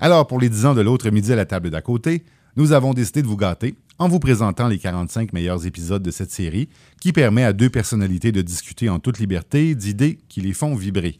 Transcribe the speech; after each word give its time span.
Alors, 0.00 0.28
pour 0.28 0.38
les 0.38 0.48
10 0.48 0.66
ans 0.66 0.74
de 0.74 0.80
l'autre 0.80 1.10
midi 1.10 1.32
à 1.32 1.36
la 1.36 1.44
table 1.44 1.70
d'à 1.70 1.82
côté, 1.82 2.22
nous 2.56 2.70
avons 2.70 2.94
décidé 2.94 3.20
de 3.20 3.26
vous 3.26 3.36
gâter 3.36 3.74
en 3.98 4.08
vous 4.08 4.20
présentant 4.20 4.68
les 4.68 4.78
45 4.78 5.32
meilleurs 5.32 5.66
épisodes 5.66 6.02
de 6.04 6.12
cette 6.12 6.30
série 6.30 6.68
qui 7.00 7.12
permet 7.12 7.42
à 7.42 7.52
deux 7.52 7.68
personnalités 7.68 8.30
de 8.30 8.40
discuter 8.40 8.88
en 8.88 9.00
toute 9.00 9.18
liberté 9.18 9.74
d'idées 9.74 10.20
qui 10.28 10.40
les 10.40 10.52
font 10.52 10.76
vibrer. 10.76 11.18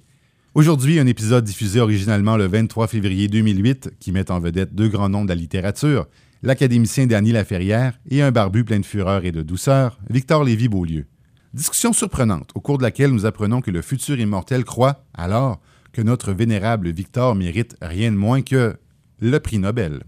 Aujourd'hui, 0.55 1.01
un 1.01 1.09
épisode 1.09 1.43
diffusé 1.43 1.81
originalement 1.81 2.37
le 2.37 2.47
23 2.47 2.87
février 2.87 3.27
2008 3.27 3.95
qui 3.99 4.13
met 4.13 4.31
en 4.31 4.39
vedette 4.39 4.77
deux 4.77 4.89
grands 4.89 5.09
noms 5.09 5.25
de 5.25 5.29
la 5.29 5.35
littérature, 5.35 6.07
l'académicien 6.45 7.09
Danny 7.09 7.33
Laferrière 7.33 7.99
et 8.09 8.23
un 8.23 8.31
barbu 8.31 8.63
plein 8.63 8.79
de 8.79 8.87
fureur 8.87 9.25
et 9.25 9.33
de 9.33 9.43
douceur, 9.43 9.99
Victor 10.09 10.45
Lévy-Beaulieu. 10.45 11.07
Discussion 11.53 11.93
surprenante 11.93 12.51
au 12.55 12.61
cours 12.61 12.79
de 12.79 12.85
laquelle 12.85 13.11
nous 13.11 13.27
apprenons 13.27 13.61
que 13.61 13.73
le 13.73 13.83
futur 13.83 14.21
immortel 14.21 14.65
croit, 14.65 15.05
alors, 15.15 15.61
que 15.99 16.03
notre 16.05 16.33
vénérable 16.33 16.93
Victor 16.93 17.35
mérite 17.35 17.75
rien 17.83 18.13
de 18.13 18.17
moins 18.17 18.41
que 18.41 18.77
le 19.21 19.41
prix 19.41 19.59
Nobel. 19.59 20.05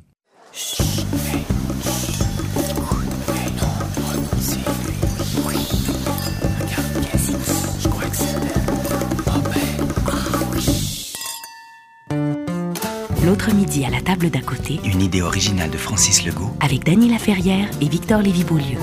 L'autre 13.24 13.52
midi 13.52 13.84
à 13.84 13.90
la 13.90 14.00
table 14.00 14.30
d'à 14.30 14.42
côté, 14.42 14.78
Une 14.84 15.02
idée 15.02 15.22
originale 15.22 15.70
de 15.70 15.76
Francis 15.76 16.24
Legault. 16.24 16.54
avec 16.60 16.84
Dany 16.84 17.08
Laferrière 17.08 17.68
et 17.80 17.88
Victor 17.88 18.22
Lévy-Beaulieu. 18.22 18.78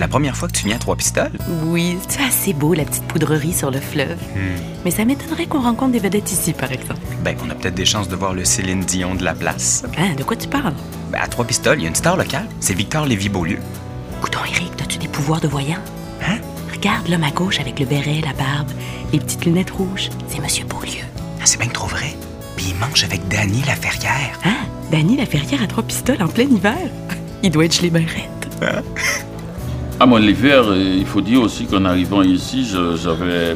C'est 0.00 0.06
la 0.06 0.08
première 0.08 0.34
fois 0.34 0.48
que 0.48 0.56
tu 0.56 0.64
viens 0.64 0.76
à 0.76 0.78
Trois 0.78 0.96
Pistoles? 0.96 1.36
Oui, 1.66 1.98
c'est 2.08 2.22
assez 2.22 2.54
beau, 2.54 2.72
la 2.72 2.84
petite 2.84 3.04
poudrerie 3.04 3.52
sur 3.52 3.70
le 3.70 3.80
fleuve. 3.80 4.16
Mais 4.82 4.90
ça 4.90 5.04
m'étonnerait 5.04 5.44
qu'on 5.44 5.60
rencontre 5.60 5.92
des 5.92 5.98
vedettes 5.98 6.32
ici, 6.32 6.54
par 6.54 6.72
exemple. 6.72 7.02
Ben, 7.22 7.36
on 7.44 7.50
a 7.50 7.54
peut-être 7.54 7.74
des 7.74 7.84
chances 7.84 8.08
de 8.08 8.16
voir 8.16 8.32
le 8.32 8.46
Céline 8.46 8.80
Dion 8.80 9.14
de 9.14 9.22
la 9.22 9.34
place. 9.34 9.84
Hein, 9.98 10.14
de 10.16 10.22
quoi 10.22 10.36
tu 10.36 10.48
parles? 10.48 10.72
Ben, 11.12 11.20
à 11.20 11.26
Trois 11.28 11.44
Pistoles, 11.44 11.80
il 11.80 11.82
y 11.82 11.84
a 11.84 11.88
une 11.90 11.94
star 11.94 12.16
locale. 12.16 12.46
C'est 12.60 12.72
Victor 12.72 13.04
Lévy-Beaulieu. 13.04 13.58
Coudon, 14.22 14.38
Eric, 14.50 14.72
as-tu 14.80 14.96
des 14.96 15.06
pouvoirs 15.06 15.42
de 15.42 15.48
voyant? 15.48 15.76
Hein? 16.26 16.38
Regarde 16.72 17.06
l'homme 17.08 17.24
à 17.24 17.30
gauche 17.30 17.60
avec 17.60 17.78
le 17.78 17.84
béret, 17.84 18.22
la 18.24 18.32
barbe, 18.32 18.70
les 19.12 19.20
petites 19.20 19.44
lunettes 19.44 19.72
rouges. 19.72 20.08
C'est 20.28 20.40
Monsieur 20.40 20.64
Beaulieu. 20.64 21.04
Ah, 21.42 21.44
c'est 21.44 21.60
bien 21.60 21.68
trop 21.68 21.88
vrai. 21.88 22.16
Puis 22.56 22.68
il 22.70 22.76
mange 22.76 23.04
avec 23.04 23.28
Danny 23.28 23.62
Laferrière. 23.66 24.38
Hein? 24.46 24.66
Dany 24.90 25.18
Laferrière 25.18 25.62
à 25.62 25.66
trois 25.66 25.82
pistoles 25.82 26.22
en 26.22 26.28
plein 26.28 26.44
hiver? 26.44 26.78
Il 27.42 27.50
doit 27.50 27.66
être 27.66 27.76
gelé 27.76 27.90
ben 27.90 28.06
raide. 28.06 28.80
Ah, 30.02 30.06
moi, 30.06 30.18
l'hiver, 30.18 30.64
euh, 30.66 30.96
il 30.98 31.04
faut 31.04 31.20
dire 31.20 31.42
aussi 31.42 31.66
qu'en 31.66 31.84
arrivant 31.84 32.22
ici, 32.22 32.64
j'avais. 32.64 33.54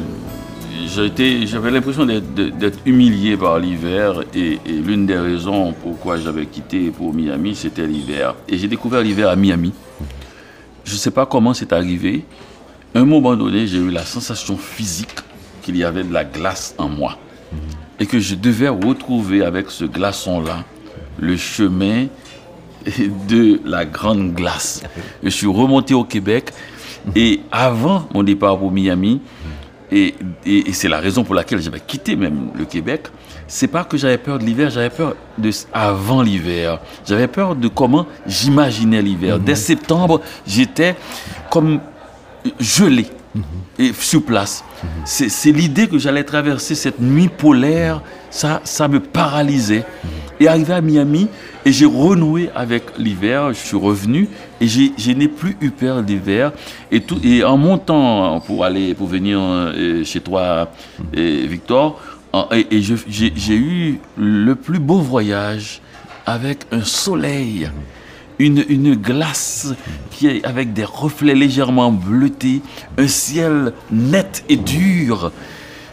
l'impression 1.71 2.05
d'être- 2.05 2.77
humilié 2.85 3.35
par 3.35 3.57
l'hiver 3.57 4.21
et, 4.35 4.59
l'une 4.67 5.07
des 5.07 5.17
raisons 5.17 5.73
pourquoi 5.73 6.17
j'avais 6.17 6.45
quitté 6.45 6.91
pour 6.91 7.15
Miami, 7.15 7.55
c'était 7.55 7.87
l'hiver. 7.87 8.35
Et 8.47 8.59
j'ai 8.59 8.67
découvert 8.67 9.01
l'hiver 9.01 9.29
à 9.29 9.35
Miami. 9.35 9.73
Je 10.83 10.93
ne 10.93 10.97
sais 10.97 11.09
pas 11.09 11.25
comment 11.25 11.55
c'est 11.55 11.73
arrivé. 11.73 12.23
Un 12.93 13.05
moment 13.05 13.35
donné, 13.35 13.65
j'ai 13.65 13.79
eu 13.79 13.89
la 13.89 14.05
sensation 14.05 14.55
physique 14.55 15.15
qu'il 15.63 15.75
y 15.75 15.83
avait 15.83 16.03
de 16.03 16.13
la 16.13 16.25
glace 16.25 16.75
en 16.77 16.89
moi 16.89 17.17
et 17.99 18.05
que 18.05 18.19
je 18.19 18.35
devais 18.35 18.69
retrouver 18.69 19.43
avec 19.43 19.71
ce 19.71 19.85
glaçon-là 19.85 20.63
le 21.17 21.37
chemin 21.37 22.05
de 23.27 23.59
la 23.65 23.85
grande 23.85 24.33
glace. 24.33 24.83
Je 25.23 25.29
suis 25.29 25.47
remonté 25.47 25.93
au 25.93 26.03
Québec 26.03 26.51
et 27.15 27.41
avant 27.51 28.07
mon 28.13 28.23
départ 28.23 28.57
pour 28.57 28.71
Miami, 28.71 29.21
et, 29.91 30.15
et- 30.45 30.73
c'est 30.73 30.89
la 30.89 30.99
raison 30.99 31.23
pour 31.23 31.35
laquelle 31.35 31.61
j'avais 31.61 31.79
quitté 31.79 32.15
même 32.15 32.49
le 32.57 32.65
Québec, 32.65 33.07
c'est 33.47 33.67
pas 33.67 33.83
que 33.83 33.95
j'avais 33.97 34.17
peur 34.17 34.39
de 34.39 34.43
l'hiver, 34.43 34.71
j'avais 34.71 34.89
peur 34.89 35.15
de 35.37 35.51
avant 35.71 36.23
l'hiver. 36.23 36.79
J'avais 37.07 37.27
peur 37.27 37.55
de 37.55 37.67
comment 37.67 38.07
j'imaginais 38.25 39.03
l'hiver. 39.03 39.39
Dès 39.39 39.53
septembre, 39.55 40.21
j'étais 40.47 40.95
comme 41.51 41.79
gelé 42.59 43.05
et 43.77 43.91
sur 43.93 44.23
place. 44.23 44.63
C'est 45.05 45.51
l'idée 45.51 45.87
que 45.87 45.99
j'allais 45.99 46.23
traverser 46.23 46.73
cette 46.73 46.99
nuit 46.99 47.27
polaire, 47.29 48.01
ça, 48.31 48.61
ça 48.63 48.87
me 48.87 48.99
paralysait. 48.99 49.83
Et 50.39 50.47
arrivé 50.47 50.73
à 50.73 50.81
Miami, 50.81 51.27
et 51.65 51.71
j'ai 51.71 51.85
renoué 51.85 52.49
avec 52.55 52.83
l'hiver, 52.97 53.53
je 53.53 53.59
suis 53.59 53.77
revenu, 53.77 54.27
et 54.59 54.67
je 54.67 55.11
n'ai 55.11 55.27
plus 55.29 55.55
eu 55.61 55.69
peur 55.71 56.03
d'hiver. 56.03 56.51
Et, 56.91 57.01
tout- 57.01 57.19
et 57.23 57.43
en 57.43 57.57
montant 57.57 58.41
pour 58.41 58.65
aller, 58.65 58.93
pour 58.93 59.07
venir 59.07 59.39
euh, 59.39 60.03
chez 60.03 60.19
toi, 60.19 60.69
euh, 61.15 61.45
Victor, 61.47 62.01
et, 62.51 62.81
j'ai 62.81 63.55
eu 63.55 63.99
le 64.17 64.55
plus 64.55 64.79
beau 64.79 64.99
voyage 64.99 65.81
avec 66.25 66.59
un 66.71 66.83
soleil 66.83 67.69
une, 68.37 68.65
une 68.67 68.95
glace 68.95 69.73
qui 70.11 70.27
est 70.27 70.43
avec 70.43 70.73
des 70.73 70.83
reflets 70.83 71.35
légèrement 71.35 71.89
bleutés, 71.93 72.61
un 72.97 73.07
ciel 73.07 73.71
net 73.89 74.43
et 74.49 74.57
dur. 74.57 75.31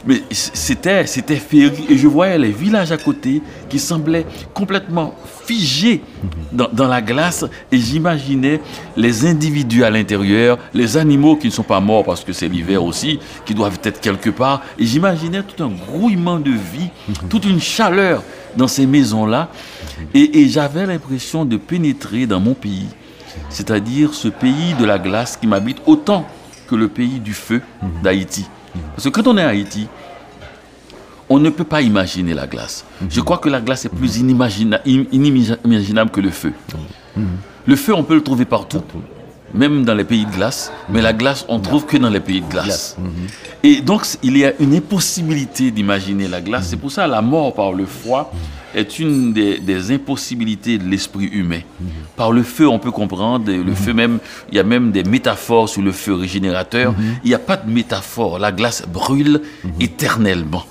Mais 0.07 0.23
c'était, 0.31 1.07
c'était 1.07 1.37
féerique. 1.37 1.91
Et 1.91 1.97
je 1.97 2.09
voyais 2.09 2.39
les 2.39 2.51
villages 2.51 2.91
à 2.91 2.97
côté 2.97 3.41
qui 3.69 3.79
semblaient 3.79 4.27
complètement 4.53 5.15
figés 5.45 6.03
dans, 6.51 6.69
dans 6.73 6.89
la 6.89 7.01
glace. 7.01 7.45
Et 7.71 7.79
j'imaginais 7.79 8.61
les 8.97 9.27
individus 9.27 9.85
à 9.85 9.91
l'intérieur, 9.91 10.59
les 10.75 10.97
animaux 10.97 11.37
qui 11.37 11.47
ne 11.47 11.53
sont 11.53 11.63
pas 11.63 11.81
morts 11.81 12.05
parce 12.05 12.25
que 12.25 12.33
c'est 12.33 12.49
l'hiver 12.49 12.83
aussi, 12.83 13.21
qui 13.45 13.55
doivent 13.55 13.79
être 13.85 14.01
quelque 14.01 14.31
part. 14.31 14.63
Et 14.79 14.87
j'imaginais 14.87 15.43
tout 15.43 15.63
un 15.63 15.71
grouillement 15.71 16.41
de 16.41 16.51
vie, 16.51 16.91
toute 17.29 17.45
une 17.45 17.61
chaleur 17.61 18.23
dans 18.57 18.69
ces 18.69 18.87
maisons-là. 18.87 19.51
Et, 20.15 20.41
et 20.41 20.49
j'avais 20.49 20.87
l'impression 20.87 21.45
de 21.45 21.57
pénétrer 21.57 22.27
dans 22.27 22.41
mon 22.41 22.55
pays, 22.55 22.89
c'est-à-dire 23.49 24.15
ce 24.15 24.29
pays 24.29 24.75
de 24.79 24.85
la 24.85 24.99
glace 24.99 25.37
qui 25.37 25.47
m'habite 25.47 25.79
autant 25.87 26.27
que 26.69 26.75
le 26.75 26.89
pays 26.89 27.21
du 27.21 27.35
feu 27.35 27.63
d'Haïti. 28.03 28.47
Parce 28.95 29.05
que 29.05 29.09
quand 29.11 29.27
on 29.27 29.37
est 29.37 29.43
à 29.43 29.49
Haïti, 29.49 29.87
on 31.29 31.39
ne 31.39 31.51
peut 31.51 31.65
pas 31.65 31.81
imaginer 31.83 32.35
la 32.35 32.47
glace. 32.47 32.85
Je 33.09 33.21
crois 33.21 33.39
que 33.39 33.49
la 33.49 33.61
glace 33.61 33.85
est 33.85 33.89
plus 33.89 34.19
inimagina- 34.19 34.81
in- 34.87 35.05
inimaginable 35.13 36.11
que 36.11 36.21
le 36.21 36.31
feu. 36.31 36.53
Le 37.67 37.77
feu, 37.77 37.95
on 37.95 38.03
peut 38.03 38.15
le 38.15 38.23
trouver 38.23 38.45
partout, 38.45 38.83
même 39.55 39.85
dans 39.85 39.95
les 39.95 40.05
pays 40.05 40.27
de 40.27 40.31
glace, 40.33 40.73
mais 40.89 41.01
la 41.01 41.13
glace, 41.13 41.45
on 41.49 41.59
trouve 41.61 41.87
que 41.87 41.97
dans 41.97 42.11
les 42.11 42.21
pays 42.21 42.41
de 42.41 42.49
glace. 42.51 42.97
Et 43.63 43.81
donc, 43.81 44.07
il 44.23 44.37
y 44.37 44.45
a 44.45 44.53
une 44.59 44.75
impossibilité 44.75 45.71
d'imaginer 45.71 46.29
la 46.29 46.41
glace. 46.41 46.67
C'est 46.69 46.77
pour 46.77 46.91
ça 46.91 47.07
la 47.07 47.23
mort 47.23 47.55
par 47.55 47.73
le 47.73 47.87
froid 47.87 48.33
est 48.75 48.99
une 48.99 49.33
des, 49.33 49.93
impossibilités 49.93 50.79
de 50.79 50.85
l'esprit 50.85 51.27
humain. 51.27 51.61
Par 52.17 52.33
le 52.33 52.43
feu, 52.43 52.69
on 52.69 52.79
peut 52.79 52.91
comprendre. 52.91 53.51
Le 53.51 53.75
feu 53.75 53.93
même, 53.93 54.19
il 54.51 54.57
y 54.57 54.59
a 54.59 54.65
même 54.65 54.93
des 54.93 55.05
métaphores 55.05 55.69
sur 55.69 55.83
le 55.83 55.93
feu 55.93 56.15
régénérateur. 56.15 56.95
Il 57.25 57.29
n'y 57.29 57.35
a 57.35 57.39
pas 57.39 57.57
de 57.57 57.71
métaphore. 57.71 58.39
La 58.39 58.53
glace 58.53 58.85
brûle 58.87 59.43
éternellement. 59.81 60.65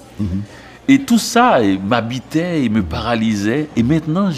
Et 0.88 1.00
tout 1.00 1.20
ça 1.20 1.60
m'habitait 1.88 2.64
et 2.64 2.70
me 2.70 2.84
paralysait. 2.84 3.70
Et 3.76 3.84
maintenant, 3.84 4.30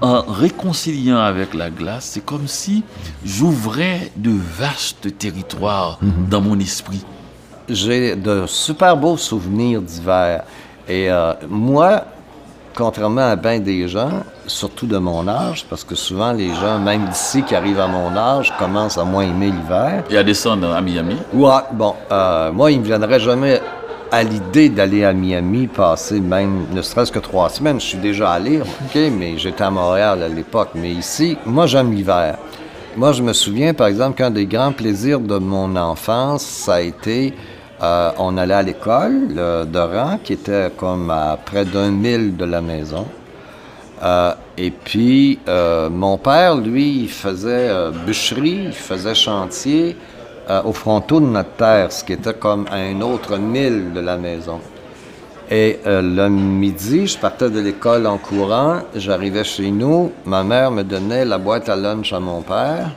en 0.00 0.22
réconciliant 0.22 1.18
avec 1.18 1.54
la 1.54 1.70
glace, 1.70 2.10
c'est 2.12 2.24
comme 2.24 2.46
si 2.46 2.84
j'ouvrais 3.24 4.12
de 4.16 4.30
vastes 4.30 5.18
territoires 5.18 5.98
dans 6.30 6.40
mon 6.40 6.58
esprit. 6.60 7.04
J'ai 7.68 8.16
de 8.16 8.44
super 8.46 8.96
beaux 8.96 9.16
souvenirs 9.16 9.82
d'hiver. 9.82 10.44
Et 10.88 11.10
euh, 11.10 11.34
moi, 11.48 12.04
contrairement 12.78 13.28
à 13.28 13.34
bien 13.34 13.58
des 13.58 13.88
gens, 13.88 14.22
surtout 14.46 14.86
de 14.86 14.98
mon 14.98 15.26
âge, 15.26 15.66
parce 15.68 15.82
que 15.82 15.96
souvent 15.96 16.32
les 16.32 16.54
gens, 16.54 16.78
même 16.78 17.06
d'ici 17.08 17.42
qui 17.42 17.56
arrivent 17.56 17.80
à 17.80 17.88
mon 17.88 18.16
âge, 18.16 18.54
commencent 18.56 18.96
à 18.96 19.04
moins 19.04 19.24
aimer 19.24 19.50
l'hiver. 19.50 20.04
Et 20.08 20.16
à 20.16 20.22
descendre 20.22 20.72
à 20.72 20.80
Miami. 20.80 21.16
Ouais, 21.34 21.50
bon, 21.72 21.94
euh, 22.12 22.52
moi, 22.52 22.70
il 22.70 22.78
me 22.78 22.84
viendrait 22.84 23.18
jamais 23.18 23.60
à 24.12 24.22
l'idée 24.22 24.68
d'aller 24.68 25.04
à 25.04 25.12
Miami, 25.12 25.66
passer 25.66 26.20
même 26.20 26.66
ne 26.72 26.80
serait-ce 26.80 27.10
que 27.10 27.18
trois 27.18 27.48
semaines. 27.48 27.80
Je 27.80 27.86
suis 27.86 27.98
déjà 27.98 28.30
allé, 28.30 28.60
OK, 28.60 28.94
mais 28.94 29.36
j'étais 29.36 29.64
à 29.64 29.70
Montréal 29.70 30.22
à 30.22 30.28
l'époque. 30.28 30.70
Mais 30.76 30.92
ici, 30.92 31.36
moi, 31.44 31.66
j'aime 31.66 31.92
l'hiver. 31.92 32.38
Moi, 32.96 33.10
je 33.12 33.22
me 33.22 33.32
souviens, 33.32 33.74
par 33.74 33.88
exemple, 33.88 34.16
qu'un 34.16 34.30
des 34.30 34.46
grands 34.46 34.72
plaisirs 34.72 35.20
de 35.20 35.38
mon 35.38 35.74
enfance, 35.74 36.42
ça 36.42 36.74
a 36.74 36.80
été, 36.80 37.34
euh, 37.82 38.10
on 38.18 38.36
allait 38.36 38.54
à 38.54 38.62
l'école 38.62 39.28
le- 39.28 39.64
de 39.64 39.78
rang, 39.78 40.18
qui 40.22 40.32
était 40.34 40.70
comme 40.76 41.10
à 41.10 41.38
près 41.44 41.64
d'un 41.64 41.90
mille 41.90 42.36
de 42.36 42.44
la 42.44 42.60
maison. 42.60 43.06
Euh, 44.02 44.32
et 44.56 44.70
puis, 44.70 45.38
euh, 45.48 45.88
mon 45.90 46.18
père, 46.18 46.56
lui, 46.56 47.00
il 47.02 47.08
faisait 47.08 47.70
bûcherie, 48.06 48.64
il 48.66 48.72
faisait 48.72 49.14
chantier 49.14 49.96
au 50.64 50.72
fronteau 50.72 51.20
de 51.20 51.26
notre 51.26 51.50
terre, 51.56 51.92
ce 51.92 52.02
qui 52.02 52.14
était 52.14 52.32
comme 52.32 52.64
à 52.70 52.76
un 52.76 53.00
autre 53.02 53.36
mille 53.36 53.92
de 53.92 54.00
la 54.00 54.16
maison. 54.16 54.60
Et 55.50 55.78
le 55.84 56.28
midi, 56.28 57.06
je 57.06 57.18
partais 57.18 57.50
de 57.50 57.60
l'école 57.60 58.06
en 58.06 58.16
courant, 58.16 58.78
j'arrivais 58.94 59.44
chez 59.44 59.70
nous, 59.70 60.10
ma 60.24 60.42
mère 60.42 60.70
me 60.70 60.84
donnait 60.84 61.26
la 61.26 61.36
boîte 61.36 61.68
à 61.68 61.76
lunch 61.76 62.14
à 62.14 62.20
mon 62.20 62.40
père, 62.40 62.90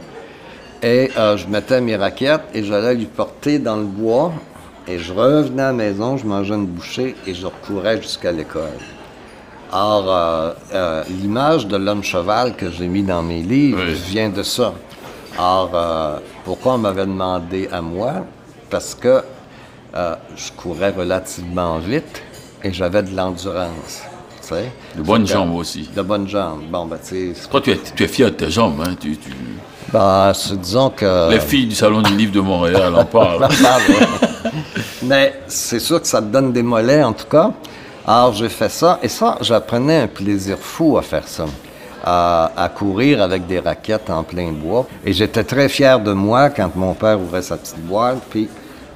et 0.82 1.12
je 1.14 1.46
mettais 1.48 1.82
mes 1.82 1.98
raquettes 1.98 2.44
et 2.54 2.64
j'allais 2.64 2.96
lui 2.96 3.06
porter 3.06 3.60
dans 3.60 3.76
le 3.76 3.84
bois 3.84 4.32
Et 4.88 4.98
je 5.00 5.14
revenais 5.14 5.62
à 5.62 5.68
la 5.68 5.74
maison, 5.74 6.18
je 6.18 6.26
mangeais 6.26 6.56
une 6.56 6.66
bouchée 6.66 7.16
et 7.28 7.34
je 7.34 7.46
recourais 7.46 8.02
jusqu'à 8.02 8.32
l'école. 8.32 8.78
Or, 9.72 10.06
euh, 10.10 10.54
euh, 10.74 11.04
l'image 11.10 11.68
de 11.68 11.78
l'homme 11.78 12.04
cheval 12.04 12.56
que 12.56 12.70
j'ai 12.72 12.88
mis 12.88 13.04
dans 13.04 13.22
mes 13.22 13.42
livres 13.42 13.84
Oui. 13.86 13.94
vient 13.94 14.30
de 14.30 14.44
ça. 14.44 14.74
Or, 15.40 15.72
euh, 15.74 16.18
pourquoi 16.44 16.74
on 16.74 16.78
m'avait 16.80 17.06
demandé 17.06 17.70
à 17.72 17.82
moi? 17.82 18.26
Parce 18.70 18.96
que 18.96 19.22
je 19.94 20.52
courais 20.56 20.92
relativement 20.92 21.78
vite 21.80 22.22
et 22.64 22.72
j'avais 22.74 23.04
de 23.04 23.16
l'endurance. 23.16 24.04
De 24.98 25.02
bonnes 25.02 25.26
jambes 25.28 25.56
aussi. 25.56 25.90
De 25.96 26.02
bonnes 26.02 26.28
jambes. 26.28 26.64
Bon, 26.70 26.86
ben, 26.86 26.98
tu 26.98 27.34
sais, 27.34 27.48
Toi, 27.50 27.62
tu 27.62 27.72
es, 27.72 27.80
tu 27.96 28.04
es 28.04 28.08
fier 28.08 28.26
de 28.32 28.36
tes 28.36 28.50
jambes. 28.50 28.82
Hein? 28.86 28.96
Tu, 29.00 29.16
tu- 29.16 29.30
disons 29.94 30.90
que... 30.90 31.30
Les 31.32 31.40
filles 31.40 31.68
du 31.68 31.76
Salon 31.76 32.02
du 32.02 32.16
Livre 32.16 32.32
de 32.32 32.40
Montréal 32.40 32.96
en 32.96 33.06
parlent. 33.06 33.48
Mais 35.04 35.42
c'est 35.48 35.80
sûr 35.80 36.02
que 36.02 36.08
ça 36.08 36.22
te 36.22 36.28
donne 36.28 36.52
des 36.52 36.64
mollets, 36.64 37.04
en 37.04 37.14
tout 37.14 37.28
cas. 37.28 37.52
Alors, 38.08 38.34
j'ai 38.34 38.50
fait 38.50 38.70
ça. 38.70 39.00
Et 39.04 39.08
ça, 39.08 39.38
j'apprenais 39.42 40.02
un 40.02 40.08
plaisir 40.08 40.58
fou 40.58 40.98
à 40.98 41.02
faire 41.02 41.28
ça. 41.28 41.46
À, 42.04 42.52
à 42.58 42.70
courir 42.70 43.22
avec 43.22 43.46
des 43.46 43.60
raquettes 43.60 44.10
en 44.10 44.24
plein 44.24 44.52
bois. 44.52 44.88
Et 45.06 45.14
j'étais 45.14 45.44
très 45.44 45.70
fier 45.70 46.00
de 46.00 46.14
moi 46.14 46.50
quand 46.50 46.76
mon 46.76 46.96
père 46.96 47.20
ouvrait 47.22 47.44
sa 47.44 47.58
petite 47.58 47.80
boîte, 47.80 48.24
puis 48.30 48.50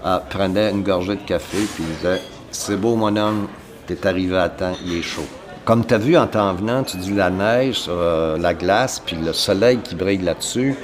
euh, 0.05 0.19
prenait 0.29 0.71
une 0.71 0.83
gorgée 0.83 1.15
de 1.15 1.21
café, 1.21 1.57
puis 1.75 1.83
il 1.87 1.95
disait 1.95 2.21
C'est 2.51 2.77
beau, 2.77 2.95
mon 2.95 3.15
homme, 3.15 3.47
t'es 3.85 4.07
arrivé 4.07 4.37
à 4.37 4.49
temps, 4.49 4.73
il 4.85 4.97
est 4.97 5.01
chaud. 5.03 5.25
Comme 5.65 5.83
tu 5.83 5.95
as 5.95 5.97
vu 5.97 6.15
en 6.15 6.27
t'en 6.27 6.53
venant, 6.53 6.83
tu 6.83 6.95
dis 6.97 7.11
la 7.15 7.31
neige 7.31 7.85
euh, 7.87 8.37
la 8.37 8.53
glace, 8.53 9.01
puis 9.03 9.15
le 9.15 9.33
soleil 9.33 9.79
qui 9.79 9.95
brille 9.95 10.19
là-dessus. 10.19 10.75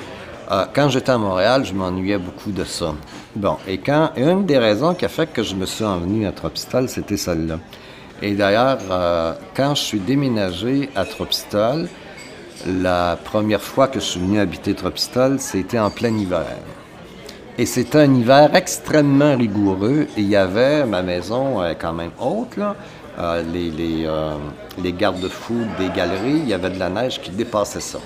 Euh, 0.51 0.65
quand 0.73 0.89
j'étais 0.89 1.11
à 1.11 1.19
Montréal, 1.19 1.63
je 1.63 1.73
m'ennuyais 1.73 2.17
beaucoup 2.17 2.51
de 2.51 2.63
ça. 2.63 2.95
Bon, 3.35 3.57
et 3.67 3.77
quand 3.77 4.09
une 4.17 4.47
des 4.47 4.57
raisons 4.57 4.95
qui 4.95 5.05
a 5.05 5.07
fait 5.07 5.31
que 5.31 5.43
je 5.43 5.53
me 5.53 5.67
suis 5.67 5.85
envenu 5.85 6.25
à 6.25 6.31
Tropistol, 6.31 6.89
c'était 6.89 7.15
celle-là. 7.15 7.59
Et 8.23 8.33
d'ailleurs, 8.33 8.79
euh, 8.89 9.33
quand 9.55 9.75
je 9.75 9.83
suis 9.83 9.99
déménagé 9.99 10.89
à 10.95 11.05
Tropistol, 11.05 11.87
la 12.65 13.19
première 13.23 13.61
fois 13.61 13.87
que 13.87 13.99
je 13.99 14.05
suis 14.05 14.19
venu 14.19 14.39
habiter 14.39 14.73
Tropistol, 14.73 15.39
c'était 15.39 15.79
en 15.79 15.91
plein 15.91 16.17
hiver. 16.17 16.57
Et 17.57 17.65
c'était 17.65 17.99
un 17.99 18.13
hiver 18.13 18.55
extrêmement 18.55 19.35
rigoureux. 19.35 20.07
Il 20.17 20.27
y 20.27 20.35
avait, 20.35 20.85
ma 20.85 21.01
maison 21.01 21.63
est 21.63 21.75
quand 21.75 21.93
même 21.93 22.11
haute, 22.19 22.57
là, 22.57 22.75
euh, 23.19 23.43
euh, 23.43 24.35
les 24.81 24.93
garde-fous 24.93 25.65
des 25.77 25.89
galeries, 25.89 26.39
il 26.43 26.47
y 26.47 26.53
avait 26.53 26.69
de 26.69 26.79
la 26.79 26.89
neige 26.89 27.19
qui 27.21 27.29
dépassait 27.31 27.81
ça. 27.81 27.99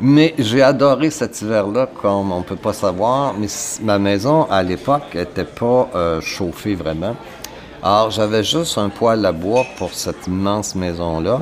Mais 0.00 0.34
j'ai 0.38 0.62
adoré 0.62 1.10
cet 1.10 1.40
hiver-là, 1.40 1.88
comme 2.00 2.30
on 2.30 2.38
ne 2.38 2.44
peut 2.44 2.56
pas 2.56 2.72
savoir. 2.72 3.34
Mais 3.38 3.48
ma 3.82 3.98
maison, 3.98 4.46
à 4.50 4.62
l'époque, 4.62 5.14
n'était 5.14 5.44
pas 5.44 5.88
euh, 5.94 6.20
chauffée 6.20 6.74
vraiment. 6.74 7.16
Alors, 7.82 8.10
j'avais 8.10 8.44
juste 8.44 8.76
un 8.78 8.88
poêle 8.88 9.24
à 9.24 9.32
bois 9.32 9.64
pour 9.76 9.92
cette 9.92 10.26
immense 10.26 10.74
maison-là. 10.74 11.40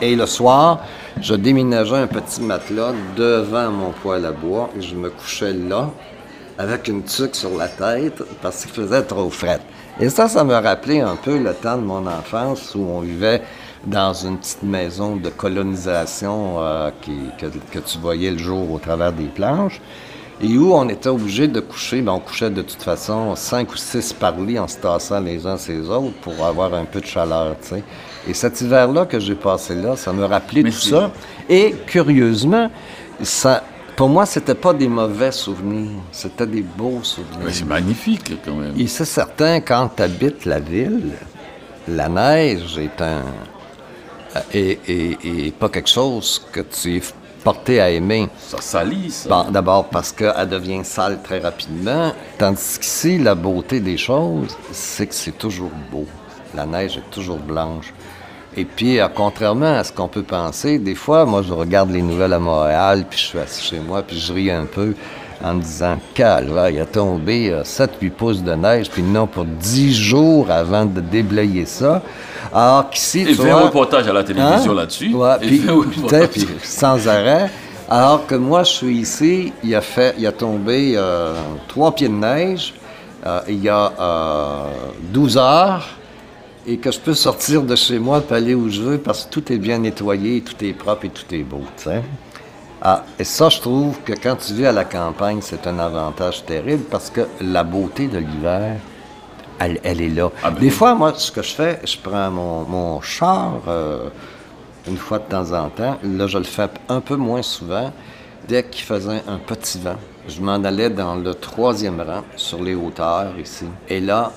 Et 0.00 0.16
le 0.16 0.26
soir, 0.26 0.80
je 1.20 1.34
déménageais 1.34 1.96
un 1.96 2.06
petit 2.06 2.40
matelas 2.40 2.92
devant 3.16 3.70
mon 3.70 3.90
poêle 3.90 4.24
à 4.24 4.32
bois 4.32 4.70
et 4.78 4.80
je 4.80 4.94
me 4.94 5.10
couchais 5.10 5.52
là, 5.52 5.90
avec 6.60 6.88
une 6.88 7.02
tuque 7.04 7.34
sur 7.34 7.56
la 7.56 7.68
tête, 7.68 8.22
parce 8.42 8.62
qu'il 8.64 8.70
faisait 8.72 9.02
trop 9.02 9.30
frais. 9.30 9.60
Et 9.98 10.08
ça, 10.10 10.28
ça 10.28 10.44
me 10.44 10.54
rappelait 10.54 11.00
un 11.00 11.16
peu 11.16 11.38
le 11.38 11.54
temps 11.54 11.76
de 11.78 11.82
mon 11.82 12.06
enfance 12.06 12.74
où 12.74 12.80
on 12.80 13.00
vivait 13.00 13.40
dans 13.86 14.12
une 14.12 14.36
petite 14.36 14.62
maison 14.62 15.16
de 15.16 15.30
colonisation 15.30 16.56
euh, 16.58 16.90
qui- 17.00 17.30
que, 17.38 17.46
que 17.72 17.78
tu 17.78 17.98
voyais 17.98 18.30
le 18.30 18.38
jour 18.38 18.70
au 18.70 18.78
travers 18.78 19.12
des 19.12 19.24
planches 19.24 19.80
et 20.42 20.56
où 20.58 20.74
on 20.74 20.86
était 20.90 21.08
obligé 21.08 21.48
de 21.48 21.60
coucher, 21.60 22.02
ben 22.02 22.12
on 22.12 22.18
couchait 22.20 22.50
de 22.50 22.62
toute 22.62 22.82
façon 22.82 23.34
cinq 23.36 23.72
ou 23.72 23.76
six 23.76 24.12
par 24.12 24.38
lit 24.38 24.58
en 24.58 24.68
se 24.68 24.76
tassant 24.78 25.20
les 25.20 25.46
uns 25.46 25.56
ces 25.56 25.80
autres 25.88 26.14
pour 26.22 26.44
avoir 26.44 26.72
un 26.74 26.84
peu 26.84 27.00
de 27.00 27.06
chaleur, 27.06 27.56
tu 27.62 27.68
sais. 27.68 27.82
Et 28.28 28.34
cet 28.34 28.60
hiver-là 28.60 29.06
que 29.06 29.18
j'ai 29.18 29.34
passé 29.34 29.74
là, 29.74 29.96
ça 29.96 30.12
me 30.12 30.24
rappelait 30.26 30.62
Mais 30.62 30.70
tout 30.70 30.76
ça. 30.78 31.10
Et 31.48 31.74
curieusement, 31.86 32.70
ça, 33.22 33.62
pour 33.96 34.08
moi, 34.08 34.26
c'était 34.26 34.54
pas 34.54 34.72
des 34.72 34.88
mauvais 34.88 35.32
souvenirs, 35.32 36.00
c'était 36.12 36.46
des 36.46 36.62
beaux 36.62 37.00
souvenirs. 37.02 37.40
Mais 37.44 37.52
c'est 37.52 37.64
magnifique 37.66 38.32
quand 38.44 38.54
même. 38.54 38.74
Et 38.78 38.86
c'est 38.86 39.04
certain, 39.04 39.60
quand 39.60 39.90
tu 39.96 40.02
habites 40.02 40.44
la 40.44 40.60
ville, 40.60 41.12
la 41.88 42.08
neige 42.08 42.78
est 42.78 43.00
un. 43.02 43.22
et, 44.54 44.78
et- 44.86 45.46
et 45.46 45.50
pas 45.50 45.68
quelque 45.68 45.88
chose 45.90 46.40
que 46.52 46.60
tu 46.60 46.96
es 46.98 47.02
porté 47.42 47.80
à 47.80 47.90
aimer. 47.90 48.28
Ça 48.38 48.60
salit, 48.60 49.10
ça. 49.10 49.28
Bon, 49.28 49.50
D'abord 49.50 49.86
parce 49.88 50.12
qu'elle 50.12 50.48
devient 50.48 50.84
sale 50.84 51.20
très 51.22 51.40
rapidement, 51.40 52.12
tandis 52.38 52.78
qu'ici, 52.78 53.18
la 53.18 53.34
beauté 53.34 53.80
des 53.80 53.96
choses, 53.96 54.56
c'est 54.70 55.06
que 55.08 55.14
c'est 55.14 55.36
toujours 55.36 55.72
beau. 55.90 56.06
La 56.54 56.64
neige 56.66 56.98
est 56.98 57.10
toujours 57.10 57.38
blanche. 57.38 57.92
Et 58.56 58.64
puis, 58.64 58.98
euh, 58.98 59.06
contrairement 59.14 59.78
à 59.78 59.84
ce 59.84 59.92
qu'on 59.92 60.08
peut 60.08 60.22
penser, 60.22 60.78
des 60.78 60.94
fois, 60.94 61.24
moi, 61.24 61.42
je 61.42 61.52
regarde 61.52 61.90
les 61.90 62.02
nouvelles 62.02 62.32
à 62.32 62.38
Montréal, 62.38 63.04
puis 63.08 63.18
je 63.18 63.24
suis 63.24 63.38
assis 63.38 63.62
chez 63.64 63.78
moi, 63.78 64.02
puis 64.02 64.18
je 64.18 64.32
ris 64.32 64.50
un 64.50 64.64
peu 64.64 64.94
en 65.42 65.54
me 65.54 65.62
disant, 65.62 65.98
calvaire, 66.14 66.68
il 66.70 66.80
a 66.80 66.84
tombé 66.84 67.50
7-8 67.64 68.10
pouces 68.10 68.42
de 68.42 68.52
neige, 68.52 68.90
puis 68.90 69.02
non 69.02 69.26
pour 69.26 69.44
10 69.46 69.94
jours 69.94 70.50
avant 70.50 70.84
de 70.84 71.00
déblayer 71.00 71.64
ça. 71.64 72.02
Alors 72.52 72.90
qu'ici, 72.90 73.24
tu 73.24 73.34
fait 73.34 73.50
un 73.50 73.52
vois... 73.54 73.62
reportage 73.62 74.06
à 74.08 74.12
la 74.12 74.24
télévision 74.24 74.72
Hein? 74.72 74.74
là-dessus. 74.74 75.14
Ouais, 75.14 75.38
puis, 75.40 75.62
puis 76.30 76.46
sans 76.62 77.06
arrêt. 77.08 77.50
Alors 77.88 78.26
que 78.26 78.34
moi, 78.36 78.62
je 78.64 78.70
suis 78.70 78.96
ici, 78.98 79.52
il 79.64 79.74
a 79.74 79.80
fait, 79.80 80.14
il 80.18 80.26
a 80.26 80.32
tombé 80.32 80.92
euh, 80.96 81.34
trois 81.66 81.92
pieds 81.92 82.08
de 82.08 82.14
neige, 82.14 82.74
euh, 83.26 83.40
il 83.48 83.62
y 83.62 83.68
a 83.68 83.92
euh, 83.98 84.64
12 85.12 85.38
heures, 85.38 85.88
et 86.70 86.76
que 86.76 86.92
je 86.92 87.00
peux 87.00 87.14
sortir 87.14 87.62
de 87.62 87.74
chez 87.74 87.98
moi 87.98 88.22
et 88.30 88.32
aller 88.32 88.54
où 88.54 88.68
je 88.70 88.80
veux 88.80 88.98
parce 88.98 89.24
que 89.24 89.30
tout 89.30 89.52
est 89.52 89.58
bien 89.58 89.78
nettoyé, 89.78 90.40
tout 90.40 90.64
est 90.64 90.72
propre 90.72 91.06
et 91.06 91.08
tout 91.08 91.24
est 91.34 91.42
beau. 91.42 91.62
Ah, 92.80 93.04
et 93.18 93.24
ça, 93.24 93.48
je 93.48 93.60
trouve 93.60 93.98
que 94.04 94.12
quand 94.12 94.36
tu 94.36 94.54
vis 94.54 94.66
à 94.66 94.72
la 94.72 94.84
campagne, 94.84 95.40
c'est 95.42 95.66
un 95.66 95.80
avantage 95.80 96.44
terrible 96.46 96.84
parce 96.88 97.10
que 97.10 97.22
la 97.40 97.64
beauté 97.64 98.06
de 98.06 98.18
l'hiver, 98.18 98.76
elle, 99.58 99.80
elle 99.82 100.00
est 100.00 100.08
là. 100.10 100.30
Ah, 100.44 100.52
ben 100.52 100.60
Des 100.60 100.70
fois, 100.70 100.94
moi, 100.94 101.12
ce 101.16 101.32
que 101.32 101.42
je 101.42 101.52
fais, 101.52 101.80
je 101.84 101.96
prends 101.98 102.30
mon, 102.30 102.62
mon 102.62 103.00
char 103.00 103.62
euh, 103.66 104.08
une 104.86 104.96
fois 104.96 105.18
de 105.18 105.24
temps 105.24 105.52
en 105.52 105.70
temps. 105.70 105.98
Là, 106.04 106.28
je 106.28 106.38
le 106.38 106.44
fais 106.44 106.68
un 106.88 107.00
peu 107.00 107.16
moins 107.16 107.42
souvent. 107.42 107.92
Dès 108.46 108.62
qu'il 108.62 108.84
faisait 108.84 109.22
un 109.26 109.38
petit 109.38 109.78
vent, 109.80 109.96
je 110.28 110.40
m'en 110.40 110.62
allais 110.64 110.88
dans 110.88 111.16
le 111.16 111.34
troisième 111.34 112.00
rang, 112.00 112.22
sur 112.36 112.62
les 112.62 112.74
hauteurs 112.74 113.32
ici. 113.38 113.66
Et 113.88 114.00
là, 114.00 114.32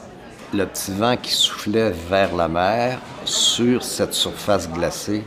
le 0.54 0.66
petit 0.66 0.92
vent 0.92 1.16
qui 1.22 1.32
soufflait 1.32 1.92
vers 2.10 2.36
la 2.36 2.48
mer, 2.48 3.00
sur 3.26 3.84
cette 3.84 4.14
surface 4.14 4.70
glacée, 4.70 5.24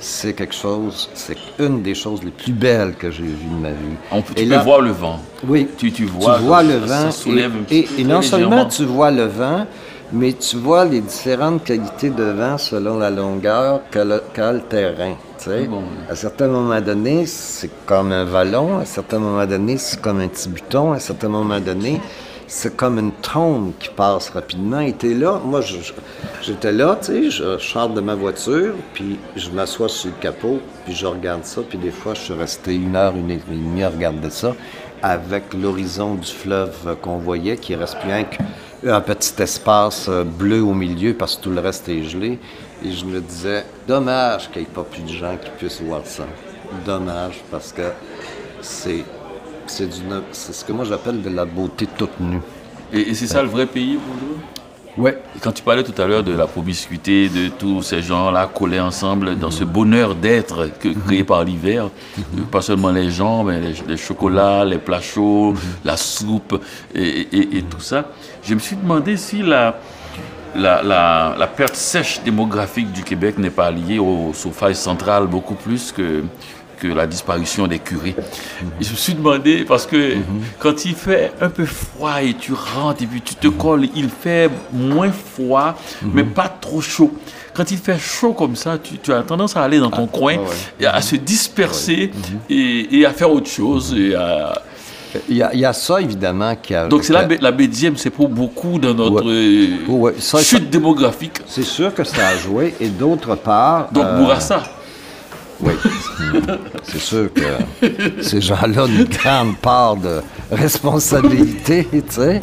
c'est 0.00 0.32
quelque 0.32 0.54
chose, 0.54 1.08
c'est 1.14 1.36
une 1.58 1.82
des 1.82 1.94
choses 1.94 2.22
les 2.22 2.30
plus 2.30 2.52
belles 2.52 2.94
que 2.94 3.10
j'ai 3.10 3.22
vues 3.24 3.48
de 3.50 3.60
ma 3.60 3.70
vie. 3.70 3.96
On 4.12 4.22
peut, 4.22 4.34
tu 4.34 4.42
Et 4.42 4.46
peux 4.46 4.52
là- 4.52 4.62
voir 4.62 4.80
le 4.80 4.90
vent. 4.90 5.18
oui. 5.46 5.68
Tu, 5.76 5.90
tu 5.92 6.04
vois, 6.04 6.36
tu 6.38 6.42
vois 6.44 6.62
le 6.62 6.76
vent. 6.76 7.10
soulève 7.10 7.52
un 7.52 7.58
et, 7.58 7.64
petit 7.64 7.78
et- 7.78 7.82
peu 7.82 8.00
et 8.00 8.04
non 8.04 8.22
seulement 8.22 8.64
tu 8.66 8.84
vois 8.84 9.10
le 9.10 9.24
vent, 9.24 9.66
mais 10.12 10.32
tu 10.34 10.56
vois 10.56 10.84
les 10.84 11.00
différentes 11.00 11.64
qualités 11.64 12.10
de 12.10 12.22
vent 12.24 12.56
selon 12.58 12.96
la 12.98 13.10
longueur 13.10 13.80
qu'a 13.90 14.04
le, 14.04 14.22
qu'a 14.32 14.52
le 14.52 14.60
terrain. 14.60 15.14
tu 15.38 15.44
sais. 15.50 15.64
Bon. 15.66 15.82
À 16.08 16.14
certains 16.14 16.46
moments 16.48 16.80
donnés, 16.80 17.26
c'est 17.26 17.70
comme 17.84 18.12
un 18.12 18.24
vallon. 18.24 18.78
À 18.78 18.84
certains 18.84 19.18
moments 19.18 19.46
donnés, 19.46 19.78
c'est 19.78 20.00
comme 20.00 20.20
un 20.20 20.28
petit 20.28 20.48
buton. 20.48 20.92
À 20.92 21.00
certains 21.00 21.28
moments 21.28 21.60
donnés, 21.60 22.00
c'est 22.48 22.74
comme 22.74 22.98
une 22.98 23.12
trombe 23.12 23.72
qui 23.78 23.90
passe 23.90 24.30
rapidement. 24.30 24.80
Et 24.80 24.94
t'es 24.94 25.12
là, 25.12 25.38
moi, 25.44 25.60
j'étais 26.42 26.72
là, 26.72 26.98
tu 27.00 27.06
sais, 27.06 27.30
je 27.30 27.58
sors 27.58 27.90
de 27.90 28.00
ma 28.00 28.14
voiture, 28.14 28.74
puis 28.94 29.18
je 29.36 29.50
m'assois 29.50 29.88
sur 29.88 30.08
le 30.08 30.16
capot, 30.20 30.58
puis 30.84 30.94
je 30.94 31.06
regarde 31.06 31.44
ça, 31.44 31.60
puis 31.68 31.78
des 31.78 31.90
fois, 31.90 32.14
je 32.14 32.20
suis 32.20 32.34
resté 32.34 32.74
une 32.74 32.96
heure, 32.96 33.14
une 33.14 33.30
heure 33.30 33.38
et 33.50 33.54
demie 33.54 33.82
à 33.82 33.90
regarder 33.90 34.30
ça, 34.30 34.56
avec 35.02 35.52
l'horizon 35.52 36.14
du 36.14 36.32
fleuve 36.32 36.96
qu'on 37.02 37.18
voyait, 37.18 37.58
qui 37.58 37.74
reste 37.76 37.98
plus 38.00 38.08
qu'un 38.82 39.00
petit 39.02 39.42
espace 39.42 40.08
euh, 40.08 40.24
bleu 40.24 40.62
au 40.62 40.74
milieu, 40.74 41.12
parce 41.12 41.36
que 41.36 41.42
tout 41.42 41.50
le 41.50 41.60
reste 41.60 41.88
est 41.90 42.02
gelé. 42.02 42.38
Et 42.82 42.92
je 42.92 43.04
me 43.04 43.20
disais, 43.20 43.64
dommage 43.86 44.50
qu'il 44.50 44.62
n'y 44.62 44.68
ait 44.68 44.70
pas 44.72 44.84
plus 44.84 45.02
de 45.02 45.08
gens 45.08 45.36
qui 45.36 45.50
puissent 45.50 45.82
voir 45.82 46.00
ça. 46.04 46.24
Dommage, 46.86 47.42
parce 47.50 47.72
que 47.72 47.82
c'est 48.60 49.04
c'est 49.70 50.52
ce 50.52 50.64
que 50.64 50.72
moi 50.72 50.84
j'appelle 50.84 51.22
de 51.22 51.30
la 51.30 51.44
beauté 51.44 51.86
toute 51.96 52.18
nue. 52.20 52.40
Et, 52.92 53.10
et 53.10 53.14
c'est 53.14 53.26
ça 53.26 53.42
le 53.42 53.48
vrai 53.48 53.66
pays 53.66 53.96
pour 53.96 54.14
nous 54.16 55.04
Oui. 55.04 55.10
Et 55.36 55.38
Quand 55.40 55.52
tu 55.52 55.62
parlais 55.62 55.84
tout 55.84 56.00
à 56.00 56.06
l'heure 56.06 56.24
de 56.24 56.32
la 56.32 56.46
promiscuité, 56.46 57.28
de 57.28 57.48
tous 57.48 57.82
ces 57.82 58.00
gens-là 58.02 58.48
collés 58.52 58.80
ensemble 58.80 59.36
dans 59.38 59.50
ce 59.50 59.64
bonheur 59.64 60.14
d'être 60.14 60.68
créé 61.06 61.22
par 61.22 61.44
l'hiver, 61.44 61.90
euh, 62.18 62.22
pas 62.50 62.62
seulement 62.62 62.90
les 62.90 63.10
gens, 63.10 63.44
mais 63.44 63.60
les, 63.60 63.74
les 63.86 63.96
chocolats, 63.96 64.64
les 64.64 64.78
plats 64.78 65.00
chauds, 65.02 65.54
la 65.84 65.96
soupe 65.96 66.60
et, 66.94 67.00
et- 67.38 67.58
et 67.58 67.62
tout 67.62 67.80
ça, 67.80 68.06
je 68.42 68.54
me 68.54 68.58
suis 68.58 68.76
demandé 68.76 69.16
si 69.18 69.42
la, 69.42 69.78
la, 70.56 70.82
la- 70.82 71.36
la 71.38 71.46
perte 71.46 71.76
sèche 71.76 72.20
démographique 72.24 72.90
du 72.90 73.02
Québec 73.02 73.36
n'est 73.38 73.50
pas 73.50 73.70
liée 73.70 73.98
au 73.98 74.32
chauffage 74.34 74.76
central 74.76 75.26
beaucoup 75.26 75.54
plus 75.54 75.92
que 75.92 76.24
la 76.86 77.06
disparition 77.06 77.66
des 77.66 77.78
curés. 77.78 78.14
Et 78.80 78.84
je 78.84 78.90
me 78.90 78.96
suis 78.96 79.14
demandé, 79.14 79.64
parce 79.66 79.86
que 79.86 80.16
quand 80.58 80.84
il 80.84 80.94
fait 80.94 81.32
un 81.40 81.48
peu 81.48 81.64
froid 81.64 82.22
et 82.22 82.34
tu 82.34 82.52
rentres 82.52 83.02
et 83.02 83.06
puis 83.06 83.20
tu 83.20 83.34
te 83.34 83.48
colles, 83.48 83.88
il 83.94 84.08
fait 84.08 84.50
moins 84.72 85.10
froid, 85.10 85.76
mais 86.02 86.24
pas 86.24 86.48
trop 86.48 86.80
chaud. 86.80 87.12
Quand 87.54 87.70
il 87.70 87.78
fait 87.78 87.98
chaud 87.98 88.34
comme 88.34 88.54
ça, 88.54 88.78
tu, 88.78 89.12
as 89.12 89.22
tendance 89.22 89.56
à 89.56 89.62
aller 89.62 89.80
dans 89.80 89.90
ton 89.90 90.06
coin, 90.06 90.36
et 90.78 90.86
à 90.86 91.00
se 91.00 91.16
disperser 91.16 92.12
et, 92.48 93.04
à 93.04 93.12
faire 93.12 93.30
autre 93.30 93.50
chose. 93.50 93.94
Et 93.94 94.14
il, 95.28 95.36
y 95.36 95.64
a, 95.64 95.72
ça, 95.72 96.00
évidemment, 96.00 96.54
qui 96.56 96.74
a... 96.74 96.86
Donc, 96.86 97.04
c'est 97.04 97.12
la, 97.12 97.26
la 97.40 97.50
BDM, 97.50 97.94
c'est 97.96 98.10
pour 98.10 98.28
beaucoup 98.28 98.78
dans 98.78 98.94
notre 98.94 100.42
chute 100.42 100.70
démographique. 100.70 101.40
C'est 101.46 101.64
sûr 101.64 101.94
que 101.94 102.04
ça 102.04 102.28
a 102.28 102.36
joué. 102.36 102.74
Et 102.80 102.88
d'autre 102.88 103.34
part... 103.34 103.90
Donc, 103.90 104.04
euh, 104.04 104.18
Bourassa. 104.18 104.62
Oui. 105.60 105.72
c'est 106.84 107.00
sûr 107.00 107.28
que 107.32 108.22
ces 108.22 108.40
gens-là 108.40 108.84
ont 108.84 108.86
une 108.86 109.04
grande 109.04 109.56
part 109.58 109.96
de 109.96 110.20
responsabilité, 110.50 111.86
tu 111.90 112.02
sais. 112.08 112.40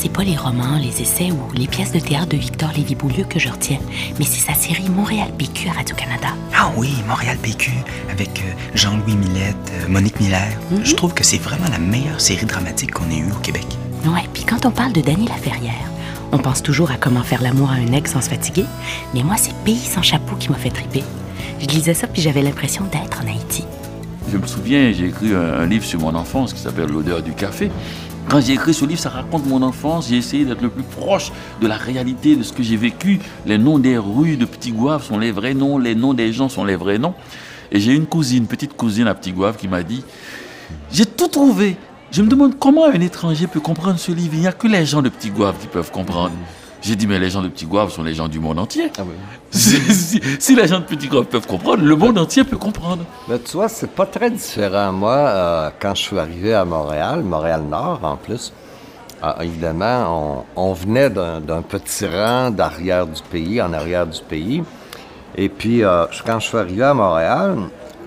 c'est 0.00 0.08
pas 0.08 0.22
les 0.22 0.36
romans, 0.36 0.78
les 0.80 1.02
essais 1.02 1.30
ou 1.30 1.52
les 1.54 1.66
pièces 1.66 1.92
de 1.92 1.98
théâtre 1.98 2.30
de 2.30 2.38
Victor 2.38 2.70
Lévy-Beaulieu 2.74 3.24
que 3.24 3.38
je 3.38 3.50
retiens, 3.50 3.78
mais 4.18 4.24
c'est 4.24 4.40
sa 4.40 4.54
série 4.54 4.88
Montréal 4.88 5.28
PQ 5.36 5.68
à 5.68 5.72
Radio-Canada. 5.72 6.28
Ah 6.56 6.70
oui, 6.78 6.94
Montréal 7.06 7.36
PQ, 7.42 7.70
avec 8.10 8.40
euh, 8.40 8.52
Jean-Louis 8.74 9.14
Millette, 9.14 9.56
euh, 9.74 9.88
Monique 9.88 10.18
Miller. 10.18 10.48
Mhm. 10.70 10.86
Je 10.86 10.94
trouve 10.94 11.12
que 11.12 11.22
c'est 11.22 11.36
vraiment 11.36 11.68
la 11.70 11.78
meilleure 11.78 12.18
série 12.18 12.46
dramatique 12.46 12.92
qu'on 12.92 13.10
ait 13.10 13.18
eue 13.18 13.30
au 13.30 13.40
Québec. 13.42 13.66
Ouais, 14.06 14.24
puis 14.32 14.44
quand 14.44 14.64
on 14.64 14.70
parle 14.70 14.92
de 14.94 15.02
Dany 15.02 15.28
Laferrière, 15.28 15.90
on 16.32 16.38
pense 16.38 16.62
toujours 16.62 16.90
à 16.90 16.96
comment 16.96 17.22
faire 17.22 17.42
l'amour 17.42 17.70
à 17.70 17.74
un 17.74 17.92
ex 17.92 18.12
sans 18.12 18.20
se 18.20 18.28
fatiguer, 18.28 18.64
mais 19.14 19.22
moi, 19.22 19.36
c'est 19.36 19.54
Pays 19.64 19.76
sans 19.76 20.02
chapeau 20.02 20.36
qui 20.36 20.50
m'a 20.50 20.56
fait 20.56 20.70
triper. 20.70 21.02
Je 21.60 21.66
lisais 21.66 21.94
ça, 21.94 22.06
puis 22.06 22.22
j'avais 22.22 22.42
l'impression 22.42 22.84
d'être 22.84 23.22
en 23.22 23.28
Haïti. 23.28 23.64
Je 24.30 24.36
me 24.36 24.46
souviens, 24.46 24.92
j'ai 24.92 25.08
écrit 25.08 25.34
un 25.34 25.66
livre 25.66 25.84
sur 25.84 26.00
mon 26.00 26.14
enfance 26.14 26.52
qui 26.52 26.60
s'appelle 26.60 26.88
L'odeur 26.90 27.22
du 27.22 27.32
café. 27.32 27.70
Quand 28.28 28.40
j'ai 28.40 28.52
écrit 28.52 28.72
ce 28.72 28.84
livre, 28.84 29.00
ça 29.00 29.10
raconte 29.10 29.46
mon 29.46 29.60
enfance. 29.62 30.08
J'ai 30.08 30.16
essayé 30.16 30.44
d'être 30.44 30.62
le 30.62 30.68
plus 30.68 30.84
proche 30.84 31.32
de 31.60 31.66
la 31.66 31.76
réalité 31.76 32.36
de 32.36 32.44
ce 32.44 32.52
que 32.52 32.62
j'ai 32.62 32.76
vécu. 32.76 33.18
Les 33.44 33.58
noms 33.58 33.78
des 33.78 33.98
rues 33.98 34.36
de 34.36 34.44
Petit 34.44 34.70
Gouave 34.70 35.02
sont 35.02 35.18
les 35.18 35.32
vrais 35.32 35.54
noms, 35.54 35.78
les 35.78 35.96
noms 35.96 36.14
des 36.14 36.32
gens 36.32 36.48
sont 36.48 36.64
les 36.64 36.76
vrais 36.76 36.98
noms. 36.98 37.14
Et 37.72 37.80
j'ai 37.80 37.92
une 37.92 38.06
cousine, 38.06 38.46
petite 38.46 38.76
cousine 38.76 39.08
à 39.08 39.14
Petit 39.14 39.32
Gouave, 39.32 39.56
qui 39.56 39.66
m'a 39.66 39.82
dit 39.82 40.04
J'ai 40.92 41.06
tout 41.06 41.28
trouvé. 41.28 41.76
Je 42.12 42.22
me 42.22 42.28
demande 42.28 42.58
comment 42.58 42.86
un 42.86 43.00
étranger 43.00 43.46
peut 43.46 43.60
comprendre 43.60 43.98
ce 43.98 44.10
livre. 44.10 44.34
Il 44.34 44.40
n'y 44.40 44.46
a 44.48 44.52
que 44.52 44.66
les 44.66 44.84
gens 44.84 45.00
de 45.00 45.08
Petit 45.08 45.30
Gouave 45.30 45.56
qui 45.60 45.68
peuvent 45.68 45.92
comprendre. 45.92 46.32
J'ai 46.82 46.96
dit, 46.96 47.06
mais 47.06 47.20
les 47.20 47.30
gens 47.30 47.40
de 47.40 47.48
Petit 47.48 47.66
Gouave 47.66 47.92
sont 47.92 48.02
les 48.02 48.14
gens 48.14 48.26
du 48.26 48.40
monde 48.40 48.58
entier. 48.58 48.90
Ah 48.98 49.02
si, 49.52 50.56
les 50.56 50.66
gens 50.66 50.80
de 50.80 50.84
Petit 50.84 51.06
Gouave 51.06 51.26
peuvent 51.26 51.46
comprendre, 51.46 51.84
le 51.84 51.94
monde 51.94 52.18
entier 52.18 52.42
peut 52.42 52.56
comprendre. 52.56 53.04
Mais 53.28 53.38
tu 53.38 53.52
vois, 53.52 53.68
c'est 53.68 53.90
pas 53.90 54.06
très 54.06 54.28
différent. 54.28 54.90
Moi, 54.90 55.14
euh, 55.14 55.70
quand 55.78 55.94
je 55.94 56.02
suis 56.02 56.18
arrivé 56.18 56.52
à 56.52 56.64
Montréal, 56.64 57.22
Montréal-Nord 57.22 58.00
en 58.02 58.16
plus, 58.16 58.52
euh, 59.22 59.32
évidemment, 59.42 60.46
on, 60.56 60.72
venait 60.72 61.10
d'un 61.10 61.62
petit 61.62 62.06
rang 62.06 62.50
d'arrière 62.50 63.06
du 63.06 63.22
pays, 63.30 63.62
en 63.62 63.72
arrière 63.72 64.06
du 64.06 64.20
pays. 64.22 64.64
Et 65.36 65.48
puis, 65.48 65.84
euh, 65.84 66.06
quand 66.26 66.40
je 66.40 66.48
suis 66.48 66.58
arrivé 66.58 66.82
à 66.82 66.94
Montréal, 66.94 67.56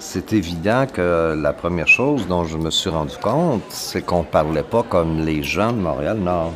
c'est 0.03 0.33
évident 0.33 0.85
que 0.85 1.33
la 1.41 1.53
première 1.53 1.87
chose 1.87 2.27
dont 2.27 2.43
je 2.43 2.57
me 2.57 2.69
suis 2.69 2.89
rendu 2.89 3.15
compte, 3.17 3.63
c'est 3.69 4.01
qu'on 4.01 4.23
parlait 4.23 4.61
pas 4.61 4.83
comme 4.83 5.25
les 5.25 5.41
gens 5.43 5.71
de 5.71 5.79
Montréal-Nord 5.79 6.51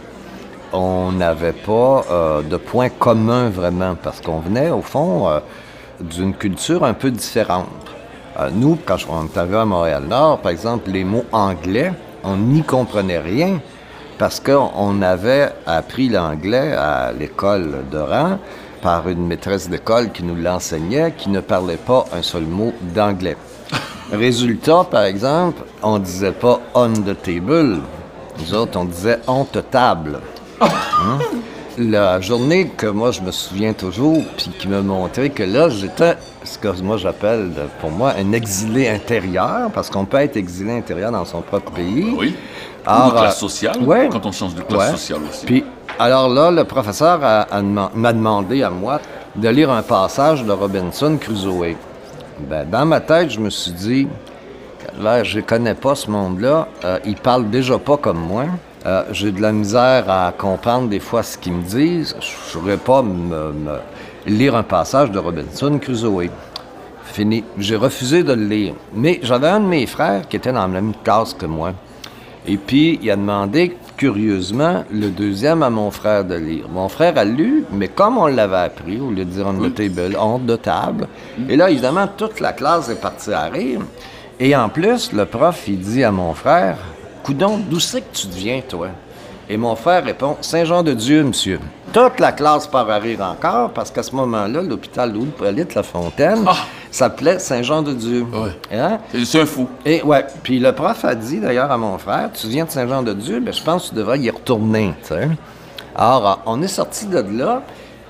on 0.74 1.13
n'avait 1.13 1.54
pas 1.54 2.04
euh, 2.12 2.42
de 2.42 2.58
point 2.58 2.89
commun 2.89 3.50
vraiment, 3.50 3.96
parce 3.96 4.20
qu'on 4.20 4.39
venait, 4.39 4.70
au 4.70 4.82
fond, 4.82 5.30
euh, 5.30 5.39
d'une 6.01 6.34
culture 6.34 6.84
un 6.84 6.94
peu 6.94 7.10
différente. 7.10 7.68
Euh, 8.38 8.50
nous, 8.54 8.77
quand 8.86 8.98
on 9.10 9.25
est 9.25 9.56
à 9.56 9.66
Montréal-Nord, 9.66 10.39
par 10.39 10.51
exemple, 10.51 10.92
les 10.92 11.06
mots 11.06 11.25
anglais, 11.32 11.94
on 12.25 12.36
n'y 12.36 12.63
comprenait 12.63 13.20
rien, 13.20 13.62
parce 14.18 14.42
qu'on 14.42 15.01
avait 15.01 15.54
appris 15.66 16.10
l'anglais 16.10 16.74
à 16.74 17.13
l'école 17.18 17.86
de 17.89 17.98
rang 17.98 18.39
par 18.81 19.07
une 19.10 19.25
maîtresse 19.27 19.69
d'école 19.69 20.12
qui 20.12 20.24
nous 20.24 20.36
l'enseignait, 20.36 21.13
qui 21.17 21.29
ne 21.29 21.39
parlait 21.39 21.77
pas 21.77 22.05
un 22.13 22.22
seul 22.22 22.43
mot 22.43 22.74
d'anglais. 22.96 23.38
Résultat, 24.12 24.86
par 24.89 25.03
exemple, 25.03 25.63
on 25.84 26.00
disait 26.00 26.31
pas 26.31 26.60
on 26.74 26.91
the 26.93 27.22
table. 27.22 27.81
Nous 28.39 28.53
autres, 28.53 28.79
on 28.79 28.86
disait 28.86 29.19
on 29.27 29.46
te 29.46 29.60
table. 29.60 30.19
Hein? 31.00 31.19
La 31.79 32.19
journée 32.19 32.69
que 32.75 32.88
moi 32.88 33.12
je 33.12 33.22
me 33.22 33.29
souviens 33.29 33.74
toujours, 33.74 34.24
puis 34.36 34.50
qui 34.57 34.67
m'a 34.67 34.81
montré 34.81 35.29
que 35.29 35.43
là 35.43 35.69
j'étais 35.69 36.17
ce 36.43 36.57
que 36.57 36.69
moi 36.81 36.98
j'appelle 36.98 37.51
pour 37.79 37.91
moi 37.91 38.13
un 38.17 38.31
exilé 38.31 38.88
intérieur, 38.88 39.69
parce 39.72 39.91
qu'on 39.91 40.05
peut 40.05 40.17
être 40.17 40.38
exilé 40.38 40.72
intérieur 40.72 41.12
dans 41.12 41.24
son 41.24 41.41
propre 41.41 41.72
pays. 41.72 42.15
Oui. 42.17 42.36
Alors, 42.88 43.08
Ou 43.08 43.12
de 43.12 43.17
classe 43.17 43.36
euh, 43.36 43.39
sociale, 43.39 43.84
ouais, 43.84 44.10
quand 44.10 44.25
on 44.25 44.32
change 44.32 44.56
de 44.56 44.62
classe 44.62 44.91
sociale 44.91 45.20
aussi. 45.29 45.46
Puis, 45.46 45.65
alors 46.00 46.29
là, 46.29 46.51
le 46.51 46.63
professeur 46.63 47.20
m'a 47.20 48.13
demandé 48.13 48.63
à 48.63 48.70
moi 48.70 49.01
de 49.36 49.50
lire 49.50 49.72
un 49.72 49.82
passage 49.82 50.44
de 50.46 50.51
Robinson 50.53 51.17
Crusoe. 51.20 51.75
Ben, 52.39 52.70
dans 52.70 52.86
ma 52.86 53.01
tête, 53.01 53.32
je 53.32 53.39
me 53.39 53.50
suis 53.50 53.72
dit, 53.72 54.08
là, 55.01 55.24
je 55.24 55.41
connais 55.41 55.74
pas 55.74 55.96
ce 55.96 56.10
monde-là, 56.10 56.67
euh, 56.86 57.00
il 57.06 57.15
parle 57.15 57.50
déjà 57.50 57.77
pas 57.77 57.98
comme 57.98 58.20
moi. 58.20 58.46
Euh, 58.86 59.03
j'ai 59.12 59.34
de 59.34 59.41
la 59.41 59.51
misère 59.51 60.10
à 60.10 60.32
comprendre 60.32 60.88
des 60.88 61.00
fois 61.00 61.24
ce 61.24 61.38
qu'ils 61.38 61.53
me 61.53 61.63
disent. 61.63 62.15
Je 62.22 62.58
ne 62.58 62.62
pourrais 62.62 62.77
pas 62.77 63.01
me, 63.01 63.53
lire 64.25 64.56
un 64.56 64.63
passage 64.63 65.12
de 65.12 65.20
Robinson 65.20 65.77
Crusoe. 65.77 66.29
Fini. 67.03 67.44
J'ai 67.58 67.75
refusé 67.75 68.24
de 68.24 68.34
le 68.34 68.46
lire. 68.46 68.74
Mais 68.94 69.20
j'avais 69.24 69.48
un 69.48 69.60
de 69.60 69.65
mes 69.65 69.86
frères 69.88 70.27
qui 70.27 70.38
était 70.38 70.53
dans 70.53 70.62
la 70.62 70.67
même 70.67 70.94
classe 71.03 71.34
que 71.34 71.46
moi. 71.46 71.74
Et 72.48 72.56
puis, 72.56 72.98
il 73.01 73.12
a 73.12 73.16
demandé, 73.18 73.75
curieusement, 73.98 74.86
le 74.89 75.10
deuxième 75.10 75.63
à 75.63 75.70
mon 75.70 75.92
frère 75.92 76.24
de 76.24 76.36
lire. 76.36 76.70
Mon 76.70 76.88
frère 76.88 77.18
a 77.18 77.25
lu, 77.25 77.66
mais 77.72 77.89
comme 77.89 78.18
on 78.18 78.27
l'avait 78.27 78.56
appris, 78.56 79.00
au 79.00 79.10
lieu 79.10 79.25
de 79.25 79.30
dire 79.32 79.48
on 79.48 79.54
the 79.54 79.74
table, 79.74 80.16
honte 80.18 80.46
de 80.46 80.56
table. 80.56 81.08
Et 81.50 81.58
là, 81.58 81.70
évidemment, 81.70 82.08
toute 82.08 82.39
la 82.39 82.54
classe 82.54 82.88
est 82.89 83.01
partie 83.01 83.34
à 83.34 83.46
rire. 83.46 83.82
Et 84.39 84.56
en 84.56 84.70
plus, 84.70 85.12
le 85.12 85.25
prof, 85.25 85.63
il 85.68 85.80
dit 85.80 86.04
à 86.04 86.12
mon 86.12 86.34
frère, 86.34 86.77
Coudon, 87.24 87.60
d'où 87.70 87.80
c'est 87.80 88.01
que 88.01 88.16
tu 88.16 88.27
deviens, 88.27 88.62
toi? 88.62 88.88
Et 89.50 89.58
mon 89.58 89.75
frère 89.75 90.04
répond 90.06 90.38
Saint-Jean-de-Dieu, 90.39 91.24
monsieur. 91.24 91.60
Toute 91.92 92.20
la 92.20 92.32
classe 92.32 92.68
part 92.68 92.89
à 92.89 92.98
rire 92.98 93.22
encore 93.22 93.72
parce 93.72 93.92
qu'à 93.92 94.04
ce 94.04 94.13
moment-là, 94.16 94.62
l'hôpital 94.62 95.12
louis 95.12 95.27
La 95.74 95.84
Fontaine 95.84 96.44
ah! 96.46 96.56
S'appelait 96.98 97.39
Saint-Jean-de-Dieu. 97.39 98.25
Hein? 98.72 99.00
C'est 99.24 99.42
un 99.42 99.46
fou. 99.46 99.68
Et 99.86 100.01
ouais. 100.01 100.25
Puis 100.44 100.60
le 100.60 100.72
prof 100.72 101.06
a 101.06 101.16
dit 101.16 101.39
d'ailleurs 101.39 101.72
à 101.72 101.77
mon 101.77 101.98
frère 101.98 102.30
Tu 102.34 102.48
viens 102.48 102.66
de 102.66 102.72
Saint-Jean-de-Dieu, 102.72 103.42
mais 103.44 103.54
je 103.54 103.63
pense 103.63 103.86
que 103.86 103.89
tu 103.89 103.96
devrais 103.96 104.20
y 104.20 104.30
retourner. 104.30 104.94
Alors, 105.96 106.42
on 106.46 106.62
est 106.62 106.68
sorti 106.68 107.08
de 107.08 107.20
là, 107.20 107.63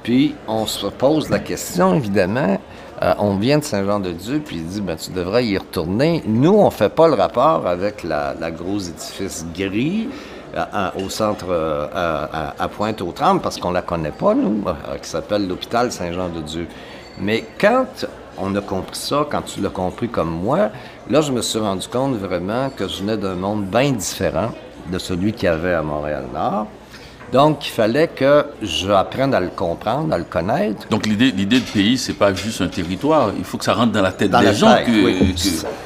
puis 0.04 0.36
on 0.48 0.66
se 0.66 0.88
pose 0.88 1.30
la 1.30 1.40
question, 1.40 1.94
évidemment 1.94 2.58
euh, 3.04 3.14
on 3.20 3.36
vient 3.36 3.60
de 3.60 3.64
Saint-Jean-de-Dieu, 3.64 4.42
puis 4.44 4.58
il 4.58 4.66
dit, 4.66 4.82
ben, 4.82 4.96
tu 4.96 5.12
devrais 5.12 5.46
y 5.46 5.58
retourner. 5.58 6.24
Nous, 6.26 6.54
on 6.54 6.72
fait 6.72 6.90
pas 6.90 7.08
le 7.08 7.14
rapport 7.14 7.68
avec 7.68 8.04
la, 8.04 8.34
gros 8.50 8.80
édifice 8.80 9.46
gris 9.56 10.10
euh, 10.56 10.90
au 11.06 11.10
centre 11.10 11.46
euh, 11.50 11.88
à, 11.94 12.68
Pointe-aux-Trembles, 12.68 13.42
parce 13.42 13.58
qu'on 13.58 13.72
la 13.72 13.84
connaît 13.84 14.12
pas, 14.12 14.34
nous, 14.34 14.64
qui 15.02 15.10
s'appelle 15.10 15.48
l'hôpital 15.48 15.92
Saint-Jean-de-Dieu. 15.92 16.68
Mais 17.20 17.44
quand 17.60 18.08
on 18.38 18.56
a 18.56 18.62
compris 18.62 18.98
ça, 18.98 19.26
quand 19.30 19.42
tu 19.42 19.62
l'as 19.62 19.70
compris 19.70 20.10
comme 20.10 20.30
moi, 20.30 20.70
là, 21.10 21.22
je 21.22 21.32
me 21.32 21.42
suis 21.42 21.60
rendu 21.60 21.88
compte 21.88 22.16
vraiment 22.18 22.70
que 22.70 22.88
je 22.88 23.00
venais 23.00 23.18
d'un 23.18 23.36
monde 23.36 23.66
bien 23.66 23.92
différent 23.92 24.52
de 24.92 24.98
celui 25.00 25.34
qu'il 25.34 25.46
y 25.46 25.48
avait 25.48 25.74
à 25.74 25.82
Montréal-Nord. 25.82 26.68
Donc, 27.34 27.68
il 27.68 27.72
fallait 27.72 28.08
que 28.08 28.46
j'apprenne 28.62 29.34
à 29.34 29.42
le 29.42 29.50
comprendre, 29.50 30.14
à 30.14 30.18
le 30.18 30.24
connaître. 30.24 30.88
Donc, 30.90 31.06
l'idée, 31.06 31.32
l'idée 31.32 31.60
de 31.60 31.66
pays, 31.66 31.98
c'est 31.98 32.14
pas 32.14 32.34
juste 32.34 32.62
un 32.62 32.70
territoire. 32.70 33.32
Il 33.38 33.44
faut 33.44 33.58
que 33.58 33.66
ça 33.66 33.74
rentre 33.74 33.92
dans 33.92 34.02
la 34.02 34.14
tête 34.14 34.32
des 34.32 34.54
gens. 34.54 34.78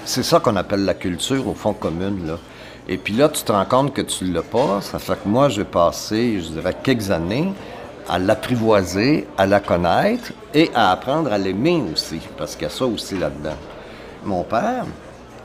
C'est 0.06 0.24
ça 0.24 0.40
qu'on 0.40 0.56
appelle 0.56 0.86
la 0.86 0.94
culture, 0.94 1.48
au 1.48 1.56
fond, 1.56 1.74
commune. 1.74 2.28
Là. 2.28 2.38
Et 2.88 2.98
puis 2.98 3.14
là, 3.16 3.28
tu 3.28 3.44
te 3.44 3.52
rends 3.52 3.66
compte 3.66 3.94
que 3.94 4.02
tu 4.02 4.26
l'as 4.26 4.44
pas. 4.44 4.82
Ça 4.82 5.00
fait 5.00 5.14
que 5.14 5.28
moi, 5.28 5.50
j'ai 5.50 5.64
passé, 5.64 6.40
je 6.42 6.50
dirais, 6.50 6.76
quelques 6.84 7.10
années 7.10 7.52
à 8.12 8.20
l'apprivoiser, 8.20 9.26
à 9.38 9.46
la 9.46 9.62
connaître 9.62 10.34
et 10.54 10.70
à 10.76 10.92
apprendre 10.92 11.32
à 11.32 11.38
l'aimer 11.38 11.82
aussi, 11.94 12.20
parce 12.38 12.56
qu'il 12.56 12.64
y 12.64 12.66
a 12.66 12.70
ça 12.70 12.86
aussi 12.86 13.18
là-dedans. 13.18 13.56
Mon 14.26 14.44
père, 14.44 14.86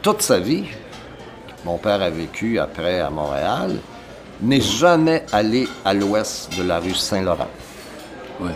toute 0.02 0.20
sa 0.20 0.40
vie, 0.40 0.64
mon 1.64 1.78
père 1.78 2.02
a 2.02 2.11
vécu 2.11 2.58
après 2.58 2.99
à 2.99 3.08
Montréal, 3.08 3.76
n'est 4.42 4.61
jamais 4.61 5.25
allé 5.32 5.68
à 5.85 5.94
l'ouest 5.94 6.56
de 6.58 6.64
la 6.64 6.80
rue 6.80 6.94
Saint-Laurent. 6.94 7.49
Oui. 8.40 8.50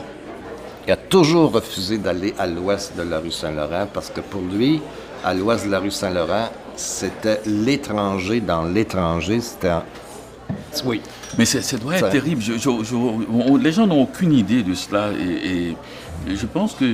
Il 0.88 0.92
a 0.92 0.96
toujours 0.96 1.52
refusé 1.52 1.96
d'aller 1.96 2.34
à 2.36 2.48
l'ouest 2.48 2.96
de 2.96 3.02
la 3.02 3.20
rue 3.20 3.30
Saint-Laurent 3.30 3.86
parce 3.94 4.10
que 4.10 4.20
pour 4.20 4.42
lui, 4.42 4.82
à 5.24 5.34
l'ouest 5.34 5.66
de 5.66 5.70
la 5.70 5.78
rue 5.78 5.92
Saint-Laurent, 5.92 6.48
c'était 6.74 7.40
l'étranger 7.46 8.40
dans 8.40 8.64
l'étranger. 8.64 9.40
C'était 9.40 9.70
Oui. 10.84 11.00
Mais 11.38 11.44
c'est- 11.44 11.62
ça 11.62 11.76
doit 11.78 11.94
être 11.96 12.10
terrible. 12.10 12.42
Je- 12.42 12.54
je- 12.54 12.84
je- 12.84 12.94
on- 12.94 13.56
les 13.56 13.72
gens 13.72 13.86
n'ont 13.86 14.02
aucune 14.02 14.32
idée 14.32 14.62
de 14.62 14.74
cela. 14.74 15.10
Et, 15.12 15.76
et 16.28 16.36
je 16.36 16.46
pense 16.46 16.74
que 16.74 16.92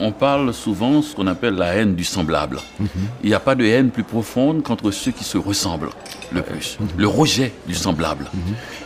on 0.00 0.12
parle 0.12 0.52
souvent 0.54 1.02
ce 1.02 1.14
qu'on 1.14 1.26
appelle 1.26 1.54
la 1.54 1.74
haine 1.74 1.94
du 1.94 2.04
semblable. 2.04 2.58
Il 3.22 3.28
n'y 3.28 3.34
a 3.34 3.40
pas 3.40 3.54
de 3.54 3.64
haine 3.64 3.90
plus 3.90 4.04
profonde 4.04 4.62
qu'entre 4.62 4.90
ceux 4.90 5.10
qui 5.12 5.24
se 5.24 5.38
ressemblent 5.38 5.90
le 6.32 6.42
plus. 6.42 6.78
Le 6.96 7.06
rejet 7.08 7.52
du 7.66 7.74
semblable. 7.74 8.26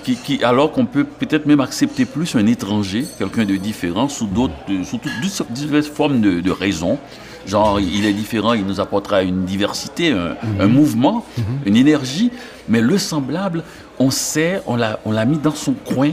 Qui, 0.05 0.17
qui- 0.17 0.43
alors 0.45 0.73
qu'on 0.73 0.87
peut 0.87 1.05
peut-être 1.05 1.47
même 1.47 1.61
accepter 1.61 2.05
plus 2.05 2.35
un 2.37 2.47
étranger, 2.47 3.05
quelqu'un 3.19 3.45
de 3.45 3.57
différent, 3.57 4.09
sous 4.09 4.27
d'autres, 4.27 4.55
sous 4.85 4.99
toutes 4.99 5.13
toutes 5.37 5.53
diverses 5.53 5.89
formes 5.89 6.21
de, 6.21 6.41
de 6.41 6.51
raisons. 6.51 6.99
Genre, 7.47 7.81
il 7.81 8.05
est 8.07 8.13
différent, 8.13 8.53
il 8.53 8.65
nous 8.67 8.81
apportera 8.81 9.23
une 9.23 9.45
diversité, 9.45 10.13
un, 10.13 10.37
un 10.59 10.67
mouvement, 10.67 11.25
une 11.67 11.77
énergie. 11.77 12.31
Mais 12.69 12.81
le 12.81 12.99
semblable, 12.99 13.65
on 13.99 14.11
sait, 14.11 14.63
on 14.67 14.77
l'a, 14.77 15.01
on 15.05 15.13
l'a 15.13 15.25
mis 15.25 15.39
dans 15.39 15.55
son 15.55 15.73
coin, 15.73 16.13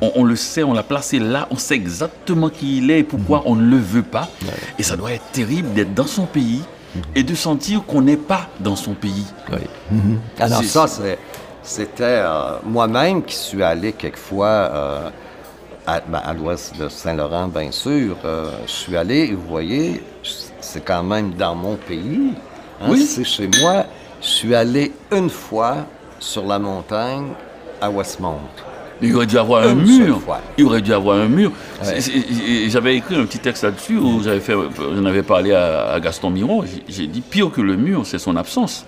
on, 0.00 0.12
on 0.16 0.24
le 0.24 0.36
sait, 0.36 0.62
on 0.62 0.72
l'a 0.72 0.82
placé 0.82 1.18
là, 1.18 1.48
on 1.50 1.56
sait 1.56 1.74
exactement 1.74 2.48
qui 2.48 2.78
il 2.78 2.90
est 2.90 3.00
et 3.00 3.04
pourquoi 3.04 3.42
on 3.46 3.56
ne 3.56 3.68
le 3.68 3.76
veut 3.78 4.02
pas. 4.02 4.28
Et 4.78 4.82
ça 4.82 4.96
doit 4.96 5.12
être 5.12 5.24
terrible 5.32 5.72
d'être 5.74 5.94
dans 5.94 6.06
son 6.06 6.26
pays 6.26 6.62
et 7.14 7.22
de 7.22 7.34
sentir 7.34 7.84
qu'on 7.84 8.02
n'est 8.02 8.16
pas 8.16 8.48
dans 8.60 8.76
son 8.76 8.94
pays. 8.94 9.26
Alors 10.38 10.60
C'est- 10.62 10.68
ça, 10.68 10.86
c'est- 10.86 11.18
c'était 11.62 12.04
euh, 12.04 12.58
moi-même 12.64 13.22
qui 13.24 13.34
suis 13.34 13.62
allé 13.62 13.92
quelquefois 13.92 14.46
euh, 14.46 15.08
à, 15.86 16.00
ben, 16.00 16.20
à 16.24 16.32
l'ouest 16.32 16.78
de 16.78 16.88
Saint-Laurent, 16.88 17.48
bien 17.48 17.70
sûr. 17.72 18.16
Euh, 18.24 18.50
je 18.66 18.72
suis 18.72 18.96
allé, 18.96 19.16
et 19.30 19.32
vous 19.34 19.46
voyez, 19.48 20.02
c'est 20.66 20.84
quand 20.84 21.02
même 21.02 21.32
dans 21.34 21.54
mon 21.54 21.76
pays. 21.76 22.32
hein, 22.80 22.86
Oui. 22.88 23.02
C'est 23.02 23.24
chez 23.24 23.48
moi. 23.60 23.84
Je 24.20 24.26
suis 24.26 24.54
allé 24.54 24.92
une 25.12 25.30
fois 25.30 25.76
sur 26.18 26.44
la 26.46 26.58
montagne 26.58 27.28
à 27.80 27.88
Westmount. 27.90 28.40
Il 29.02 29.14
aurait 29.14 29.26
dû 29.26 29.36
avoir 29.38 29.62
un 29.64 29.72
Une 29.72 29.84
mur. 29.84 30.20
Il 30.56 30.64
aurait 30.64 30.80
dû 30.80 30.92
avoir 30.92 31.18
un 31.18 31.28
mur. 31.28 31.52
Ouais. 31.84 32.00
J'avais 32.68 32.96
écrit 32.96 33.14
un 33.14 33.26
petit 33.26 33.38
texte 33.38 33.62
là-dessus 33.64 33.96
où 33.98 34.22
j'avais 34.22 34.40
fait, 34.40 34.54
j'en 34.54 35.04
avais 35.04 35.22
parlé 35.22 35.52
à, 35.52 35.92
à 35.92 36.00
Gaston 36.00 36.30
Miron. 36.30 36.64
J'ai- 36.88 37.06
dit 37.06 37.20
pire 37.20 37.50
que 37.52 37.60
le 37.60 37.76
mur, 37.76 38.06
c'est 38.06 38.18
son 38.18 38.34
absence. 38.36 38.86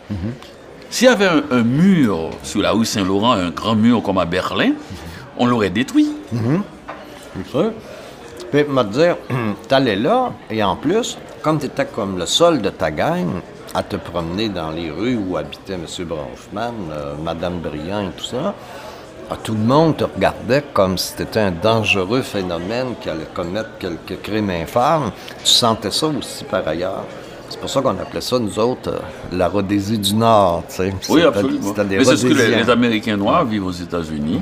S'il 0.91 1.07
y 1.07 1.11
avait 1.11 1.27
un, 1.27 1.43
un 1.51 1.63
mur 1.63 2.31
sur 2.43 2.63
la 2.63 2.73
rue 2.73 2.87
Saint-Laurent, 2.87 3.33
un 3.33 3.51
grand 3.51 3.75
mur 3.77 4.03
comme 4.03 4.17
à 4.19 4.25
Berlin, 4.25 4.73
on 5.37 5.45
l'aurait 5.47 5.69
détruit. 5.71 6.09
Puis, 8.51 8.65
me 8.65 8.83
dire, 8.85 9.17
t'allais 9.69 9.97
là, 9.97 10.33
et 10.51 10.63
en 10.63 10.75
plus, 10.77 11.19
comme 11.43 11.59
t'étais 11.59 11.87
comme 11.87 12.19
le 12.19 12.27
seul 12.27 12.61
de 12.63 12.71
ta 12.71 12.91
gang 12.91 13.27
à 13.75 13.83
te 13.83 13.97
promener 13.97 14.49
dans 14.49 14.71
les 14.71 14.91
rues 14.91 15.17
où 15.17 15.37
habitait 15.37 15.75
M. 15.75 15.85
Bronfman, 16.07 16.73
euh, 16.91 17.15
Mme 17.23 17.59
Briand 17.61 18.03
et 18.09 18.13
tout 18.17 18.25
ça, 18.25 18.55
ah, 19.31 19.37
tout 19.43 19.53
le 19.53 19.59
monde 19.61 19.97
te 19.99 20.05
regardait 20.05 20.65
comme 20.73 20.97
si 20.97 21.13
c'était 21.17 21.41
un 21.41 21.51
dangereux 21.51 22.23
phénomène 22.23 22.95
qui 23.01 23.11
allait 23.11 23.29
commettre 23.35 23.71
quelques 23.79 24.23
crimes 24.23 24.49
infâmes. 24.51 25.11
Tu 25.45 25.51
sentais 25.51 25.91
ça 25.91 26.07
aussi 26.07 26.45
par 26.45 26.67
ailleurs. 26.67 27.05
C'est 27.51 27.61
pour 27.61 27.69
ça 27.71 27.81
qu'on 27.83 27.91
appelait 27.99 28.21
ça, 28.23 28.39
nous 28.39 28.59
autres, 28.59 28.91
euh, 28.91 28.99
la 29.33 29.49
Rhodésie 29.49 29.99
du 29.99 30.15
Nord. 30.15 30.65
tu 30.69 30.77
sais. 30.77 30.95
Oui, 31.11 31.23
absolument. 31.23 31.73
Des 31.73 31.99
Mais 31.99 32.05
c'est 32.05 32.17
ce 32.17 32.27
que 32.27 32.33
les, 32.35 32.71
Américains 32.71 33.17
noirs 33.17 33.45
vivent 33.45 33.67
aux 33.67 33.71
États-Unis, 33.71 34.41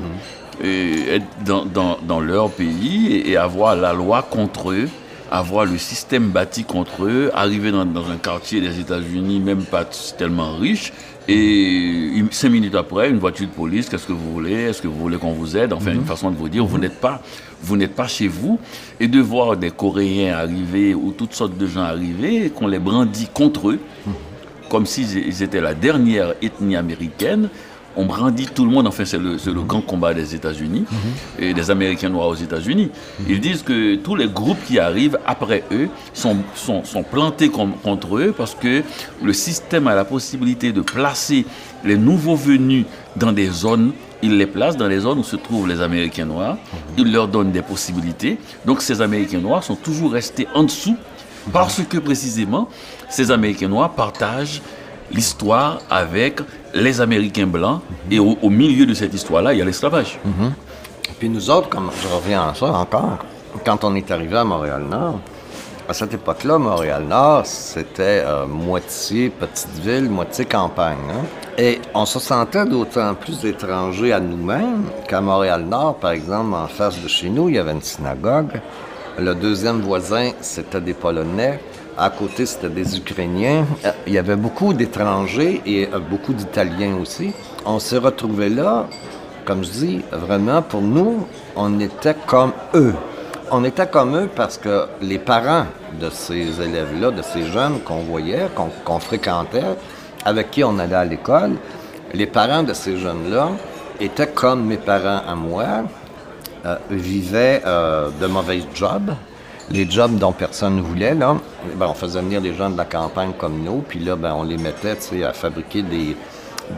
et 0.63 1.15
être 1.15 1.25
dans, 1.45 1.65
dans- 1.65 1.97
dans 2.01 2.19
leur 2.19 2.49
pays 2.49 3.21
et 3.25 3.37
avoir 3.37 3.75
la 3.75 3.93
loi 3.93 4.23
contre 4.29 4.71
eux, 4.71 4.89
avoir 5.31 5.65
le 5.65 5.77
système 5.77 6.29
bâti 6.29 6.63
contre 6.63 7.05
eux, 7.05 7.31
arriver 7.33 7.71
dans, 7.71 7.85
dans 7.85 8.09
un 8.09 8.17
quartier 8.17 8.61
des 8.61 8.79
États-Unis, 8.79 9.39
même 9.39 9.63
pas 9.63 9.85
tellement 10.17 10.55
riche, 10.55 10.93
et 11.27 12.23
cinq 12.31 12.49
minutes 12.49 12.75
après, 12.75 13.09
une 13.09 13.19
voiture 13.19 13.47
de 13.47 13.51
police, 13.51 13.89
qu'est-ce 13.89 14.07
que 14.07 14.13
vous 14.13 14.31
voulez? 14.31 14.53
Est-ce 14.53 14.81
que 14.81 14.87
vous 14.87 14.97
voulez 14.97 15.17
qu'on 15.17 15.33
vous 15.33 15.57
aide? 15.57 15.73
Enfin, 15.73 15.91
une 15.91 16.05
façon 16.05 16.31
de 16.31 16.37
vous 16.37 16.47
dire, 16.47 16.65
vous 16.65 16.77
n'êtes 16.77 17.01
pas, 17.01 17.21
vous 17.61 17.75
n'êtes 17.75 17.95
pas 17.95 18.07
chez 18.07 18.29
vous, 18.29 18.59
et 18.99 19.09
de 19.09 19.19
voir 19.19 19.57
des 19.57 19.71
Coréens 19.71 20.37
arriver 20.37 20.95
ou 20.95 21.11
toutes 21.11 21.33
sortes 21.33 21.57
de 21.57 21.67
gens 21.67 21.81
arriver, 21.81 22.49
qu'on 22.49 22.67
les 22.67 22.79
brandit 22.79 23.27
contre 23.33 23.71
eux 23.71 23.79
comme 24.69 24.85
s'ils 24.85 25.43
étaient 25.43 25.61
la 25.61 25.73
dernière 25.73 26.33
ethnie 26.41 26.75
américaine. 26.75 27.49
On 27.99 28.05
brandit 28.05 28.45
tout 28.45 28.63
le 28.63 28.69
monde, 28.71 28.85
enfin 28.87 29.05
c'est 29.05 29.17
le, 29.17 29.37
grand 29.63 29.81
combat 29.81 30.13
des 30.13 30.35
États-Unis 30.35 30.85
et 31.39 31.53
des 31.55 31.71
Américains 31.71 32.09
noirs 32.09 32.27
aux 32.27 32.35
États-Unis. 32.35 32.91
Ils 33.27 33.39
disent 33.41 33.63
que 33.63 33.95
tous 33.95 34.15
les 34.15 34.27
groupes 34.27 34.63
qui 34.67 34.77
arrivent 34.77 35.17
après 35.25 35.63
eux 35.71 35.89
sont, 36.13 36.37
sont, 36.53 36.83
sont 36.83 37.01
plantés 37.01 37.49
com- 37.49 37.73
contre 37.83 38.17
eux 38.17 38.35
parce 38.37 38.53
que 38.53 38.83
le 39.23 39.33
système 39.33 39.87
a 39.87 39.95
la 39.95 40.05
possibilité 40.05 40.71
de 40.71 40.81
placer 40.81 41.45
les 41.83 41.97
nouveaux 41.97 42.35
venus 42.35 42.85
dans 43.15 43.31
des 43.31 43.47
zones. 43.49 43.93
Il 44.21 44.37
les 44.37 44.47
place 44.47 44.77
dans 44.77 44.87
les 44.87 44.99
zones 44.99 45.17
où 45.19 45.23
se 45.23 45.35
trouvent 45.35 45.67
les 45.67 45.81
Américains 45.81 46.25
noirs, 46.25 46.57
il 46.97 47.11
leur 47.11 47.27
donne 47.27 47.51
des 47.51 47.61
possibilités. 47.63 48.37
Donc 48.65 48.81
ces 48.81 49.01
Américains 49.01 49.39
noirs 49.39 49.63
sont 49.63 49.75
toujours 49.75 50.11
restés 50.11 50.47
en 50.53 50.63
dessous 50.63 50.95
parce 51.51 51.81
que 51.89 51.97
précisément, 51.97 52.67
ces 53.09 53.31
Américains 53.31 53.69
noirs 53.69 53.91
partagent 53.93 54.61
l'histoire 55.11 55.79
avec 55.89 56.39
les 56.73 57.01
Américains 57.01 57.47
blancs. 57.47 57.81
Et 58.11 58.19
au, 58.19 58.49
milieu 58.49 58.85
de 58.85 58.93
cette 58.93 59.13
histoire-là, 59.13 59.53
il 59.53 59.59
y 59.59 59.61
a 59.61 59.65
l'esclavage. 59.65 60.19
Puis 61.19 61.29
nous 61.29 61.49
autres, 61.49 61.69
comme 61.69 61.89
je 62.01 62.07
reviens 62.07 62.49
à 62.49 62.53
ça 62.53 62.67
encore, 62.67 63.19
quand 63.65 63.83
on 63.83 63.95
est 63.95 64.11
arrivé 64.11 64.37
à 64.37 64.43
Montréal-Nord, 64.43 65.19
à 65.89 65.93
cette 65.93 66.13
époque-là, 66.13 66.57
Montréal-Nord, 66.57 67.45
c'était 67.45 68.21
euh, 68.25 68.45
moitié 68.45 69.29
petite 69.29 69.79
ville, 69.79 70.09
moitié 70.09 70.43
campagne. 70.43 70.97
hein. 71.09 71.23
Et 71.57 71.79
on 71.93 72.05
se 72.05 72.19
sentait 72.19 72.65
d'autant 72.65 73.15
plus 73.15 73.45
étrangers 73.45 74.11
à 74.11 74.19
nous-mêmes 74.19 74.83
qu'à 75.07 75.21
Montréal-Nord, 75.21 75.95
par 75.95 76.11
exemple, 76.11 76.53
en 76.53 76.67
face 76.67 77.01
de 77.01 77.07
chez 77.07 77.29
nous, 77.29 77.47
il 77.47 77.55
y 77.55 77.57
avait 77.57 77.71
une 77.71 77.81
synagogue. 77.81 78.59
Le 79.17 79.33
deuxième 79.33 79.79
voisin, 79.79 80.31
c'était 80.41 80.81
des 80.81 80.93
Polonais. 80.93 81.61
À 81.99 82.11
côté, 82.11 82.45
c'était 82.45 82.69
des 82.69 82.95
Ukrainiens. 82.95 83.65
Euh, 83.83 83.91
Il 84.05 84.13
y 84.13 84.19
avait 84.19 84.35
beaucoup 84.35 84.71
d'étrangers 84.71 85.63
et 85.65 85.89
euh, 85.91 85.97
beaucoup 85.97 86.31
d'Italiens 86.31 86.95
aussi. 87.01 87.31
On 87.65 87.79
s'est 87.79 87.97
retrouvés 87.97 88.49
là, 88.49 88.85
comme 89.45 89.63
je 89.63 89.69
dis, 89.71 90.01
vraiment, 90.11 90.61
pour 90.61 90.83
nous, 90.83 91.25
on 91.55 91.79
était 91.79 92.13
comme 92.27 92.51
eux. 92.75 92.93
On 93.49 93.63
était 93.63 93.87
comme 93.87 94.15
eux 94.15 94.29
parce 94.35 94.59
que 94.59 94.85
les 95.01 95.17
parents 95.17 95.65
de 95.99 96.11
ces 96.11 96.61
élèves-là, 96.61 97.09
de 97.09 97.23
ces 97.23 97.47
jeunes 97.47 97.79
qu'on 97.79 98.01
voyait, 98.03 98.47
qu'on 98.85 98.99
fréquentait, 98.99 99.63
avec 100.23 100.51
qui 100.51 100.63
on 100.63 100.77
allait 100.77 100.93
à 100.93 101.05
l'école, 101.05 101.53
les 102.13 102.27
parents 102.27 102.61
de 102.61 102.73
ces 102.73 102.97
jeunes-là 102.97 103.49
étaient 103.99 104.27
comme 104.27 104.65
mes 104.65 104.77
parents 104.77 105.21
à 105.27 105.33
moi, 105.33 105.65
euh, 106.63 106.75
vivaient 106.91 107.63
de 107.65 108.27
mauvais 108.27 108.61
jobs, 108.75 109.13
les 109.71 109.89
jobs 109.89 110.17
dont 110.17 110.31
personne 110.31 110.77
ne 110.77 110.81
voulait. 110.81 111.13
Là. 111.13 111.37
Ben, 111.75 111.87
on 111.87 111.93
faisait 111.93 112.21
venir 112.21 112.41
des 112.41 112.53
gens 112.53 112.69
de 112.69 112.77
la 112.77 112.85
campagne 112.85 113.31
comme 113.37 113.63
nous, 113.63 113.83
puis 113.87 113.99
là, 113.99 114.15
ben, 114.15 114.33
on 114.35 114.43
les 114.43 114.57
mettait 114.57 114.97
à 115.23 115.33
fabriquer 115.33 115.83
des, 115.83 116.15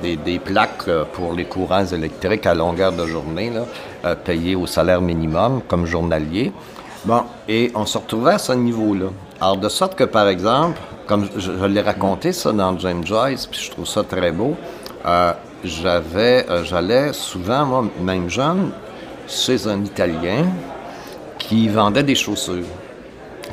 des, 0.02 0.40
plaques 0.40 0.88
euh, 0.88 1.04
pour 1.12 1.34
les 1.34 1.46
courants 1.46 1.86
électriques 1.86 2.46
à 2.46 2.54
longueur 2.54 2.92
de 2.92 3.06
journée, 3.06 3.50
là, 3.50 3.62
euh, 4.06 4.16
payés 4.16 4.56
au 4.56 4.66
salaire 4.66 5.02
minimum 5.02 5.62
comme 5.68 5.86
journalier. 5.86 6.52
Bon, 7.06 7.24
et 7.48 7.72
on 7.76 7.86
se 7.86 7.98
retrouvait 7.98 8.34
à 8.34 8.38
ce 8.38 8.54
niveau-là. 8.54 9.08
Alors, 9.40 9.58
de 9.58 9.70
sorte 9.70 9.96
que, 9.96 10.04
par 10.04 10.28
exemple, 10.28 10.80
comme 11.08 11.28
je, 11.38 11.66
l'ai 11.66 11.82
raconté 11.82 12.34
ça 12.34 12.52
dans 12.52 12.78
James 12.78 13.06
Joyce, 13.06 13.48
puis 13.48 13.62
je 13.66 13.72
trouve 13.72 13.88
ça 13.88 14.04
très 14.04 14.32
beau, 14.32 14.56
euh, 15.06 15.32
j'avais, 15.64 16.46
j'allais 16.66 17.14
souvent, 17.14 17.66
moi, 17.66 17.86
même 18.02 18.30
jeune, 18.30 18.72
chez 19.28 19.68
un 19.68 19.84
Italien 19.84 20.46
qui 21.50 21.68
vendait 21.68 22.04
des 22.04 22.14
chaussures, 22.14 22.70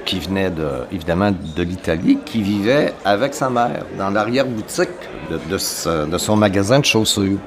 qui 0.04 0.18
venait 0.18 0.50
de, 0.50 0.68
évidemment 0.92 1.30
de 1.32 1.62
l'Italie, 1.62 2.18
qui 2.26 2.42
vivait 2.42 2.92
avec 3.06 3.32
sa 3.32 3.48
mère 3.48 3.86
dans 3.96 4.10
l'arrière-boutique 4.10 4.90
de, 5.30 6.18
son 6.18 6.36
magasin 6.36 6.80
de 6.80 6.84
chaussures. 6.84 7.38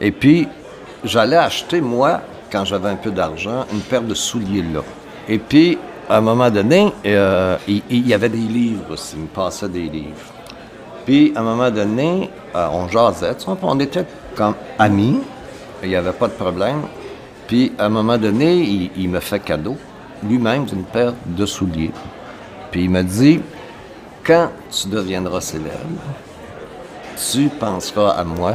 Et 0.00 0.12
puis, 0.12 0.46
j'allais 1.02 1.36
acheter, 1.36 1.80
moi, 1.80 2.20
quand 2.52 2.64
j'avais 2.64 2.90
un 2.90 2.96
peu 2.96 3.10
d'argent, 3.10 3.66
une 3.72 3.80
paire 3.80 4.02
de 4.02 4.14
souliers 4.14 4.62
là. 4.62 4.82
Et 5.28 5.38
puis, 5.38 5.76
à 6.08 6.18
un 6.18 6.20
moment 6.20 6.48
donné, 6.48 6.92
euh, 7.04 7.56
il, 7.66 8.06
y 8.06 8.14
avait 8.14 8.28
des 8.28 8.36
livres 8.36 8.92
aussi, 8.92 9.16
il 9.16 9.22
me 9.22 9.26
passait 9.26 9.68
des 9.68 9.88
livres. 9.88 10.32
Puis, 11.04 11.32
à 11.34 11.40
un 11.40 11.42
moment 11.42 11.72
donné, 11.72 12.30
euh, 12.54 12.68
on 12.72 12.86
jasait, 12.86 13.36
on 13.62 13.80
était 13.80 14.06
comme 14.36 14.54
amis, 14.78 15.18
il 15.82 15.88
n'y 15.88 15.96
avait 15.96 16.12
pas 16.12 16.28
de 16.28 16.34
problème. 16.34 16.82
Puis, 17.46 17.72
à 17.78 17.86
un 17.86 17.88
moment 17.88 18.18
donné, 18.18 18.54
il, 18.56 18.90
il 18.96 19.08
me 19.08 19.20
fait 19.20 19.40
cadeau, 19.40 19.76
lui-même, 20.26 20.64
d'une 20.64 20.84
paire 20.84 21.12
de 21.26 21.46
souliers. 21.46 21.90
Puis, 22.70 22.84
il 22.84 22.90
me 22.90 23.02
dit, 23.02 23.40
quand 24.24 24.50
tu 24.70 24.88
deviendras 24.88 25.40
célèbre, 25.40 25.76
tu 27.32 27.48
penseras 27.48 28.10
à 28.10 28.24
moi 28.24 28.54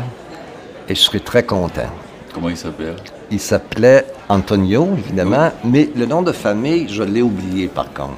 et 0.87 0.95
je 0.95 1.01
serai 1.01 1.19
très 1.19 1.43
content. 1.43 1.89
Comment 2.33 2.49
il 2.49 2.57
s'appelle? 2.57 2.95
Il 3.29 3.39
s'appelait 3.39 4.05
Antonio, 4.29 4.87
évidemment, 4.97 5.51
mais 5.63 5.89
le 5.95 6.05
nom 6.05 6.21
de 6.21 6.31
famille, 6.31 6.87
je 6.89 7.03
l'ai 7.03 7.21
oublié 7.21 7.67
par 7.67 7.91
contre. 7.93 8.13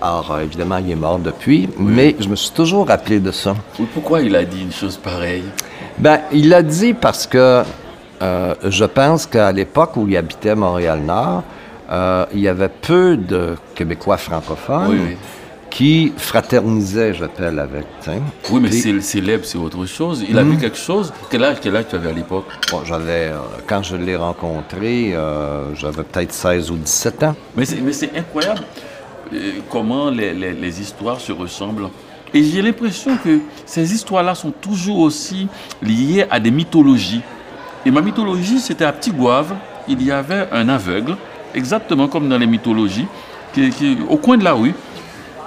Alors, 0.00 0.32
euh, 0.32 0.44
évidemment, 0.44 0.78
il 0.78 0.90
est 0.90 0.96
mort 0.96 1.18
depuis, 1.18 1.68
mais 1.78 2.16
je 2.18 2.28
me 2.28 2.36
suis 2.36 2.52
toujours 2.52 2.88
rappelé 2.88 3.20
de 3.20 3.30
ça. 3.30 3.54
Ou 3.78 3.84
Pourquoi 3.92 4.22
il 4.22 4.34
a 4.34 4.44
dit 4.44 4.62
une 4.62 4.72
chose 4.72 4.96
pareille? 4.96 5.44
Ben, 5.98 6.20
il 6.32 6.48
l'a 6.48 6.62
dit 6.62 6.94
parce 6.94 7.26
que 7.26 7.62
euh, 8.22 8.54
je 8.68 8.84
pense 8.84 9.26
qu'à 9.26 9.50
l'époque 9.52 9.96
où 9.96 10.06
il 10.08 10.16
habitait 10.16 10.54
Montréal-Nord, 10.54 11.42
euh, 11.90 12.26
il 12.32 12.40
y 12.40 12.48
avait 12.48 12.68
peu 12.68 13.16
de 13.16 13.54
Québécois 13.74 14.16
francophones 14.16 14.86
Oui, 14.90 14.98
oui. 15.10 15.16
qui 15.70 16.12
fraternisaient, 16.16 17.14
j'appelle, 17.14 17.58
avec. 17.58 17.84
t'sais. 18.00 18.20
Oui, 18.50 18.60
mais 18.60 18.68
Puis, 18.68 18.80
c'est 18.80 19.00
célèbre, 19.00 19.44
c'est 19.44 19.58
autre 19.58 19.84
chose. 19.86 20.24
Il 20.28 20.38
a 20.38 20.42
vu 20.42 20.56
quelque 20.56 20.76
chose. 20.78 21.12
Quel 21.30 21.42
âge, 21.44 21.56
quel 21.60 21.74
âge 21.76 21.86
tu 21.90 21.96
avais 21.96 22.10
à 22.10 22.12
l'époque? 22.12 22.46
Bon, 22.70 22.80
j'avais, 22.84 23.28
euh, 23.32 23.38
quand 23.66 23.82
je 23.82 23.96
l'ai 23.96 24.16
rencontré, 24.16 25.14
j'avais 25.74 26.02
peut-être 26.02 26.32
16 26.32 26.70
ou 26.70 26.76
17 26.76 27.22
ans. 27.24 27.34
Mais 27.56 27.64
c'est, 27.64 27.80
mais 27.80 27.92
c'est 27.92 28.10
incroyable 28.16 28.60
comment 29.70 30.10
les, 30.10 30.34
les- 30.34 30.52
les 30.52 30.80
histoires 30.80 31.20
se 31.20 31.32
ressemblent. 31.32 31.88
Et 32.34 32.42
j'ai 32.44 32.62
l'impression 32.62 33.16
que 33.16 33.38
ces 33.66 33.92
histoires-là 33.92 34.34
sont 34.34 34.50
toujours 34.52 34.98
aussi 35.00 35.48
liées 35.82 36.24
à 36.30 36.38
des 36.40 36.50
mythologies. 36.50 37.22
Et 37.86 37.90
ma 37.90 38.00
mythologie, 38.00 38.58
c'était 38.60 38.84
à 38.84 38.92
Petit 38.92 39.10
Gouave, 39.10 39.54
il 39.88 40.02
y 40.02 40.10
avait 40.12 40.46
un 40.52 40.68
aveugle, 40.68 41.16
exactement 41.54 42.08
comme 42.08 42.28
dans 42.28 42.38
les 42.38 42.46
mythologies, 42.46 43.06
qui, 43.54 43.70
qui- 43.70 43.98
au 44.08 44.16
coin 44.16 44.36
de 44.36 44.44
la 44.44 44.52
rue, 44.52 44.74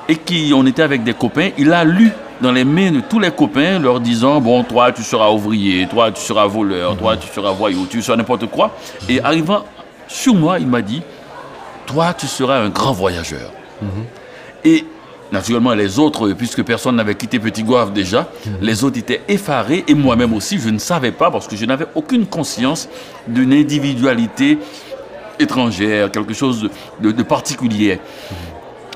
et 0.09 0.15
qui, 0.15 0.51
on 0.55 0.65
était 0.65 0.81
avec 0.81 1.03
des 1.03 1.13
copains, 1.13 1.49
il 1.57 1.71
a 1.71 1.83
lu 1.83 2.11
dans 2.41 2.51
les 2.51 2.65
mains 2.65 2.91
de 2.91 2.99
tous 2.99 3.19
les 3.19 3.31
copains, 3.31 3.79
leur 3.79 3.99
disant, 4.01 4.41
bon, 4.41 4.63
toi, 4.63 4.91
tu 4.91 5.01
seras 5.03 5.29
ouvrier, 5.29 5.87
toi, 5.87 6.11
tu 6.11 6.21
seras 6.21 6.45
voleur, 6.47 6.97
toi, 6.97 7.15
tu 7.15 7.27
seras 7.33 7.51
voyou, 7.51 7.85
tu 7.89 8.01
seras 8.01 8.17
n'importe 8.17 8.47
quoi. 8.47 8.75
Et 9.07 9.21
arrivant 9.21 9.63
sur 10.09 10.33
moi, 10.35 10.59
il 10.59 10.67
m'a 10.67 10.81
dit, 10.81 11.01
toi, 11.85 12.13
tu 12.13 12.27
seras 12.27 12.57
un 12.59 12.69
grand 12.69 12.91
voyageur. 12.91 13.51
Et 14.65 14.85
naturellement, 15.33 15.73
les 15.73 15.97
autres, 15.97 16.31
puisque 16.33 16.63
personne 16.63 16.95
n'avait 16.95 17.15
quitté 17.15 17.39
Petit 17.39 17.63
Gouave 17.63 17.91
déjà, 17.91 18.29
les 18.61 18.83
autres 18.83 18.99
étaient 18.99 19.23
effarés 19.27 19.83
et 19.87 19.95
moi-même 19.95 20.31
aussi, 20.33 20.59
je 20.59 20.69
ne 20.69 20.77
savais 20.77 21.11
pas 21.11 21.31
parce 21.31 21.47
que 21.47 21.55
je 21.55 21.65
n'avais 21.65 21.87
aucune 21.95 22.27
conscience 22.27 22.87
d'une 23.27 23.51
individualité 23.51 24.59
étrangère, 25.39 26.11
quelque 26.11 26.35
chose 26.35 26.69
de, 26.99 27.23
particulier. 27.23 27.99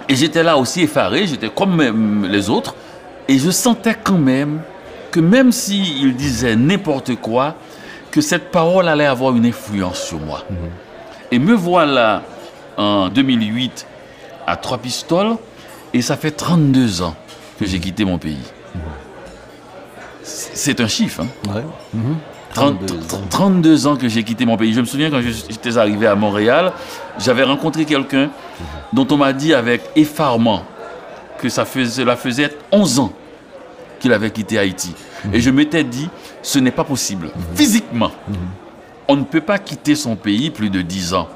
Et 0.07 0.15
j'étais 0.15 0.43
là 0.43 0.57
aussi 0.57 0.83
effaré, 0.83 1.25
j'étais 1.25 1.49
comme 1.49 2.27
les 2.29 2.49
autres, 2.51 2.75
et 3.27 3.39
je 3.39 3.49
sentais 3.49 3.95
quand 4.01 4.19
même 4.19 4.61
que 5.09 5.19
même 5.19 5.51
s'il 5.51 6.15
disait 6.15 6.55
n'importe 6.55 7.15
quoi, 7.15 7.55
que 8.11 8.21
cette 8.21 8.51
parole 8.51 8.87
allait 8.87 9.07
avoir 9.07 9.35
une 9.35 9.47
influence 9.47 10.03
sur 10.03 10.19
moi. 10.19 10.43
Et 11.31 11.39
me 11.39 11.55
voilà 11.55 12.21
en 12.77 13.09
2008 13.09 13.87
à 14.45 14.55
Trois 14.55 14.77
Pistoles, 14.77 15.35
et 15.93 16.01
ça 16.01 16.17
fait 16.17 16.31
32 16.31 17.01
ans 17.01 17.15
que 17.59 17.65
j'ai 17.65 17.79
quitté 17.79 18.05
mon 18.05 18.17
pays. 18.17 18.37
C'est 20.23 20.79
un 20.81 20.87
chiffre, 20.87 21.21
hein. 21.21 21.51
30 22.53 22.85
32 22.85 23.15
ans. 23.15 23.21
32 23.29 23.87
ans 23.87 23.95
que 23.95 24.09
j'ai 24.09 24.23
quitté 24.23 24.45
mon 24.45 24.57
pays. 24.57 24.73
Je 24.73 24.81
me 24.81 24.85
souviens 24.85 25.09
quand 25.09 25.21
j'étais 25.21 25.77
arrivé 25.77 26.07
à 26.07 26.15
Montréal, 26.15 26.73
j'avais 27.19 27.43
rencontré 27.43 27.85
quelqu'un 27.85 28.29
dont 28.93 29.07
on 29.11 29.17
m'a 29.17 29.33
dit 29.33 29.53
avec 29.53 29.81
effarement 29.95 30.63
que 31.39 31.49
ça 31.49 31.65
faisait, 31.65 32.01
cela 32.01 32.15
faisait 32.15 32.49
11 32.71 32.99
ans 32.99 33.13
qu'il 33.99 34.11
avait 34.11 34.31
quitté 34.31 34.57
Haïti. 34.57 34.93
Et 35.33 35.39
je 35.39 35.49
m'étais 35.49 35.83
dit, 35.83 36.09
ce 36.41 36.59
n'est 36.59 36.71
pas 36.71 36.83
possible. 36.83 37.29
Physiquement, 37.55 38.11
on 39.07 39.15
ne 39.15 39.23
peut 39.23 39.41
pas 39.41 39.59
quitter 39.59 39.95
son 39.95 40.15
pays 40.15 40.49
plus 40.49 40.69
de 40.69 40.81
10 40.81 41.13
ans. 41.13 41.27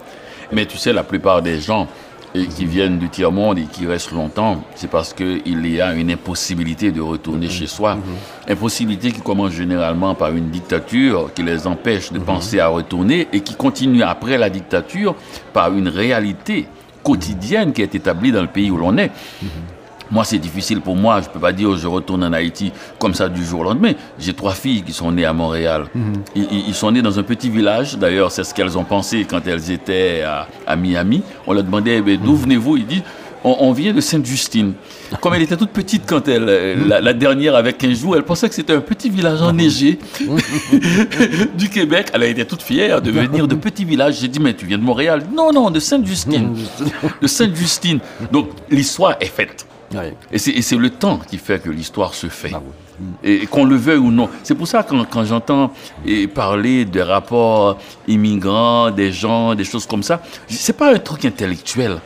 Mais 0.51 0.65
tu 0.65 0.77
sais, 0.77 0.91
la 0.91 1.03
plupart 1.03 1.41
des 1.41 1.61
gens 1.61 1.87
et 2.33 2.45
qui 2.45 2.65
viennent 2.65 2.97
du 2.97 3.09
tiers-monde 3.09 3.59
et 3.59 3.65
qui 3.65 3.85
restent 3.85 4.11
longtemps, 4.11 4.63
c'est 4.75 4.89
parce 4.89 5.13
qu'il 5.13 5.67
y 5.67 5.81
a 5.81 5.93
une 5.93 6.11
impossibilité 6.11 6.91
de 6.91 7.01
retourner 7.01 7.49
chez 7.49 7.67
soi. 7.67 7.97
Impossibilité 8.47 9.11
qui 9.11 9.21
commence 9.21 9.51
généralement 9.51 10.15
par 10.15 10.31
une 10.35 10.49
dictature 10.49 11.33
qui 11.33 11.43
les 11.43 11.67
empêche 11.67 12.11
de 12.11 12.19
penser 12.19 12.59
à 12.59 12.67
retourner 12.67 13.27
et 13.33 13.41
qui 13.41 13.55
continue 13.55 14.03
après 14.03 14.37
la 14.37 14.49
dictature 14.49 15.15
par 15.53 15.73
une 15.73 15.87
réalité 15.87 16.67
quotidienne 17.03 17.73
qui 17.73 17.81
est 17.81 17.95
établie 17.95 18.31
dans 18.31 18.41
le 18.41 18.47
pays 18.47 18.71
où 18.71 18.77
l'on 18.77 18.97
est. 18.97 19.11
Moi, 20.11 20.23
c'est 20.25 20.37
difficile 20.39 20.81
pour 20.81 20.95
moi. 20.95 21.21
Je 21.21 21.27
ne 21.29 21.33
peux 21.33 21.39
pas 21.39 21.53
dire 21.53 21.75
je 21.77 21.87
retourne 21.87 22.23
en 22.23 22.33
Haïti 22.33 22.71
comme 22.99 23.13
ça 23.13 23.29
du 23.29 23.43
jour 23.45 23.61
au 23.61 23.63
lendemain. 23.63 23.93
J'ai 24.19 24.33
trois 24.33 24.53
filles 24.53 24.81
qui 24.83 24.91
sont 24.93 25.11
nées 25.11 25.25
à 25.25 25.33
Montréal. 25.33 25.85
Ils, 26.35 26.43
ils- 26.51 26.63
ils 26.67 26.73
sont 26.75 26.91
nés 26.91 27.01
dans 27.01 27.17
un 27.17 27.23
petit 27.23 27.49
village. 27.49 27.97
D'ailleurs, 27.97 28.31
c'est 28.31 28.43
ce 28.43 28.53
qu'elles 28.53 28.77
ont 28.77 28.83
pensé 28.83 29.25
quand 29.29 29.45
elles 29.47 29.71
étaient 29.71 30.21
à, 30.23 30.47
à 30.67 30.75
Miami. 30.75 31.21
On 31.47 31.53
leur 31.53 31.63
demandait 31.63 31.97
Eh 31.97 32.01
ben, 32.01 32.19
d'où 32.23 32.35
venez-vous? 32.35 32.77
Ils 32.77 32.85
disent 32.85 33.03
on, 33.43 33.55
on 33.61 33.71
vient 33.71 33.91
de 33.93 34.01
Sainte-Justine. 34.01 34.73
Comme 35.19 35.33
elle 35.33 35.41
était 35.41 35.57
toute 35.57 35.71
petite 35.71 36.03
quand 36.05 36.27
elle, 36.27 36.45
euh, 36.47 36.75
la, 36.87 37.01
la 37.01 37.13
dernière 37.13 37.55
avait 37.55 37.73
15 37.73 37.99
jours, 37.99 38.15
elle 38.15 38.21
pensait 38.23 38.47
que 38.47 38.53
c'était 38.53 38.73
un 38.73 38.81
petit 38.81 39.09
village 39.09 39.41
enneigé 39.41 39.97
du 41.57 41.69
Québec. 41.69 42.07
Elle 42.13 42.23
a 42.23 42.27
été 42.27 42.45
toute 42.45 42.61
fière 42.61 43.01
de 43.01 43.11
venir 43.11 43.47
de 43.47 43.55
petit 43.55 43.85
village. 43.85 44.19
J'ai 44.21 44.27
dit, 44.27 44.39
mais 44.39 44.53
tu 44.53 44.65
viens 44.65 44.77
de 44.77 44.83
Montréal? 44.83 45.23
Non, 45.35 45.51
non, 45.51 45.71
de 45.71 45.79
Sainte-Justine. 45.79 46.55
de 47.21 47.27
Sainte-Justine. 47.27 47.99
Donc, 48.31 48.49
l'histoire 48.69 49.15
est 49.19 49.25
faite. 49.25 49.65
Et 50.31 50.37
c'est 50.39 50.75
le 50.75 50.89
temps 50.89 51.17
qui 51.17 51.37
fait 51.37 51.61
que 51.61 51.69
l'histoire 51.69 52.13
se 52.13 52.27
fait. 52.27 52.53
Et, 53.23 53.43
et 53.43 53.45
qu'on 53.47 53.65
le 53.65 53.75
veuille 53.75 53.97
ou 53.97 54.11
non. 54.11 54.29
C'est 54.43 54.55
pour 54.55 54.67
ça 54.67 54.83
que 54.83 54.89
quand, 54.89 55.05
quand 55.09 55.25
j'entends 55.25 55.71
parler 56.33 56.85
de 56.85 57.01
rapports 57.01 57.77
immigrants, 58.07 58.91
des 58.91 59.11
gens, 59.11 59.55
des 59.55 59.63
choses 59.63 59.85
comme 59.85 60.03
ça, 60.03 60.21
c'est 60.47 60.77
pas 60.77 60.93
un 60.93 60.99
truc 60.99 61.25
intellectuel. 61.25 61.99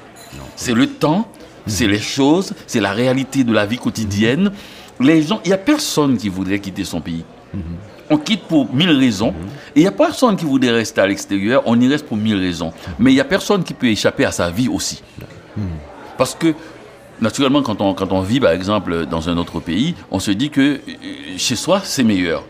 C'est 0.55 0.73
le 0.73 0.87
temps, 0.87 1.27
c'est 1.67 1.87
les 1.87 1.99
choses, 1.99 2.53
c'est 2.67 2.79
la 2.79 2.91
réalité 2.91 3.43
de 3.43 3.53
la 3.53 3.65
vie 3.65 3.77
quotidienne. 3.77 4.51
Les 4.99 5.23
gens, 5.23 5.41
il 5.43 5.49
n'y 5.49 5.53
a 5.53 5.57
personne 5.57 6.17
qui 6.17 6.29
voudrait 6.29 6.59
quitter 6.59 6.85
son 6.85 7.01
pays. 7.01 7.25
On 8.09 8.17
quitte 8.17 8.43
pour 8.43 8.73
mille 8.73 8.91
raisons. 8.91 9.33
Et 9.75 9.79
il 9.79 9.81
n'y 9.81 9.87
a 9.87 9.91
personne 9.91 10.35
qui 10.37 10.45
voudrait 10.45 10.71
rester 10.71 11.01
à 11.01 11.07
l'extérieur. 11.07 11.63
On 11.65 11.79
y 11.79 11.87
reste 11.87 12.05
pour 12.05 12.17
mille 12.17 12.37
raisons. 12.37 12.71
Mais 12.99 13.11
il 13.11 13.15
n'y 13.15 13.21
a 13.21 13.25
personne 13.25 13.63
qui 13.63 13.73
peut 13.73 13.87
échapper 13.87 14.23
à 14.25 14.31
sa 14.31 14.49
vie 14.49 14.69
aussi. 14.69 15.01
Parce 16.17 16.35
que, 16.35 16.53
naturellement, 17.21 17.61
quand 17.61 17.81
on, 17.81 17.93
quand 17.93 18.11
on 18.11 18.21
vit, 18.21 18.39
par 18.39 18.51
exemple, 18.51 19.05
dans 19.05 19.29
un 19.29 19.37
autre 19.37 19.59
pays, 19.59 19.95
on 20.11 20.19
se 20.19 20.31
dit 20.31 20.49
que 20.49 20.61
euh, 20.61 20.77
chez 21.37 21.55
soi, 21.55 21.81
c'est 21.83 22.03
meilleur. 22.03 22.43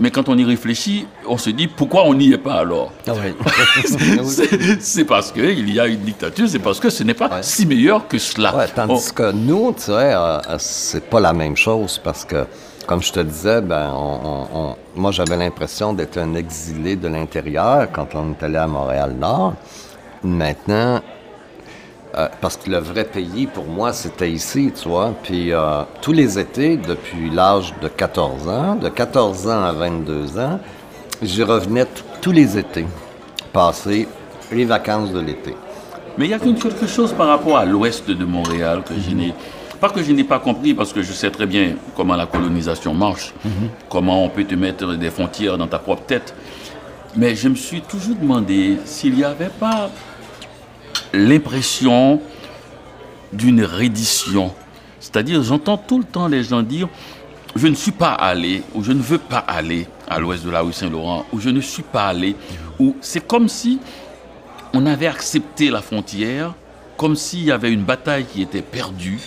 Mais 0.00 0.10
quand 0.10 0.28
on 0.28 0.36
y 0.36 0.44
réfléchit, 0.44 1.06
on 1.26 1.38
se 1.38 1.50
dit 1.50 1.66
pourquoi 1.68 2.04
on 2.06 2.14
n'y 2.14 2.32
est 2.32 2.38
pas 2.38 2.54
alors 2.54 2.92
Ah 3.06 3.12
ouais. 3.14 3.34
C'est 4.80 5.04
parce 5.04 5.32
qu'il 5.32 5.72
y 5.74 5.80
a 5.80 5.86
une 5.86 6.00
dictature, 6.00 6.48
c'est 6.48 6.58
parce 6.58 6.80
que 6.80 6.90
ce 6.90 7.02
n'est 7.04 7.14
pas 7.14 7.28
Ouais. 7.28 7.42
si 7.42 7.66
meilleur 7.66 8.06
que 8.08 8.18
cela. 8.18 8.54
Ouais, 8.56 8.66
tandis 8.74 9.08
On- 9.10 9.14
que 9.14 9.32
nous, 9.32 9.72
tu 9.72 9.82
sais, 9.82 9.92
euh, 9.92 10.38
c'est 10.58 11.08
pas 11.08 11.20
la 11.20 11.32
même 11.32 11.56
chose 11.56 11.98
parce 12.02 12.24
que, 12.24 12.44
comme 12.86 13.02
je 13.02 13.12
te 13.12 13.20
disais, 13.20 13.60
ben, 13.60 13.92
on, 13.94 14.18
on- 14.24 14.58
on- 14.60 14.76
moi, 14.94 15.10
j'avais 15.12 15.36
l'impression 15.36 15.92
d'être 15.92 16.18
un 16.18 16.34
exilé 16.34 16.96
de 16.96 17.08
l'intérieur 17.08 17.88
quand 17.92 18.08
on 18.14 18.32
est 18.32 18.42
allé 18.42 18.56
à 18.56 18.66
Montréal-Nord. 18.66 19.54
Maintenant, 20.24 21.00
euh, 22.16 22.28
parce 22.40 22.56
que 22.56 22.70
le 22.70 22.78
vrai 22.78 23.04
pays, 23.04 23.46
pour 23.46 23.64
moi, 23.66 23.92
c'était 23.92 24.30
ici, 24.30 24.72
tu 24.80 24.88
vois. 24.88 25.14
Puis 25.22 25.52
euh, 25.52 25.82
tous 26.00 26.12
les 26.12 26.38
étés, 26.38 26.76
depuis 26.76 27.30
l'âge 27.30 27.72
de 27.82 27.88
14 27.88 28.48
ans, 28.48 28.74
de 28.76 28.88
14 28.88 29.48
ans 29.48 29.64
à 29.64 29.72
22 29.72 30.38
ans, 30.38 30.60
j'y 31.22 31.42
revenais 31.42 31.86
tous 32.20 32.32
les 32.32 32.58
étés, 32.58 32.86
passer 33.52 34.06
les 34.50 34.64
vacances 34.64 35.10
de 35.12 35.20
l'été. 35.20 35.54
Mais 36.18 36.26
il 36.26 36.30
y 36.30 36.34
a 36.34 36.38
qu'une- 36.38 36.58
quelque 36.58 36.86
chose 36.86 37.12
par 37.12 37.28
rapport 37.28 37.56
à 37.56 37.64
l'ouest 37.64 38.10
de 38.10 38.24
Montréal 38.24 38.82
que 38.86 38.94
je 38.98 39.14
n'ai 39.14 39.32
pas 39.80 39.88
que 39.88 40.02
je 40.02 40.12
n'ai 40.12 40.22
pas 40.24 40.38
compris 40.38 40.74
parce 40.74 40.92
que 40.92 41.02
je 41.02 41.12
sais 41.12 41.30
très 41.30 41.46
bien 41.46 41.74
comment 41.96 42.14
la 42.14 42.26
colonisation 42.26 42.94
marche, 42.94 43.32
comment 43.88 44.24
on 44.24 44.28
peut 44.28 44.44
te 44.44 44.54
mettre 44.54 44.94
des 44.94 45.10
frontières 45.10 45.58
dans 45.58 45.66
ta 45.66 45.78
propre 45.80 46.02
tête. 46.04 46.34
Mais 47.16 47.34
je 47.34 47.48
me 47.48 47.56
suis 47.56 47.80
toujours 47.80 48.14
demandé 48.14 48.78
s'il 48.84 49.14
n'y 49.16 49.24
avait 49.24 49.48
pas 49.58 49.90
l'impression 51.12 52.20
d'une 53.32 53.64
reddition. 53.64 54.52
C'est-à-dire, 55.00 55.42
j'entends 55.42 55.76
tout 55.76 55.98
le 55.98 56.04
temps 56.04 56.28
les 56.28 56.44
gens 56.44 56.62
dire 56.62 56.88
je 57.54 57.66
ne 57.66 57.74
suis 57.74 57.92
pas 57.92 58.12
allé 58.12 58.62
ou 58.74 58.82
je 58.82 58.92
ne 58.92 59.02
veux 59.02 59.18
pas 59.18 59.38
aller 59.38 59.86
à 60.08 60.18
l'ouest 60.18 60.44
de 60.44 60.50
la 60.50 60.62
rue 60.62 60.72
Saint-Laurent 60.72 61.26
ou 61.32 61.40
je 61.40 61.50
ne 61.50 61.60
suis 61.60 61.82
pas 61.82 62.06
allé 62.06 62.34
ou 62.78 62.96
c'est 63.02 63.26
comme 63.26 63.48
si 63.48 63.78
on 64.72 64.86
avait 64.86 65.06
accepté 65.06 65.68
la 65.68 65.82
frontière 65.82 66.54
comme 67.02 67.16
s'il 67.16 67.42
y 67.42 67.50
avait 67.50 67.72
une 67.72 67.82
bataille 67.82 68.24
qui 68.24 68.42
était 68.42 68.62
perdue, 68.62 69.18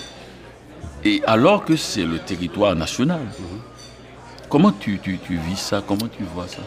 et 1.04 1.22
alors 1.28 1.66
que 1.66 1.76
c'est 1.76 2.06
le 2.06 2.20
territoire 2.20 2.74
national. 2.74 3.20
Comment 4.50 4.72
tu, 4.72 4.98
tu, 5.00 5.20
vis 5.28 5.60
ça? 5.60 5.84
Comment 5.86 6.08
tu 6.08 6.24
vois 6.24 6.48
ça? 6.48 6.62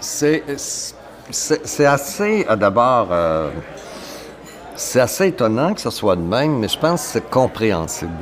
C'est, 0.00 1.84
assez, 1.84 2.46
d'abord, 2.56 3.08
euh, 3.10 3.50
c'est 4.78 5.00
assez 5.00 5.26
étonnant 5.26 5.74
que 5.74 5.80
ce 5.80 5.90
soit 5.90 6.14
de 6.14 6.22
même, 6.22 6.60
mais 6.60 6.68
je 6.68 6.78
pense 6.78 7.02
que 7.02 7.08
c'est 7.08 7.30
compréhensible. 7.30 8.12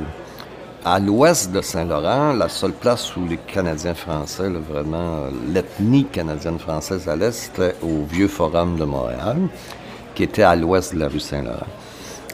À 0.83 0.99
l'ouest 0.99 1.51
de 1.51 1.61
Saint-Laurent, 1.61 2.33
la 2.33 2.49
seule 2.49 2.71
place 2.71 3.15
où 3.15 3.25
les 3.27 3.37
Canadiens 3.37 3.93
français, 3.93 4.49
vraiment, 4.49 4.97
euh, 4.97 5.29
l'ethnie 5.53 6.05
canadienne-française 6.05 7.07
allait, 7.07 7.31
c'était 7.31 7.75
au 7.83 8.05
Vieux 8.09 8.27
Forum 8.27 8.77
de 8.77 8.85
Montréal, 8.85 9.37
qui 10.15 10.23
était 10.23 10.43
à 10.43 10.55
l'ouest 10.55 10.95
de 10.95 10.99
la 10.99 11.09
rue 11.09 11.19
Saint-Laurent. 11.19 11.67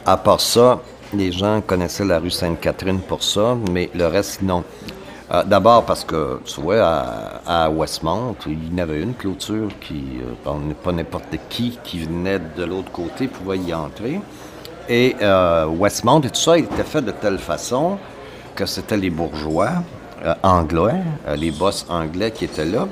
À 0.06 0.16
part 0.16 0.40
ça, 0.40 0.80
les 1.12 1.30
gens 1.30 1.60
connaissaient 1.60 2.04
la 2.04 2.18
rue 2.18 2.30
Sainte-Catherine 2.30 3.00
pour 3.00 3.22
ça, 3.22 3.56
mais 3.72 3.90
le 3.94 4.06
reste, 4.06 4.40
non. 4.40 4.64
Euh, 5.32 5.42
D'abord 5.44 5.84
parce 5.84 6.04
que, 6.04 6.40
tu 6.44 6.60
vois, 6.60 6.82
à, 7.46 7.64
à, 7.64 7.70
Westmont, 7.70 8.36
il 8.46 8.74
y 8.74 8.80
avait 8.80 9.00
une 9.00 9.14
clôture 9.14 9.68
qui, 9.80 10.20
euh, 10.20 10.72
pas 10.82 10.92
n'importe 10.92 11.36
qui 11.48 11.78
qui 11.82 12.00
venait 12.00 12.38
de 12.38 12.64
l'autre 12.64 12.90
côté 12.92 13.26
pouvait 13.28 13.58
y 13.58 13.72
entrer. 13.72 14.20
Et 14.88 15.16
euh, 15.22 15.66
Westmont 15.66 16.20
et 16.20 16.28
tout 16.28 16.40
ça 16.40 16.58
était 16.58 16.82
fait 16.84 17.00
de 17.00 17.10
telle 17.10 17.38
façon 17.38 17.96
que 18.54 18.66
c'était 18.66 18.98
les 18.98 19.08
bourgeois 19.08 19.70
euh, 20.24 20.34
anglais, 20.42 21.00
les 21.36 21.50
boss 21.50 21.86
anglais 21.88 22.30
qui 22.30 22.44
étaient 22.44 22.66
là. 22.66 22.86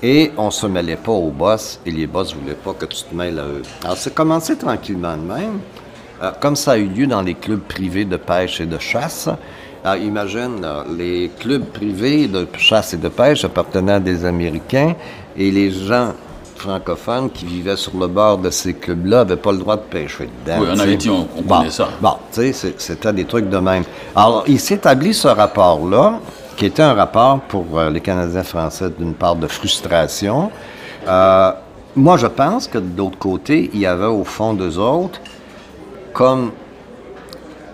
Et 0.00 0.30
on 0.36 0.50
se 0.52 0.66
mêlait 0.68 0.96
pas 0.96 1.12
aux 1.12 1.30
boss 1.30 1.80
et 1.84 1.90
les 1.90 2.06
boss 2.06 2.34
voulaient 2.34 2.54
pas 2.54 2.74
que 2.74 2.84
tu 2.84 3.02
te 3.02 3.14
mêles 3.14 3.38
à 3.38 3.46
eux. 3.46 3.62
Alors, 3.82 3.96
c'est 3.96 4.14
commencé 4.14 4.56
tranquillement 4.56 5.16
de 5.16 5.22
même. 5.22 5.60
Comme 6.40 6.56
ça 6.56 6.72
a 6.72 6.76
eu 6.76 6.86
lieu 6.86 7.06
dans 7.06 7.20
les 7.22 7.34
clubs 7.34 7.60
privés 7.60 8.04
de 8.04 8.16
pêche 8.16 8.60
et 8.60 8.66
de 8.66 8.78
chasse, 8.78 9.28
alors, 9.86 10.02
imagine, 10.02 10.62
là, 10.62 10.82
les 10.96 11.30
clubs 11.38 11.66
privés 11.66 12.26
de 12.26 12.48
chasse 12.56 12.94
et 12.94 12.96
de 12.96 13.08
pêche 13.10 13.44
appartenaient 13.44 13.92
à 13.92 14.00
des 14.00 14.24
Américains 14.24 14.94
et 15.36 15.50
les 15.50 15.70
gens 15.70 16.14
francophones 16.56 17.28
qui 17.30 17.44
vivaient 17.44 17.76
sur 17.76 17.98
le 17.98 18.06
bord 18.06 18.38
de 18.38 18.48
ces 18.48 18.72
clubs-là 18.72 19.18
n'avaient 19.18 19.36
pas 19.36 19.52
le 19.52 19.58
droit 19.58 19.76
de 19.76 19.82
pêcher 19.82 20.30
dedans. 20.46 20.58
Oui, 20.62 20.68
en. 20.72 20.78
Haïti, 20.78 21.10
on, 21.10 21.28
on 21.36 21.42
Bon, 21.42 21.58
connaît 21.58 21.70
ça. 21.70 21.90
Bon, 22.00 22.14
tu 22.32 22.50
sais, 22.54 22.74
c'était 22.78 23.12
des 23.12 23.26
trucs 23.26 23.50
de 23.50 23.58
même. 23.58 23.84
Alors, 24.16 24.44
il 24.46 24.58
s'établit 24.58 25.12
ce 25.12 25.28
rapport-là, 25.28 26.18
qui 26.56 26.64
était 26.64 26.82
un 26.82 26.94
rapport 26.94 27.40
pour 27.40 27.78
euh, 27.78 27.90
les 27.90 28.00
Canadiens 28.00 28.42
français 28.42 28.88
d'une 28.98 29.12
part 29.12 29.36
de 29.36 29.46
frustration. 29.46 30.50
Euh, 31.06 31.52
moi, 31.94 32.16
je 32.16 32.26
pense 32.28 32.68
que 32.68 32.78
de 32.78 32.96
l'autre 32.96 33.18
côté, 33.18 33.70
il 33.74 33.80
y 33.80 33.86
avait 33.86 34.06
au 34.06 34.24
fond 34.24 34.54
d'eux 34.54 34.78
autres 34.78 35.20
comme 36.14 36.52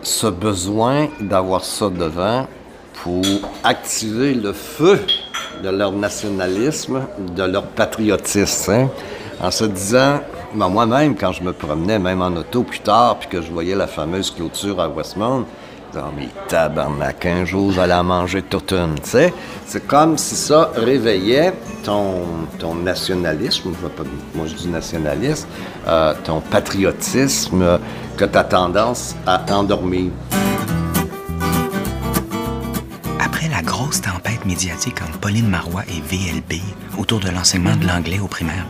ce 0.02 0.26
besoin 0.26 1.08
d'avoir 1.20 1.64
ça 1.64 1.90
devant 1.90 2.46
pour 3.02 3.24
activer 3.64 4.34
le 4.34 4.52
feu 4.52 5.00
de 5.62 5.68
leur 5.68 5.92
nationalisme, 5.92 7.02
de 7.18 7.42
leur 7.42 7.64
patriotisme, 7.64 8.72
hein, 8.72 8.88
en 9.40 9.50
se 9.50 9.64
disant, 9.64 10.20
ben, 10.54 10.68
moi-même, 10.68 11.16
quand 11.16 11.32
je 11.32 11.42
me 11.42 11.52
promenais, 11.52 11.98
même 11.98 12.22
en 12.22 12.34
auto 12.36 12.62
plus 12.62 12.80
tard, 12.80 13.18
puis 13.18 13.28
que 13.28 13.40
je 13.40 13.50
voyais 13.50 13.74
la 13.74 13.86
fameuse 13.86 14.30
clôture 14.30 14.80
à 14.80 14.88
Westmount, 14.88 15.44
je 15.92 15.98
oh, 15.98 16.12
mais 16.16 16.28
tabarnak, 16.48 17.26
un 17.26 17.44
jour, 17.44 17.72
j'allais 17.72 17.94
en 17.94 18.04
manger 18.04 18.42
toute 18.42 18.72
une, 18.72 18.94
tu 19.02 19.10
sais. 19.10 19.34
C'est 19.66 19.86
comme 19.86 20.16
si 20.18 20.36
ça 20.36 20.70
réveillait 20.76 21.52
ton, 21.84 22.22
ton 22.58 22.74
nationalisme, 22.74 23.72
je 23.74 23.86
vais 23.86 24.10
moi 24.34 24.46
je 24.46 24.54
dis 24.54 24.68
nationalisme, 24.68 25.48
euh, 25.88 26.14
ton 26.24 26.40
patriotisme 26.40 27.80
que 28.16 28.24
tu 28.24 28.38
as 28.38 28.44
tendance 28.44 29.16
à 29.26 29.42
endormir. 29.52 30.12
Après 33.18 33.48
la 33.48 33.62
grosse 33.62 34.00
tempête 34.00 34.44
médiatique 34.44 35.02
entre 35.02 35.18
Pauline 35.18 35.48
Marois 35.48 35.82
et 35.88 36.00
VLB 36.00 36.60
autour 36.98 37.18
de 37.20 37.30
l'enseignement 37.30 37.76
de 37.76 37.86
l'anglais 37.86 38.20
au 38.20 38.28
primaire, 38.28 38.66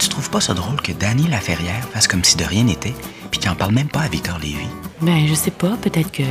tu 0.00 0.08
trouves 0.08 0.30
pas 0.30 0.40
ça 0.40 0.54
drôle 0.54 0.80
que 0.80 0.92
Danny 0.92 1.28
Laferrière 1.28 1.84
fasse 1.92 2.08
comme 2.08 2.24
si 2.24 2.36
de 2.36 2.44
rien 2.44 2.64
n'était, 2.64 2.94
puis 3.30 3.38
qu'il 3.38 3.50
en 3.50 3.54
parle 3.54 3.74
même 3.74 3.88
pas 3.88 4.00
à 4.00 4.08
Victor 4.08 4.38
Lévy? 4.38 4.66
Ben, 5.02 5.26
je 5.26 5.34
sais 5.34 5.50
pas, 5.50 5.76
peut-être 5.80 6.10
que. 6.10 6.22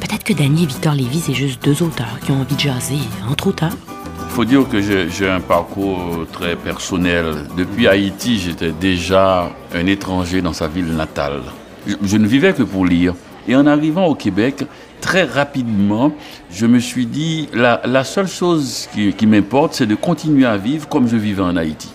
Peut-être 0.00 0.24
que 0.24 0.32
Danny 0.32 0.62
et 0.62 0.66
Victor 0.66 0.94
Lévy, 0.94 1.20
c'est 1.20 1.34
juste 1.34 1.62
deux 1.62 1.82
auteurs 1.82 2.18
qui 2.24 2.30
ont 2.30 2.40
envie 2.40 2.54
de 2.54 2.60
jaser 2.60 2.98
entre 3.30 3.48
auteurs. 3.48 3.76
Il 4.24 4.30
faut 4.30 4.44
dire 4.44 4.66
que 4.68 4.80
j'ai 4.80 5.10
j'ai 5.10 5.28
un 5.28 5.40
parcours 5.40 6.26
très 6.32 6.56
personnel. 6.56 7.46
Depuis 7.56 7.88
Haïti, 7.88 8.38
j'étais 8.38 8.72
déjà 8.72 9.50
un 9.74 9.86
étranger 9.86 10.40
dans 10.40 10.54
sa 10.54 10.66
ville 10.66 10.94
natale. 10.94 11.42
Je, 11.86 11.94
je 12.02 12.16
ne 12.16 12.26
vivais 12.26 12.54
que 12.54 12.62
pour 12.62 12.86
lire. 12.86 13.14
Et 13.46 13.56
en 13.56 13.66
arrivant 13.66 14.06
au 14.06 14.14
Québec, 14.14 14.64
très 15.00 15.24
rapidement, 15.24 16.12
je 16.50 16.66
me 16.66 16.78
suis 16.78 17.06
dit, 17.06 17.48
la, 17.52 17.80
la 17.84 18.04
seule 18.04 18.28
chose 18.28 18.88
qui, 18.94 19.12
qui 19.12 19.26
m'importe, 19.26 19.74
c'est 19.74 19.86
de 19.86 19.94
continuer 19.94 20.46
à 20.46 20.56
vivre 20.56 20.88
comme 20.88 21.08
je 21.08 21.16
vivais 21.16 21.42
en 21.42 21.56
Haïti. 21.56 21.88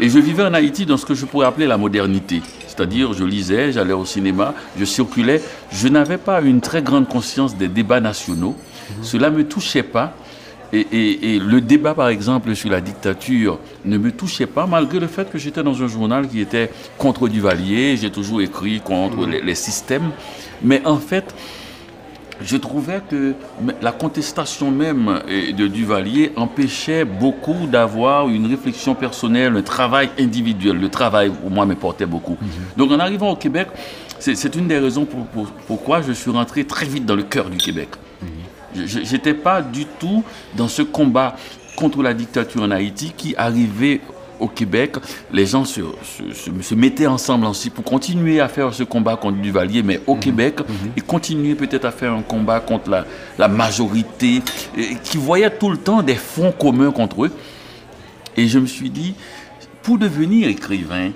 Et 0.00 0.08
je 0.08 0.18
vivais 0.18 0.42
en 0.42 0.54
Haïti 0.54 0.84
dans 0.86 0.96
ce 0.96 1.06
que 1.06 1.14
je 1.14 1.24
pourrais 1.26 1.46
appeler 1.46 1.66
la 1.66 1.76
modernité. 1.78 2.42
C'est-à-dire, 2.66 3.12
je 3.12 3.24
lisais, 3.24 3.70
j'allais 3.72 3.92
au 3.92 4.04
cinéma, 4.04 4.54
je 4.78 4.84
circulais. 4.84 5.40
Je 5.70 5.86
n'avais 5.88 6.18
pas 6.18 6.40
une 6.40 6.60
très 6.60 6.82
grande 6.82 7.06
conscience 7.08 7.56
des 7.56 7.68
débats 7.68 8.00
nationaux. 8.00 8.56
Cela 9.02 9.30
ne 9.30 9.38
me 9.38 9.44
touchait 9.44 9.84
pas. 9.84 10.12
Et, 10.72 10.80
et- 10.90 11.34
et 11.36 11.38
le 11.38 11.60
débat, 11.60 11.94
par 11.94 12.08
exemple, 12.08 12.52
sur 12.56 12.68
la 12.70 12.80
dictature 12.80 13.60
ne 13.84 13.96
me 13.96 14.10
touchait 14.10 14.46
pas, 14.46 14.66
malgré 14.66 14.98
le 14.98 15.06
fait 15.06 15.30
que 15.30 15.38
j'étais 15.38 15.62
dans 15.62 15.80
un 15.80 15.86
journal 15.86 16.26
qui 16.28 16.40
était 16.40 16.68
contre 16.98 17.28
Duvalier. 17.28 17.96
J'ai 17.96 18.10
toujours 18.10 18.40
écrit 18.42 18.80
contre 18.80 19.24
les, 19.24 19.40
les 19.40 19.54
systèmes. 19.54 20.10
Mais 20.62 20.82
en 20.84 20.96
fait, 20.98 21.32
je 22.42 22.56
trouvais 22.56 23.00
que 23.08 23.34
la 23.80 23.92
contestation 23.92 24.70
même 24.70 25.20
de 25.28 25.66
Duvalier 25.68 26.32
empêchait 26.36 27.04
beaucoup 27.04 27.66
d'avoir 27.66 28.28
une 28.28 28.46
réflexion 28.46 28.94
personnelle, 28.94 29.56
un 29.56 29.62
travail 29.62 30.10
individuel. 30.18 30.78
Le 30.78 30.88
travail, 30.88 31.30
pour 31.30 31.50
moi, 31.50 31.64
me 31.66 31.74
portait 31.74 32.06
beaucoup. 32.06 32.36
Donc, 32.76 32.90
en 32.90 32.98
arrivant 32.98 33.30
au 33.30 33.36
Québec, 33.36 33.68
c'est 34.18 34.54
une 34.56 34.68
des 34.68 34.78
raisons 34.78 35.04
pour, 35.04 35.26
pour- 35.26 35.46
pourquoi 35.66 36.02
je 36.02 36.12
suis 36.12 36.30
rentré 36.30 36.64
très 36.64 36.86
vite 36.86 37.04
dans 37.06 37.16
le 37.16 37.22
cœur 37.24 37.48
du 37.50 37.56
Québec. 37.58 37.88
Je 38.74 38.98
n'étais 39.12 39.34
pas 39.34 39.62
du 39.62 39.84
tout 39.86 40.24
dans 40.56 40.66
ce 40.68 40.82
combat 40.82 41.36
contre 41.76 42.02
la 42.02 42.14
dictature 42.14 42.62
en 42.62 42.70
Haïti 42.72 43.12
qui 43.16 43.34
arrivait 43.36 44.00
au 44.44 44.48
Québec. 44.48 44.96
Les 45.32 45.46
gens 45.46 45.64
se, 45.64 45.80
se- 45.80 46.32
se- 46.32 46.62
se 46.62 46.74
mettaient 46.74 47.06
ensemble 47.06 47.46
aussi 47.46 47.70
pour 47.70 47.84
continuer 47.84 48.40
à 48.40 48.48
faire 48.48 48.72
ce 48.72 48.82
combat 48.84 49.16
contre 49.16 49.38
Duvalier, 49.38 49.82
mais 49.82 50.00
au 50.06 50.16
Québec, 50.16 50.60
et 50.96 51.00
continuer 51.00 51.54
peut-être 51.54 51.84
à 51.86 51.90
faire 51.90 52.12
un 52.12 52.22
combat 52.22 52.60
contre 52.60 52.90
la, 52.90 53.04
la 53.38 53.48
majorité, 53.48 54.42
et 54.76 54.96
qui 55.02 55.16
voyait 55.16 55.50
tout 55.50 55.70
le 55.70 55.78
temps 55.78 56.02
des 56.02 56.14
fonds 56.14 56.52
communs 56.52 56.90
contre 56.92 57.24
eux. 57.24 57.32
Et 58.36 58.46
je 58.48 58.58
me 58.58 58.66
suis 58.66 58.90
dit, 58.90 59.14
pour 59.82 59.98
devenir 59.98 60.48
écrivain, 60.48 61.10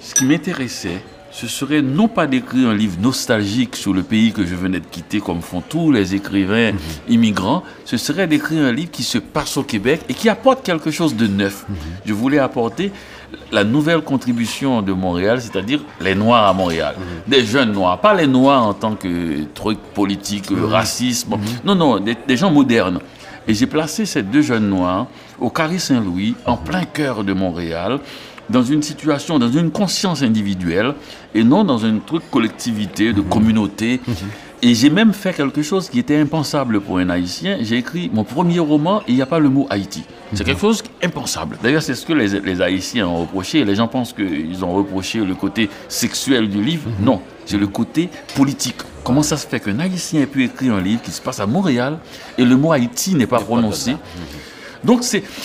ce 0.00 0.14
qui 0.14 0.24
m'intéressait, 0.24 1.02
ce 1.32 1.48
serait 1.48 1.82
non 1.82 2.08
pas 2.08 2.26
d'écrire 2.26 2.68
un 2.68 2.74
livre 2.74 3.00
nostalgique 3.00 3.74
sur 3.74 3.94
le 3.94 4.02
pays 4.02 4.32
que 4.32 4.44
je 4.44 4.54
venais 4.54 4.80
de 4.80 4.86
quitter, 4.86 5.18
comme 5.18 5.40
font 5.40 5.62
tous 5.66 5.90
les 5.90 6.14
écrivains 6.14 6.72
immigrants, 7.08 7.62
ce 7.86 7.96
serait 7.96 8.26
d'écrire 8.26 8.64
un 8.64 8.72
livre 8.72 8.90
qui 8.90 9.02
se 9.02 9.18
passe 9.18 9.56
au 9.56 9.62
Québec 9.62 10.02
et 10.08 10.14
qui 10.14 10.28
apporte 10.28 10.62
quelque 10.62 10.90
chose 10.90 11.16
de 11.16 11.26
neuf. 11.26 11.64
Je 12.04 12.12
voulais 12.12 12.38
apporter 12.38 12.92
la 13.50 13.64
nouvelle 13.64 14.02
contribution 14.02 14.82
de 14.82 14.92
Montréal, 14.92 15.40
c'est-à-dire 15.40 15.80
les 16.02 16.14
Noirs 16.14 16.46
à 16.46 16.52
Montréal. 16.52 16.96
Des 17.26 17.44
jeunes 17.46 17.72
Noirs, 17.72 17.98
pas 18.00 18.12
les 18.14 18.26
Noirs 18.26 18.66
en 18.66 18.74
tant 18.74 18.94
que 18.94 19.44
truc 19.54 19.78
politique, 19.94 20.46
racisme. 20.50 21.36
Non, 21.64 21.74
non, 21.74 21.98
des, 21.98 22.16
des 22.28 22.36
gens 22.36 22.50
modernes. 22.50 23.00
Et 23.48 23.54
j'ai 23.54 23.66
placé 23.66 24.06
ces 24.06 24.22
deux 24.22 24.42
jeunes 24.42 24.68
Noirs 24.68 25.06
au 25.40 25.50
Carré 25.50 25.78
Saint-Louis, 25.78 26.36
en 26.46 26.56
plein 26.56 26.84
cœur 26.84 27.24
de 27.24 27.32
Montréal, 27.32 27.98
dans 28.50 28.62
une 28.62 28.82
situation, 28.82 29.38
dans 29.38 29.50
une 29.50 29.70
conscience 29.70 30.22
individuelle, 30.22 30.94
et 31.34 31.44
non 31.44 31.64
dans 31.64 31.78
une 31.78 32.00
truc 32.00 32.22
collectivité, 32.30 33.12
de 33.12 33.20
communauté. 33.20 34.00
Et 34.64 34.74
j'ai 34.76 34.90
même 34.90 35.12
fait 35.12 35.32
quelque 35.32 35.60
chose 35.62 35.88
qui 35.88 35.98
était 35.98 36.16
impensable 36.16 36.80
pour 36.80 36.98
un 36.98 37.10
Haïtien. 37.10 37.58
J'ai 37.62 37.78
écrit 37.78 38.08
mon 38.14 38.22
premier 38.22 38.60
roman 38.60 39.00
et 39.00 39.04
il 39.08 39.14
n'y 39.16 39.22
a 39.22 39.26
pas 39.26 39.40
le 39.40 39.48
mot 39.48 39.66
Haïti. 39.70 40.04
C'est 40.34 40.44
quelque 40.44 40.60
chose 40.60 40.84
d'impensable. 41.02 41.58
D'ailleurs, 41.62 41.82
c'est 41.82 41.96
ce 41.96 42.06
que 42.06 42.12
les, 42.12 42.38
les 42.40 42.62
Haïtiens 42.62 43.08
ont 43.08 43.22
reproché. 43.22 43.64
Les 43.64 43.74
gens 43.74 43.88
pensent 43.88 44.12
qu'ils 44.12 44.64
ont 44.64 44.72
reproché 44.72 45.18
le 45.18 45.34
côté 45.34 45.68
sexuel 45.88 46.48
du 46.48 46.62
livre. 46.62 46.88
Non, 47.00 47.20
c'est 47.44 47.58
le 47.58 47.66
côté 47.66 48.08
politique. 48.36 48.76
Comment 49.02 49.24
ça 49.24 49.36
se 49.36 49.48
fait 49.48 49.58
qu'un 49.58 49.80
Haïtien 49.80 50.20
ait 50.20 50.26
pu 50.26 50.44
écrire 50.44 50.74
un 50.74 50.80
livre 50.80 51.02
qui 51.02 51.10
se 51.10 51.20
passe 51.20 51.40
à 51.40 51.46
Montréal 51.46 51.98
et 52.38 52.44
le 52.44 52.56
mot 52.56 52.70
Haïti 52.70 53.16
n'est 53.16 53.26
pas 53.26 53.40
prononcé? 53.40 53.96
donc, 54.84 55.02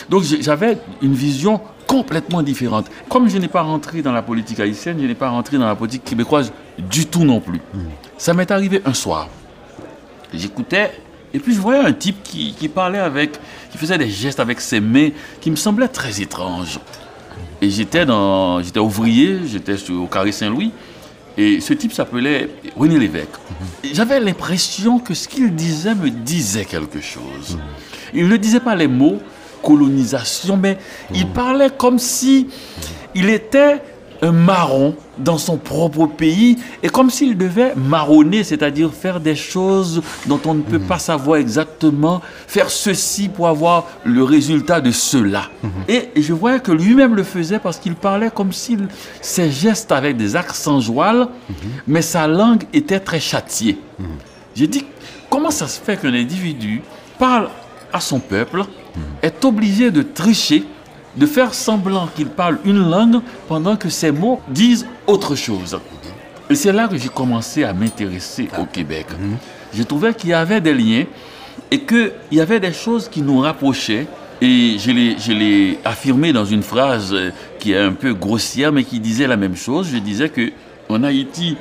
donc 0.10 0.24
j'avais 0.42 0.78
une 1.02 1.14
vision 1.14 1.60
complètement 1.88 2.44
différente. 2.44 2.88
Comme 3.10 3.30
je 3.30 3.38
n'ai 3.38 3.48
pas 3.48 3.62
rentré 3.62 4.02
dans 4.02 4.12
la 4.12 4.22
politique 4.22 4.60
haïtienne, 4.60 4.98
je 5.02 5.06
n'ai 5.08 5.16
pas 5.16 5.30
rentré 5.30 5.58
dans 5.58 5.66
la 5.66 5.76
politique 5.76 6.04
québécoise 6.04 6.52
du 6.78 7.06
tout 7.08 7.24
non 7.24 7.40
plus. 7.40 7.62
Ça 8.18 8.34
m'est 8.34 8.52
arrivé 8.52 8.82
un 8.86 8.94
soir. 8.94 9.30
J'écoutais, 10.34 10.92
et 11.34 11.40
puis 11.40 11.54
je 11.56 11.60
voyais 11.60 11.80
un 11.80 11.94
type 11.94 12.22
qui, 12.24 12.54
qui 12.54 12.68
parlait 12.68 13.00
avec, 13.00 13.40
qui 13.72 13.78
faisait 13.78 13.98
des 13.98 14.10
gestes 14.10 14.40
avec 14.40 14.60
ses 14.62 14.82
mains 14.82 15.10
qui 15.40 15.50
me 15.50 15.56
semblaient 15.56 15.88
très 15.88 16.22
étranges. 16.22 16.80
Et 17.62 17.70
j'étais 17.70 18.06
dans, 18.06 18.62
j'étais 18.62 18.80
ouvrier, 18.80 19.40
j'étais 19.48 19.76
au 19.90 20.06
Carré 20.06 20.32
Saint-Louis, 20.32 20.72
et 21.38 21.62
ce 21.62 21.74
type 21.74 21.94
s'appelait 21.94 22.50
René 22.76 23.00
Lévesque. 23.00 23.30
Et 23.84 23.94
J'avais 23.94 24.20
l'impression 24.20 25.00
que 25.00 25.14
ce 25.14 25.28
qu'il 25.28 25.54
disait 25.56 25.96
me 25.96 26.10
disait 26.10 26.66
quelque 26.66 27.00
chose. 27.00 27.58
Il 28.14 28.28
ne 28.28 28.38
disait 28.38 28.60
pas 28.60 28.76
les 28.76 28.88
mots 28.88 29.20
colonisation, 29.68 30.56
mais 30.56 30.78
il 31.14 31.28
parlait 31.28 31.72
comme 31.78 32.00
si 32.00 32.48
il 33.14 33.30
était 33.30 33.82
un 34.22 34.32
marron 34.32 34.96
dans 35.18 35.38
son 35.38 35.58
propre 35.58 36.08
pays 36.08 36.58
et 36.82 36.90
comme 36.90 37.10
s'il 37.10 37.38
devait 37.38 37.74
marronner, 37.76 38.44
c'est-à-dire 38.44 38.92
faire 38.94 39.20
des 39.20 39.36
choses 39.36 40.02
dont 40.26 40.40
on 40.46 40.54
ne 40.54 40.62
peut 40.62 40.80
pas 40.80 41.00
savoir 41.00 41.38
exactement, 41.38 42.22
faire 42.48 42.70
ceci 42.70 43.28
pour 43.30 43.48
avoir 43.48 43.86
le 44.06 44.24
résultat 44.24 44.80
de 44.80 44.92
cela. 44.92 45.50
Et 45.88 46.10
je 46.16 46.34
voyais 46.34 46.60
que 46.62 46.72
lui-même 46.72 47.14
le 47.14 47.24
faisait 47.24 47.60
parce 47.60 47.78
qu'il 47.78 47.96
parlait 47.96 48.32
comme 48.34 48.54
s'il, 48.54 48.88
ses 49.22 49.52
gestes 49.52 49.92
avec 49.92 50.18
des 50.18 50.36
accents 50.36 50.80
jouales, 50.80 51.28
mais 51.86 52.02
sa 52.02 52.26
langue 52.28 52.64
était 52.74 53.02
très 53.02 53.20
châtiée. 53.20 53.78
J'ai 54.56 54.68
dit, 54.68 54.86
comment 55.30 55.52
ça 55.52 55.68
se 55.68 55.80
fait 55.80 55.98
qu'un 55.98 56.14
individu 56.14 56.82
parle 57.20 57.50
à 57.94 58.00
son 58.00 58.20
peuple, 58.20 58.64
est 59.22 59.44
obligé 59.46 59.92
de 59.92 60.02
tricher, 60.02 60.64
de 61.16 61.26
faire 61.26 61.54
semblant 61.54 62.08
qu'il 62.16 62.28
parle 62.28 62.60
une 62.66 62.90
langue 62.90 63.22
pendant 63.48 63.76
que 63.76 63.90
ses 63.90 64.12
mots 64.12 64.40
disent 64.48 64.86
autre 65.08 65.36
chose. 65.36 65.78
Et 66.50 66.56
c'est 66.56 66.72
là 66.72 66.88
que 66.88 66.98
j'ai 66.98 67.10
commencé 67.10 67.64
à 67.64 67.74
m'intéresser 67.74 68.48
au 68.60 68.66
Québec. 68.66 69.08
Je 69.74 69.84
trouvais 69.84 70.14
qu'il 70.14 70.30
y 70.30 70.34
avait 70.34 70.62
des 70.62 70.74
liens 70.74 71.06
et 71.72 71.80
qu'il 71.80 72.12
y 72.32 72.40
avait 72.40 72.60
des 72.60 72.74
choses 72.74 73.10
qui 73.10 73.22
nous 73.22 73.40
rapprochaient. 73.40 74.08
Et 74.40 74.78
je 74.78 75.32
l'ai, 75.32 75.80
affirmé 75.84 76.32
dans 76.32 76.46
une 76.46 76.62
phrase 76.62 77.12
euh, 77.12 77.32
qui 77.58 77.72
est 77.72 77.80
un 77.80 77.94
peu 77.94 78.14
grossière, 78.14 78.72
mais 78.72 78.84
qui 78.84 79.00
disait 79.00 79.26
la 79.26 79.36
même 79.36 79.56
chose. 79.56 79.90
Je 79.92 79.98
disais 79.98 80.30
que 80.30 80.52
Haïti, 81.04 81.58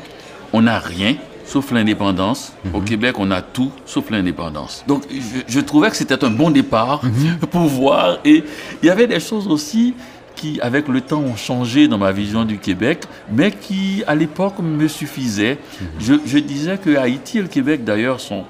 on 0.52 0.60
n'a 0.60 0.78
rien 0.78 1.16
sauf 1.46 1.70
l'indépendance. 1.70 2.52
Au 2.74 2.80
Québec, 2.80 3.16
on 3.18 3.30
a 3.30 3.40
tout 3.40 3.70
sauf 3.86 4.10
l'indépendance. 4.10 4.84
Donc, 4.86 5.04
je, 5.10 5.40
je 5.46 5.60
trouvais 5.60 5.88
que 5.90 5.96
c'était 5.96 6.22
un 6.24 6.30
bon 6.30 6.50
départ 6.50 7.00
pour 7.50 7.62
voir. 7.62 8.18
Et 8.24 8.44
il 8.82 8.86
y 8.86 8.90
avait 8.90 9.06
des 9.06 9.20
choses 9.20 9.46
aussi 9.48 9.94
qui, 10.34 10.60
avec 10.60 10.86
le 10.88 11.00
temps, 11.00 11.20
ont 11.20 11.36
changé 11.36 11.88
dans 11.88 11.96
ma 11.98 12.12
vision 12.12 12.44
du 12.44 12.58
Québec, 12.58 13.04
mais 13.32 13.50
qui, 13.52 14.02
à 14.06 14.14
l'époque, 14.14 14.58
me 14.58 14.86
suffisaient. 14.88 15.58
Je, 15.98 16.14
je 16.26 16.38
disais 16.38 16.76
que 16.76 16.96
Haïti 16.96 17.38
et 17.38 17.42
le 17.42 17.48
Québec, 17.48 17.84
d'ailleurs, 17.84 18.20
sont, 18.20 18.44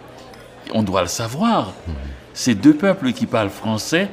on 0.74 0.82
doit 0.82 1.02
le 1.02 1.08
savoir, 1.08 1.72
ces 2.34 2.54
deux 2.56 2.74
peuples 2.74 3.12
qui 3.12 3.26
parlent 3.26 3.50
français 3.50 4.08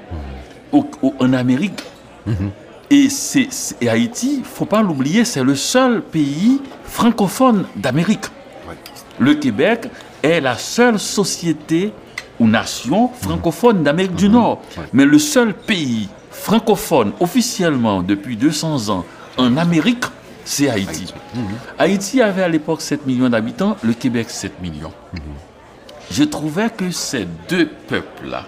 au- 0.72 0.86
au- 1.02 1.14
en 1.20 1.34
Amérique. 1.34 1.82
Et, 2.92 3.10
c'est, 3.10 3.48
c'est- 3.50 3.76
et 3.82 3.90
Haïti, 3.90 4.42
faut 4.44 4.66
pas 4.66 4.84
l'oublier, 4.84 5.26
c'est 5.26 5.44
le 5.44 5.56
seul 5.56 6.02
pays 6.04 6.62
francophone 6.84 7.66
d'Amérique. 7.76 8.26
Le 9.20 9.36
Québec 9.36 9.90
est 10.22 10.42
la 10.42 10.58
seule 10.58 11.00
société 11.00 11.94
ou 12.40 12.48
nation 12.48 13.10
francophone 13.22 13.84
d'Amérique 13.84 14.16
du 14.16 14.30
Nord. 14.30 14.62
Mais 14.92 15.06
le 15.06 15.20
seul 15.20 15.54
pays 15.54 16.10
francophone 16.32 17.14
officiellement 17.20 18.02
depuis 18.02 18.36
200 18.36 18.90
ans 18.90 19.06
en 19.38 19.58
Amérique, 19.58 20.04
c'est 20.46 20.70
Haïti. 20.70 21.14
Haïti 21.80 22.22
avait 22.22 22.44
à 22.44 22.48
l'époque 22.48 22.82
7 22.82 23.06
millions 23.06 23.30
d'habitants, 23.30 23.78
le 23.84 23.94
Québec 23.94 24.30
7 24.30 24.62
millions. 24.62 24.92
Je 26.12 26.24
trouvais 26.24 26.70
que 26.70 26.92
ces 26.92 27.28
deux 27.50 27.68
peuples-là 27.88 28.46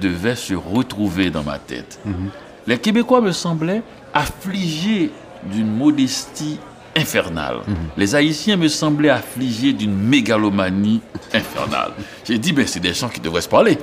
devaient 0.00 0.36
se 0.36 0.54
retrouver 0.54 1.30
dans 1.30 1.42
ma 1.42 1.58
tête. 1.58 1.98
Les 2.66 2.78
Québécois 2.78 3.20
me 3.20 3.32
semblaient 3.32 3.82
affligés 4.12 5.10
d'une 5.44 5.74
modestie 5.74 6.58
infernale. 6.96 7.58
Les 7.96 8.14
Haïtiens 8.14 8.56
me 8.56 8.68
semblaient 8.68 9.10
affligés 9.10 9.72
d'une 9.72 9.94
mégalomanie 9.94 11.00
infernale. 11.32 11.92
J'ai 12.24 12.38
dit, 12.38 12.52
ben, 12.52 12.66
c'est 12.66 12.80
des 12.80 12.94
gens 12.94 13.08
qui 13.08 13.20
devraient 13.20 13.40
se 13.40 13.48
parler. 13.48 13.78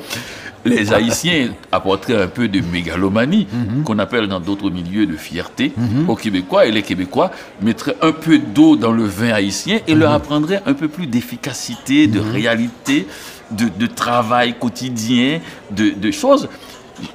Les 0.66 0.94
Haïtiens 0.94 1.50
apporteraient 1.72 2.22
un 2.22 2.28
peu 2.28 2.48
de 2.48 2.62
mégalomanie, 2.62 3.48
qu'on 3.86 4.00
appelle 4.00 4.28
dans 4.28 4.40
d'autres 4.40 4.70
milieux 4.70 5.06
de 5.06 5.16
fierté, 5.16 5.72
aux 6.08 6.16
Québécois, 6.16 6.66
et 6.66 6.72
les 6.72 6.82
Québécois 6.82 7.32
mettraient 7.62 7.98
un 8.02 8.12
peu 8.12 8.40
d'eau 8.40 8.76
dans 8.76 8.92
le 8.92 9.06
vin 9.06 9.32
haïtien 9.32 9.80
et 9.88 9.96
leur 9.96 10.12
apprendraient 10.12 10.62
un 10.66 10.74
peu 10.74 10.88
plus 10.88 11.08
d'efficacité, 11.08 12.08
de 12.08 12.20
réalité, 12.20 13.08
de, 13.52 13.70
de 13.70 13.88
travail 13.88 14.56
quotidien, 14.60 15.40
de, 15.72 15.92
de 15.92 16.12
choses. 16.12 16.50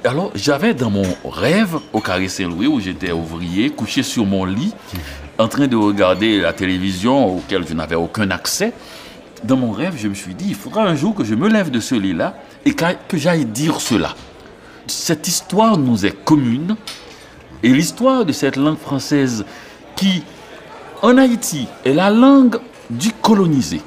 Alors, 0.05 0.31
j'avais 0.33 0.73
dans 0.73 0.89
mon 0.89 1.03
rêve 1.25 1.77
au 1.91 1.99
Carré 1.99 2.29
Saint-Louis, 2.29 2.67
où 2.67 2.79
j'étais 2.79 3.11
ouvrier, 3.11 3.69
couché 3.69 4.01
sur 4.01 4.25
mon 4.25 4.45
lit, 4.45 4.73
en 5.37 5.47
train 5.47 5.67
de 5.67 5.75
regarder 5.75 6.39
la 6.39 6.53
télévision 6.53 7.37
auquel 7.37 7.67
je 7.67 7.73
n'avais 7.73 7.95
aucun 7.95 8.29
accès. 8.31 8.73
Dans 9.43 9.57
mon 9.57 9.71
rêve, 9.71 9.95
je 9.97 10.07
me 10.07 10.13
suis 10.13 10.35
dit, 10.35 10.45
il 10.49 10.55
faudra 10.55 10.83
un 10.83 10.95
jour 10.95 11.15
que 11.15 11.23
je 11.23 11.35
me 11.35 11.49
lève 11.49 11.69
de 11.69 11.79
ce 11.79 11.95
lit-là 11.95 12.37
et 12.65 12.73
que 12.73 13.17
j'aille 13.17 13.45
dire 13.45 13.81
cela. 13.81 14.15
Cette 14.87 15.27
histoire 15.27 15.77
nous 15.77 16.05
est 16.05 16.23
commune 16.23 16.75
et 17.61 17.69
l'histoire 17.69 18.25
de 18.25 18.31
cette 18.31 18.57
langue 18.57 18.77
française 18.77 19.45
qui, 19.95 20.23
en 21.01 21.17
Haïti, 21.17 21.67
est 21.85 21.93
la 21.93 22.09
langue 22.09 22.59
du 22.89 23.11
colonisé, 23.11 23.81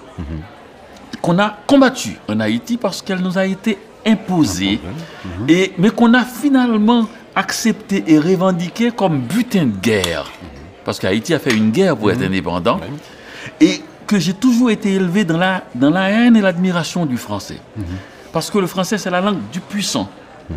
qu'on 1.21 1.39
a 1.39 1.57
combattue 1.67 2.19
en 2.29 2.41
Haïti 2.41 2.77
parce 2.77 3.03
qu'elle 3.03 3.21
nous 3.21 3.39
a 3.39 3.47
été 3.47 3.79
imposée, 4.07 4.81
et, 5.49 5.73
mais 5.79 5.91
qu'on 5.91 6.15
a 6.15 6.25
finalement 6.25 7.07
accepté 7.35 8.05
et 8.07 8.19
revendiqué 8.19 8.91
comme 8.91 9.21
butin 9.21 9.67
de 9.67 9.77
guerre. 9.79 10.31
Parce 10.87 11.01
qu'Haïti 11.01 11.35
a 11.35 11.41
fait 11.41 11.53
une 11.53 11.73
guerre 11.73 11.97
pour 11.97 12.13
être 12.13 12.23
indépendant, 12.23 12.81
et 13.61 13.83
que 14.07 14.21
j'ai 14.21 14.35
toujours 14.35 14.71
été 14.71 14.93
élevé 14.93 15.25
dans 15.25 15.37
la, 15.37 15.65
dans 15.75 15.91
la 15.91 16.09
haine 16.09 16.37
et 16.37 16.41
l'admiration 16.41 17.05
du 17.05 17.17
français. 17.17 17.59
Parce 18.33 18.51
que 18.53 18.59
le 18.59 18.69
français, 18.69 18.97
c'est 18.97 19.11
la 19.11 19.21
langue 19.21 19.41
du 19.53 19.59
puissant, 19.59 20.09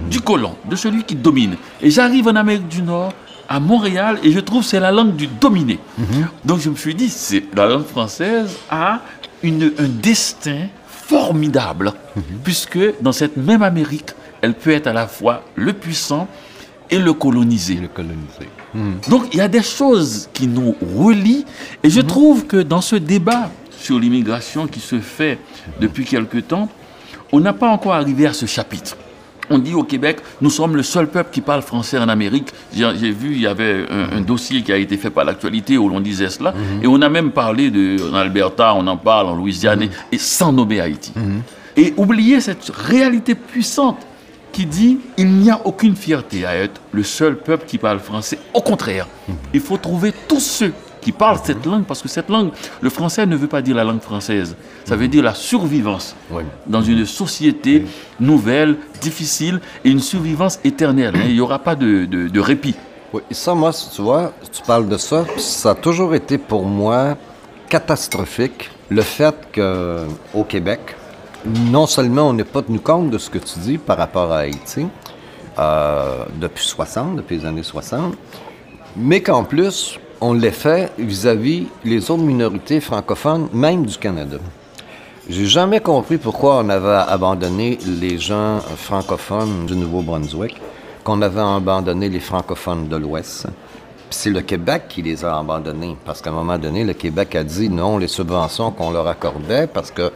du 0.07 0.21
colon, 0.21 0.55
de 0.69 0.75
celui 0.75 1.03
qui 1.03 1.15
domine. 1.15 1.55
Et 1.81 1.89
j'arrive 1.89 2.27
en 2.27 2.35
Amérique 2.35 2.67
du 2.67 2.83
Nord, 2.83 3.11
à 3.49 3.59
Montréal, 3.59 4.19
et 4.21 4.31
je 4.31 4.39
trouve 4.39 4.61
que 4.61 4.67
c'est 4.67 4.79
la 4.79 4.91
langue 4.91 5.15
du 5.15 5.25
dominé. 5.25 5.79
Donc 6.45 6.59
je 6.59 6.69
me 6.69 6.75
suis 6.75 6.93
dit, 6.93 7.09
c'est 7.09 7.45
la 7.55 7.65
langue 7.65 7.87
française 7.87 8.55
a 8.69 8.99
une, 9.41 9.71
un 9.79 9.87
destin 9.87 10.67
formidable, 10.87 11.91
puisque 12.43 13.01
dans 13.01 13.13
cette 13.13 13.35
même 13.35 13.63
Amérique, 13.63 14.11
elle 14.41 14.53
peut 14.53 14.69
être 14.69 14.85
à 14.85 14.93
la 14.93 15.07
fois 15.07 15.41
le 15.55 15.73
puissant 15.73 16.27
et 16.91 16.99
le 16.99 17.13
colonisé. 17.13 17.73
Le 17.73 17.87
colonisé. 17.87 18.47
Donc 19.09 19.27
il 19.33 19.37
y 19.37 19.41
a 19.41 19.47
des 19.47 19.63
choses 19.63 20.29
qui 20.33 20.47
nous 20.47 20.75
relient 20.95 21.45
et 21.83 21.89
je 21.89 22.01
trouve 22.01 22.45
que 22.45 22.57
dans 22.57 22.81
ce 22.81 22.95
débat 22.95 23.49
sur 23.71 23.99
l'immigration 23.99 24.67
qui 24.67 24.79
se 24.79 24.99
fait 24.99 25.39
depuis 25.79 26.05
quelque 26.05 26.37
temps, 26.37 26.69
on 27.31 27.39
n'a 27.39 27.53
pas 27.53 27.69
encore 27.69 27.93
arrivé 27.93 28.27
à 28.27 28.33
ce 28.33 28.45
chapitre. 28.45 28.97
On 29.51 29.57
dit 29.57 29.73
au 29.73 29.83
Québec, 29.83 30.17
nous 30.41 30.51
sommes 30.51 30.75
le 30.75 30.83
seul 30.83 31.07
peuple 31.07 31.31
qui 31.31 31.41
parle 31.41 31.63
français 31.63 31.97
en 31.97 32.07
Amérique. 32.07 32.49
J'ai 32.71 33.11
vu, 33.11 33.31
il 33.33 33.41
y 33.41 33.47
avait 33.47 33.85
un, 33.89 34.17
un 34.17 34.21
dossier 34.21 34.61
qui 34.61 34.71
a 34.71 34.77
été 34.77 34.95
fait 34.95 35.09
par 35.09 35.25
l'actualité 35.25 35.75
où 35.77 35.89
l'on 35.89 36.01
disait 36.01 36.29
cela. 36.29 36.53
Et 36.83 36.87
on 36.87 37.01
a 37.01 37.09
même 37.09 37.31
parlé 37.31 37.71
de, 37.71 37.97
en 38.11 38.13
Alberta, 38.13 38.75
on 38.75 38.85
en 38.85 38.97
parle 38.97 39.25
en 39.25 39.33
Louisiane, 39.33 39.81
et, 39.83 39.89
et 40.11 40.17
sans 40.19 40.53
nommer 40.53 40.79
Haïti. 40.81 41.13
Et 41.75 41.93
oublier 41.97 42.41
cette 42.41 42.69
réalité 42.69 43.33
puissante 43.33 43.97
qui 44.51 44.65
dit 44.65 44.99
il 45.17 45.27
n'y 45.31 45.49
a 45.51 45.59
aucune 45.65 45.95
fierté 45.95 46.45
à 46.45 46.55
être 46.55 46.81
le 46.91 47.03
seul 47.03 47.37
peuple 47.37 47.65
qui 47.65 47.77
parle 47.77 47.99
français. 47.99 48.39
Au 48.53 48.61
contraire, 48.61 49.07
il 49.53 49.59
faut 49.61 49.77
trouver 49.77 50.13
tous 50.27 50.39
ceux 50.39 50.73
qui 51.01 51.11
parlent 51.13 51.39
cette 51.43 51.65
langue 51.65 51.85
parce 51.85 52.01
que 52.01 52.09
cette 52.09 52.29
langue, 52.29 52.49
le 52.81 52.89
français 52.89 53.25
ne 53.25 53.35
veut 53.37 53.47
pas 53.47 53.61
dire 53.61 53.75
la 53.75 53.85
langue 53.85 54.01
française, 54.01 54.55
ça 54.83 54.95
veut 54.97 55.07
dire 55.07 55.23
la 55.23 55.33
survivance 55.33 56.13
Oui. 56.29 56.43
dans 56.67 56.81
une 56.81 57.05
société 57.05 57.85
nouvelle, 58.19 58.75
difficile 58.99 59.61
et 59.85 59.89
une 59.91 60.01
survivance 60.01 60.59
éternelle. 60.65 61.15
hein. 61.15 61.21
Il 61.27 61.33
n'y 61.35 61.39
aura 61.39 61.59
pas 61.59 61.75
de, 61.75 62.03
de- 62.05 62.27
de 62.27 62.39
répit. 62.41 62.75
Oui, 63.13 63.21
et 63.31 63.33
ça, 63.33 63.55
moi, 63.55 63.71
tu 63.95 64.01
vois, 64.01 64.33
tu 64.51 64.61
parles 64.63 64.89
de 64.89 64.97
ça, 64.97 65.25
ça 65.37 65.71
a 65.71 65.75
toujours 65.75 66.13
été 66.15 66.37
pour 66.37 66.65
moi 66.65 67.15
catastrophique, 67.69 68.69
le 68.89 69.01
fait 69.01 69.35
qu'au 69.53 70.43
Québec, 70.43 70.79
non 71.45 71.87
seulement 71.87 72.29
on 72.29 72.33
n'est 72.33 72.43
pas 72.43 72.61
tenu 72.61 72.79
compte 72.79 73.09
de 73.09 73.17
ce 73.17 73.29
que 73.29 73.37
tu 73.37 73.59
dis 73.59 73.77
par 73.77 73.97
rapport 73.97 74.31
à 74.31 74.39
Haïti, 74.39 74.87
euh, 75.57 76.25
depuis 76.39 76.65
60, 76.65 77.15
depuis 77.17 77.37
les 77.37 77.45
années 77.45 77.63
60, 77.63 78.15
mais 78.95 79.21
qu'en 79.21 79.43
plus, 79.43 79.99
on 80.21 80.33
l'ait 80.33 80.51
fait 80.51 80.91
vis-à-vis 80.97 81.67
les 81.83 82.11
autres 82.11 82.23
minorités 82.23 82.79
francophones, 82.79 83.47
même 83.53 83.85
du 83.85 83.97
Canada. 83.97 84.37
J'ai 85.29 85.45
jamais 85.45 85.79
compris 85.79 86.17
pourquoi 86.17 86.57
on 86.57 86.69
avait 86.69 87.03
abandonné 87.07 87.77
les 87.85 88.17
gens 88.17 88.59
francophones 88.59 89.65
du 89.67 89.75
Nouveau-Brunswick, 89.75 90.59
qu'on 91.03 91.21
avait 91.21 91.39
abandonné 91.39 92.09
les 92.09 92.19
francophones 92.19 92.87
de 92.87 92.95
l'Ouest. 92.97 93.47
C'est 94.09 94.31
le 94.31 94.41
Québec 94.41 94.83
qui 94.89 95.03
les 95.03 95.23
a 95.23 95.37
abandonnés, 95.37 95.95
parce 96.03 96.21
qu'à 96.21 96.31
un 96.31 96.33
moment 96.33 96.57
donné, 96.57 96.83
le 96.83 96.93
Québec 96.93 97.35
a 97.35 97.43
dit 97.43 97.69
non, 97.69 97.99
les 97.99 98.07
subventions 98.07 98.71
qu'on 98.71 98.89
leur 98.89 99.07
accordait, 99.07 99.67
parce 99.67 99.91
que 99.91 100.11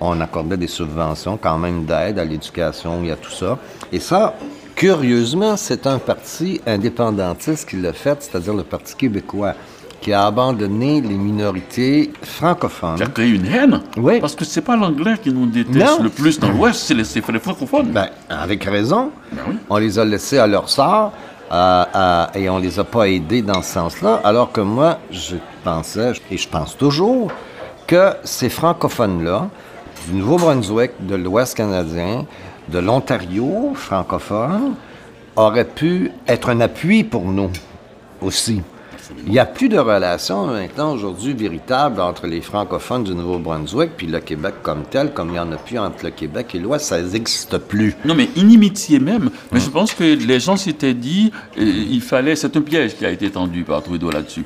on 0.00 0.20
accordait 0.20 0.56
des 0.56 0.66
subventions 0.66 1.36
quand 1.36 1.58
même 1.58 1.84
d'aide 1.84 2.18
à 2.18 2.24
l'éducation 2.24 3.02
et 3.04 3.10
à 3.10 3.16
tout 3.16 3.30
ça. 3.30 3.58
Et 3.92 4.00
ça, 4.00 4.34
curieusement, 4.74 5.56
c'est 5.56 5.86
un 5.86 5.98
parti 5.98 6.60
indépendantiste 6.66 7.68
qui 7.68 7.76
l'a 7.76 7.92
fait, 7.92 8.22
c'est-à-dire 8.22 8.54
le 8.54 8.64
Parti 8.64 8.94
québécois, 8.96 9.54
qui 10.00 10.12
a 10.12 10.26
abandonné 10.26 11.00
les 11.00 11.14
minorités 11.14 12.12
francophones. 12.22 12.98
Ça 12.98 13.06
crée 13.06 13.30
une 13.30 13.46
haine. 13.46 13.80
Oui. 13.96 14.20
Parce 14.20 14.34
que 14.34 14.44
c'est 14.44 14.60
pas 14.60 14.76
l'anglais 14.76 15.14
qui 15.22 15.32
nous 15.32 15.46
déteste 15.46 16.00
le 16.02 16.10
plus 16.10 16.38
dans 16.38 16.50
l'Ouest, 16.50 16.80
c'est 16.80 16.94
les, 16.94 17.04
c'est 17.04 17.26
les 17.30 17.38
francophones. 17.38 17.86
Ben, 17.86 18.08
avec 18.28 18.64
raison. 18.64 19.10
Ben 19.32 19.42
oui. 19.48 19.54
On 19.70 19.78
les 19.78 19.98
a 19.98 20.04
laissés 20.04 20.38
à 20.38 20.46
leur 20.46 20.68
sort 20.68 21.12
euh, 21.50 21.84
euh, 21.94 22.26
et 22.34 22.50
on 22.50 22.58
les 22.58 22.78
a 22.78 22.84
pas 22.84 23.08
aidés 23.08 23.42
dans 23.42 23.62
ce 23.62 23.72
sens-là, 23.74 24.20
alors 24.24 24.52
que 24.52 24.60
moi, 24.60 24.98
je 25.10 25.36
pensais, 25.62 26.12
et 26.30 26.36
je 26.36 26.48
pense 26.48 26.76
toujours, 26.76 27.30
que 27.86 28.12
ces 28.24 28.48
francophones-là, 28.48 29.48
du 30.06 30.14
Nouveau-Brunswick, 30.14 30.92
de 31.00 31.14
l'Ouest 31.14 31.56
canadien, 31.56 32.26
de 32.68 32.78
l'Ontario 32.78 33.72
francophone, 33.74 34.74
auraient 35.36 35.64
pu 35.64 36.10
être 36.26 36.50
un 36.50 36.60
appui 36.60 37.04
pour 37.04 37.24
nous 37.24 37.50
aussi. 38.20 38.62
Il 39.26 39.32
n'y 39.32 39.38
a 39.38 39.44
plus 39.44 39.68
de 39.68 39.78
relation 39.78 40.46
maintenant 40.46 40.92
aujourd'hui 40.92 41.34
véritable 41.34 42.00
entre 42.00 42.26
les 42.26 42.40
francophones 42.40 43.04
du 43.04 43.14
Nouveau-Brunswick 43.14 43.90
puis 43.96 44.06
le 44.06 44.20
Québec 44.20 44.54
comme 44.62 44.84
tel, 44.84 45.12
comme 45.12 45.28
il 45.28 45.32
n'y 45.32 45.38
en 45.38 45.52
a 45.52 45.56
plus 45.56 45.78
entre 45.78 46.04
le 46.04 46.10
Québec 46.10 46.54
et 46.54 46.58
l'Ouest, 46.58 46.86
ça 46.86 47.00
n'existe 47.02 47.58
plus. 47.58 47.94
Non, 48.04 48.14
mais 48.14 48.28
inimitié 48.36 48.98
même. 48.98 49.30
Mais 49.52 49.60
je 49.60 49.68
pense 49.68 49.92
que 49.92 50.04
les 50.04 50.40
gens 50.40 50.56
s'étaient 50.56 50.94
dit, 50.94 51.32
euh, 51.58 51.62
il 51.62 52.00
fallait, 52.00 52.36
c'est 52.36 52.56
un 52.56 52.60
piège 52.62 52.96
qui 52.96 53.04
a 53.04 53.10
été 53.10 53.30
tendu 53.30 53.64
par 53.64 53.82
Trudeau 53.82 54.10
là-dessus, 54.10 54.44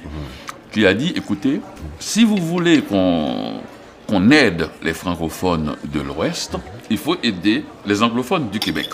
qui 0.73 0.87
a 0.87 0.95
dit, 0.95 1.13
écoutez, 1.15 1.61
si 2.01 2.25
vous 2.25 2.37
voulez 2.37 2.83
qu'on 2.83 3.61
qu'on 4.09 4.31
aide 4.31 4.69
les 4.83 4.95
francophones 4.95 5.75
de 5.93 6.01
l'Ouest, 6.01 6.57
il 6.91 6.97
faut 6.99 7.17
aider 7.23 7.65
les 7.87 8.03
anglophones 8.03 8.49
du 8.49 8.59
Québec. 8.59 8.89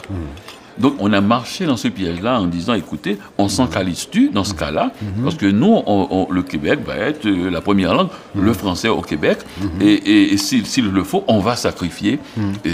Donc 0.77 0.95
on 0.99 1.13
a 1.13 1.21
marché 1.21 1.67
dans 1.67 1.77
ce 1.77 1.87
piège-là 1.87 2.41
en 2.41 2.47
disant, 2.47 2.75
écoutez, 2.75 3.17
on 3.39 3.49
s'en 3.49 3.69
calise-tu 3.69 4.31
dans 4.31 4.43
ce 4.43 4.55
cas-là, 4.55 4.91
parce 5.23 5.37
que 5.37 5.47
nous, 5.47 5.83
on- 5.87 6.09
on- 6.11 6.33
le 6.33 6.43
Québec 6.43 6.81
va 6.85 6.97
être 6.97 7.27
euh, 7.27 7.49
la 7.49 7.61
première 7.61 7.95
langue, 7.95 8.09
le 8.35 8.53
français 8.53 8.89
au 8.89 9.01
Québec, 9.01 9.39
et, 9.81 9.85
et- 9.93 10.33
et 10.33 10.37
s'il 10.37 10.91
le 10.91 11.05
faut, 11.05 11.23
on 11.29 11.39
va 11.39 11.55
sacrifier 11.55 12.19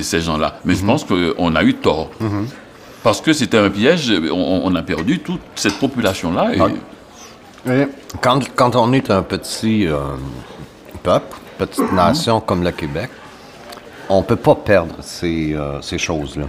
ces 0.01 0.21
gens-là. 0.23 0.61
Mais 0.65 0.75
je 0.75 0.85
pense 0.85 1.05
qu'on 1.05 1.55
a 1.55 1.63
eu 1.63 1.75
tort. 1.75 2.09
Parce 3.03 3.21
que 3.21 3.35
c'était 3.35 3.59
un 3.59 3.69
piège, 3.71 4.11
on, 4.33 4.63
on 4.65 4.75
a 4.75 4.83
perdu 4.83 5.19
toute 5.19 5.41
cette 5.55 5.79
population-là. 5.79 6.55
et- 6.55 6.59
Et 7.67 7.87
Quand, 8.23 8.41
quand 8.57 8.77
on 8.77 8.95
est 8.95 9.11
un 9.11 9.23
petit 9.23 9.87
euh, 9.87 9.99
peuple, 11.03 11.37
petite 11.67 11.93
nation 11.93 12.41
comme 12.41 12.63
le 12.63 12.71
Québec, 12.71 13.11
on 14.09 14.19
ne 14.19 14.25
peut 14.25 14.37
pas 14.37 14.55
perdre 14.55 14.97
ces, 15.03 15.55
euh, 15.55 15.81
ces 15.83 15.99
choses-là. 15.99 16.47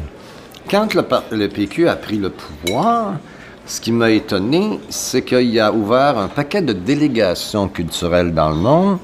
Quand 0.70 0.94
le, 0.94 1.04
le 1.32 1.48
PQ 1.50 1.90
a 1.90 1.96
pris 1.96 2.18
le 2.18 2.30
pouvoir, 2.30 3.16
ce 3.66 3.82
qui 3.82 3.92
m'a 3.92 4.10
étonné, 4.10 4.80
c'est 4.90 5.24
qu'il 5.24 5.60
a 5.60 5.72
ouvert 5.72 6.18
un 6.18 6.30
paquet 6.30 6.62
de 6.62 6.74
délégations 6.74 7.68
culturelles 7.68 8.34
dans 8.34 8.50
le 8.50 8.56
monde, 8.56 8.98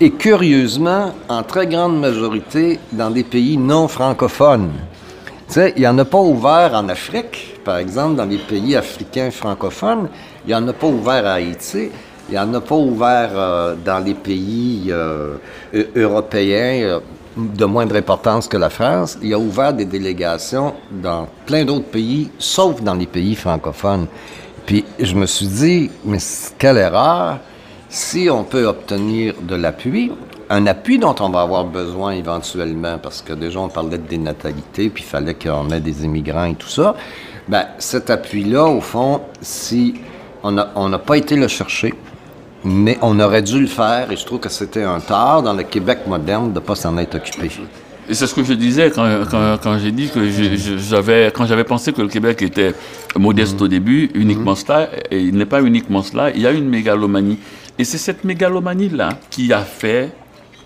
et 0.00 0.10
curieusement, 0.10 1.12
en 1.28 1.42
très 1.42 1.66
grande 1.66 2.00
majorité, 2.00 2.80
dans 2.92 3.10
des 3.10 3.22
pays 3.22 3.58
non 3.58 3.86
francophones. 3.86 4.72
Tu 5.46 5.54
sais, 5.54 5.74
il 5.76 5.82
n'y 5.82 5.86
en 5.86 5.98
a 5.98 6.06
pas 6.06 6.20
ouvert 6.20 6.72
en 6.74 6.88
Afrique, 6.88 7.60
par 7.64 7.76
exemple, 7.76 8.14
dans 8.16 8.24
les 8.24 8.38
pays 8.38 8.76
africains 8.76 9.30
francophones. 9.30 10.08
Il 10.46 10.48
n'y 10.48 10.54
en 10.54 10.66
a 10.68 10.72
pas 10.72 10.86
ouvert 10.86 11.26
à 11.26 11.34
Haïti. 11.34 11.90
Il 12.30 12.34
n'y 12.34 12.38
en 12.38 12.54
a 12.54 12.60
pas 12.60 12.76
ouvert 12.76 13.30
euh, 13.34 13.74
dans 13.84 13.98
les 13.98 14.14
pays 14.14 14.86
euh, 14.90 15.34
eu- 15.72 15.86
européens 15.96 16.82
euh, 16.84 17.00
de 17.36 17.64
moindre 17.64 17.96
importance 17.96 18.46
que 18.46 18.56
la 18.56 18.70
France. 18.70 19.18
Il 19.20 19.34
a 19.34 19.38
ouvert 19.38 19.72
des 19.72 19.84
délégations 19.84 20.74
dans 20.92 21.26
plein 21.44 21.64
d'autres 21.64 21.86
pays, 21.90 22.30
sauf 22.38 22.80
dans 22.82 22.94
les 22.94 23.06
pays 23.06 23.34
francophones. 23.34 24.06
Puis 24.64 24.84
je 25.00 25.14
me 25.16 25.26
suis 25.26 25.48
dit, 25.48 25.90
mais 26.04 26.18
quelle 26.56 26.76
erreur! 26.76 27.38
Si 27.88 28.28
on 28.30 28.44
peut 28.44 28.66
obtenir 28.66 29.34
de 29.42 29.56
l'appui, 29.56 30.12
un 30.48 30.66
appui 30.68 31.00
dont 31.00 31.16
on 31.18 31.30
va 31.30 31.40
avoir 31.42 31.64
besoin 31.64 32.12
éventuellement, 32.12 32.98
parce 32.98 33.22
que 33.22 33.32
déjà 33.32 33.58
on 33.58 33.68
parlait 33.68 33.98
de 33.98 34.06
dénatalité, 34.06 34.88
puis 34.88 35.02
il 35.02 35.06
fallait 35.10 35.34
qu'on 35.34 35.68
ait 35.70 35.80
des 35.80 36.04
immigrants 36.04 36.44
et 36.44 36.54
tout 36.54 36.68
ça, 36.68 36.94
ben 37.48 37.64
cet 37.78 38.10
appui-là, 38.10 38.66
au 38.66 38.80
fond, 38.80 39.22
si 39.40 39.94
on 40.44 40.52
n'a 40.52 40.98
pas 40.98 41.16
été 41.16 41.34
le 41.34 41.48
chercher, 41.48 41.92
mais 42.64 42.98
on 43.02 43.18
aurait 43.20 43.42
dû 43.42 43.60
le 43.60 43.66
faire, 43.66 44.10
et 44.10 44.16
je 44.16 44.24
trouve 44.24 44.40
que 44.40 44.48
c'était 44.48 44.82
un 44.82 45.00
tort 45.00 45.42
dans 45.42 45.54
le 45.54 45.62
Québec 45.62 46.00
moderne 46.06 46.50
de 46.52 46.60
ne 46.60 46.64
pas 46.64 46.74
s'en 46.74 46.96
être 46.98 47.14
occupé. 47.16 47.50
Et 48.08 48.14
c'est 48.14 48.26
ce 48.26 48.34
que 48.34 48.42
je 48.42 48.54
disais 48.54 48.90
quand, 48.90 49.08
quand, 49.30 49.58
quand 49.62 49.78
j'ai 49.78 49.92
dit 49.92 50.08
que 50.08 50.20
j'avais, 50.78 51.30
quand 51.34 51.46
j'avais 51.46 51.64
pensé 51.64 51.92
que 51.92 52.02
le 52.02 52.08
Québec 52.08 52.42
était 52.42 52.74
modeste 53.16 53.60
au 53.62 53.68
début, 53.68 54.10
uniquement 54.14 54.54
cela, 54.54 54.88
et 55.10 55.20
il 55.20 55.36
n'est 55.36 55.46
pas 55.46 55.62
uniquement 55.62 56.02
cela, 56.02 56.30
il 56.30 56.40
y 56.40 56.46
a 56.46 56.50
une 56.50 56.68
mégalomanie. 56.68 57.38
Et 57.78 57.84
c'est 57.84 57.98
cette 57.98 58.24
mégalomanie-là 58.24 59.10
qui 59.30 59.52
a 59.52 59.60
fait 59.60 60.10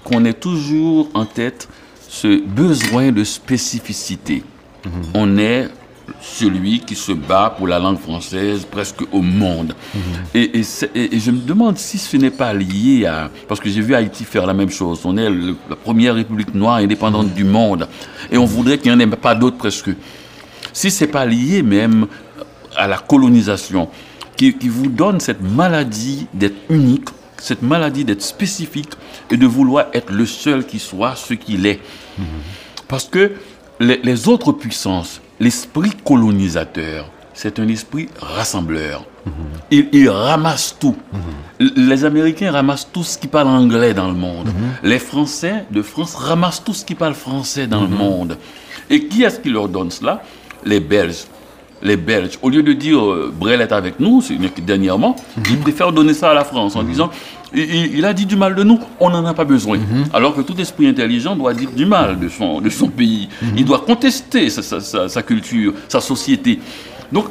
qu'on 0.04 0.24
ait 0.24 0.32
toujours 0.32 1.08
en 1.14 1.26
tête 1.26 1.68
ce 2.08 2.40
besoin 2.42 3.12
de 3.12 3.24
spécificité. 3.24 4.42
On 5.14 5.38
est 5.38 5.68
celui 6.20 6.80
qui 6.80 6.94
se 6.94 7.12
bat 7.12 7.54
pour 7.56 7.66
la 7.66 7.78
langue 7.78 7.98
française 7.98 8.66
presque 8.70 9.02
au 9.12 9.22
monde. 9.22 9.74
Et, 10.34 10.58
et 10.58 10.62
c'est- 10.62 10.90
et- 10.94 11.14
et 11.16 11.20
je 11.20 11.30
me 11.30 11.38
demande 11.38 11.78
si 11.78 11.96
ce 11.98 12.16
n'est 12.16 12.30
pas 12.30 12.52
lié 12.52 13.06
à... 13.06 13.30
Parce 13.48 13.60
que 13.60 13.68
j'ai 13.70 13.80
vu 13.80 13.94
Haïti 13.94 14.24
faire 14.24 14.46
la 14.46 14.54
même 14.54 14.70
chose. 14.70 15.00
On 15.04 15.16
est 15.16 15.30
le- 15.30 15.56
la 15.68 15.76
première 15.76 16.14
république 16.14 16.54
noire 16.54 16.76
indépendante 16.76 17.32
du 17.34 17.44
monde. 17.44 17.88
Et 18.30 18.36
on 18.38 18.44
voudrait 18.44 18.78
qu'il 18.78 18.92
n'y 18.94 18.96
en 19.02 19.06
ait 19.06 19.16
pas 19.16 19.34
d'autres 19.34 19.56
presque. 19.56 19.90
Si 20.72 20.90
ce 20.90 21.04
n'est 21.04 21.10
pas 21.10 21.24
lié 21.24 21.62
même 21.62 22.06
à 22.76 22.86
la 22.88 22.98
colonisation, 22.98 23.88
qui, 24.36 24.52
qui 24.54 24.68
vous 24.68 24.88
donne 24.88 25.20
cette 25.20 25.40
maladie 25.42 26.26
d'être 26.34 26.56
unique, 26.68 27.08
cette 27.38 27.62
maladie 27.62 28.04
d'être 28.04 28.22
spécifique 28.22 28.90
et 29.30 29.36
de 29.36 29.46
vouloir 29.46 29.86
être 29.94 30.12
le 30.12 30.26
seul 30.26 30.66
qui 30.66 30.78
soit 30.80 31.14
ce 31.16 31.34
qu'il 31.34 31.66
est. 31.66 31.80
Parce 32.88 33.04
que 33.04 33.32
les, 33.80 34.00
les 34.02 34.28
autres 34.28 34.52
puissances, 34.52 35.20
l'esprit 35.40 35.92
colonisateur, 36.04 37.10
c'est 37.32 37.58
un 37.58 37.68
esprit 37.68 38.08
rassembleur. 38.20 39.04
Il, 39.70 40.08
ramasse 40.08 40.76
tout. 40.78 40.96
Les 41.58 42.04
Américains 42.04 42.52
ramassent 42.52 42.88
tout 42.92 43.02
ce 43.02 43.18
qui 43.18 43.26
parle 43.26 43.48
anglais 43.48 43.94
dans 43.94 44.08
le 44.08 44.14
monde. 44.14 44.50
Les 44.82 44.98
Français 44.98 45.64
de 45.70 45.82
France 45.82 46.14
ramassent 46.14 46.62
tout 46.62 46.74
ce 46.74 46.84
qui 46.84 46.94
parle 46.94 47.14
français 47.14 47.66
dans 47.66 47.82
le 47.82 47.88
monde. 47.88 48.36
Et 48.90 49.06
qui 49.06 49.22
est-ce 49.22 49.40
qui 49.40 49.48
leur 49.48 49.68
donne 49.68 49.90
cela? 49.90 50.22
Les 50.64 50.80
Belges. 50.80 51.24
Les 51.84 51.96
Belges, 51.98 52.38
au 52.42 52.48
lieu 52.48 52.62
de 52.62 52.72
dire 52.72 52.98
euh, 53.04 53.30
Brel 53.38 53.60
est 53.60 53.70
avec 53.70 54.00
nous, 54.00 54.22
c'est 54.22 54.36
dernièrement, 54.64 55.14
ils 55.50 55.58
préfèrent 55.60 55.92
donner 55.92 56.14
ça 56.14 56.30
à 56.30 56.34
la 56.34 56.44
France 56.44 56.74
en 56.76 56.82
disant 56.82 57.10
il, 57.54 57.62
il- 57.62 57.98
il 57.98 58.04
a 58.06 58.12
dit 58.14 58.24
du 58.26 58.36
mal 58.36 58.54
de 58.54 58.62
nous, 58.64 58.80
on 59.00 59.10
n'en 59.10 59.24
a 59.26 59.34
pas 59.34 59.44
besoin. 59.44 59.78
Alors 60.14 60.34
que 60.34 60.40
tout 60.40 60.58
esprit 60.58 60.88
intelligent 60.88 61.36
doit 61.36 61.52
dire 61.52 61.70
du 61.70 61.84
mal 61.84 62.18
de 62.18 62.28
son, 62.30 62.60
de 62.62 62.70
son 62.70 62.88
pays. 62.88 63.28
Il 63.56 63.64
doit 63.66 63.80
contester 63.80 64.48
sa, 64.48 64.62
sa- 64.62 64.80
sa- 64.80 65.08
sa 65.10 65.22
culture, 65.22 65.74
sa 65.88 66.00
société. 66.00 66.58
Donc, 67.12 67.26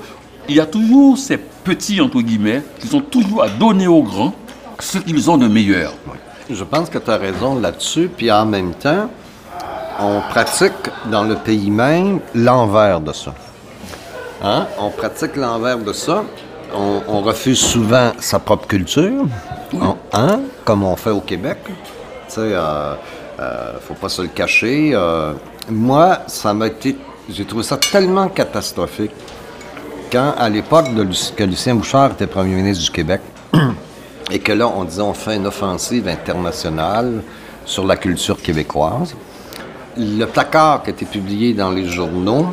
il 0.48 0.56
y 0.56 0.60
a 0.60 0.66
toujours 0.68 1.18
ces 1.18 1.38
petits, 1.38 2.00
entre 2.00 2.22
guillemets, 2.22 2.62
qui 2.80 2.88
sont 2.88 3.02
toujours 3.02 3.44
à 3.44 3.50
donner 3.50 3.88
aux 3.88 4.04
grands 4.04 4.34
ce 4.80 5.00
qu'ils 5.00 5.32
ont 5.32 5.38
de 5.38 5.48
meilleur. 5.48 5.94
Je 6.50 6.64
pense 6.64 6.90
que 6.90 7.00
tu 7.00 7.10
as 7.10 7.18
raison 7.18 7.60
là-dessus, 7.60 8.10
puis 8.16 8.30
en 8.32 8.46
même 8.46 8.74
temps, 8.76 9.10
on 10.00 10.22
pratique 10.30 10.74
dans 11.12 11.24
le 11.24 11.36
pays 11.36 11.72
même 11.72 12.20
l'envers 12.36 13.00
de 13.02 13.14
ça. 13.14 13.34
Hein? 14.44 14.68
On 14.80 14.90
pratique 14.90 15.36
l'envers 15.36 15.78
de 15.78 15.94
ça. 15.94 16.24
On, 16.76 17.02
on 17.08 17.22
refuse 17.22 17.60
souvent 17.60 18.12
sa 18.20 18.40
propre 18.40 18.68
culture, 18.68 19.26
On- 19.74 19.96
hein? 20.12 20.42
comme 20.66 20.84
on 20.84 20.96
fait 20.96 21.12
au 21.12 21.22
Québec. 21.22 21.60
Tu 21.66 21.74
sais, 22.28 22.42
euh, 22.42 22.96
euh, 23.40 23.74
faut 23.88 23.94
pas 23.94 24.10
se 24.10 24.22
le 24.22 24.28
cacher. 24.30 24.92
euh, 24.94 25.34
moi, 25.70 26.20
ça 26.28 26.54
m'a 26.54 26.68
été. 26.68 26.98
J'ai 27.30 27.46
trouvé 27.46 27.64
ça 27.64 27.78
tellement 27.78 28.28
catastrophique 28.28 29.12
quand, 30.12 30.34
à 30.38 30.50
l'époque 30.50 30.88
que 31.38 31.44
Lucien 31.44 31.76
Bouchard 31.76 32.12
était 32.12 32.28
premier 32.28 32.56
ministre 32.56 32.84
du 32.84 32.92
Québec, 32.92 33.22
et 34.32 34.40
que 34.40 34.52
là, 34.52 34.68
on 34.68 34.84
disait 34.84 35.02
on 35.02 35.14
fait 35.14 35.36
une 35.38 35.48
offensive 35.48 36.08
internationale 36.08 37.22
sur 37.66 37.86
la 37.86 37.96
culture 37.96 38.42
québécoise. 38.42 39.16
Le 39.96 40.26
placard 40.26 40.84
qui 40.84 40.90
a 40.90 40.94
été 40.94 41.06
publié 41.06 41.54
dans 41.54 41.70
les 41.70 41.86
journaux, 41.86 42.48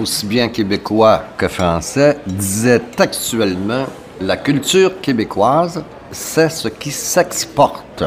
aussi 0.00 0.26
bien 0.26 0.48
québécois 0.48 1.22
que 1.36 1.48
français, 1.48 2.18
disait 2.26 2.80
textuellement 2.96 3.84
la 4.20 4.36
culture 4.36 5.00
québécoise, 5.00 5.82
c'est 6.10 6.48
ce 6.48 6.68
qui 6.68 6.90
s'exporte. 6.90 8.04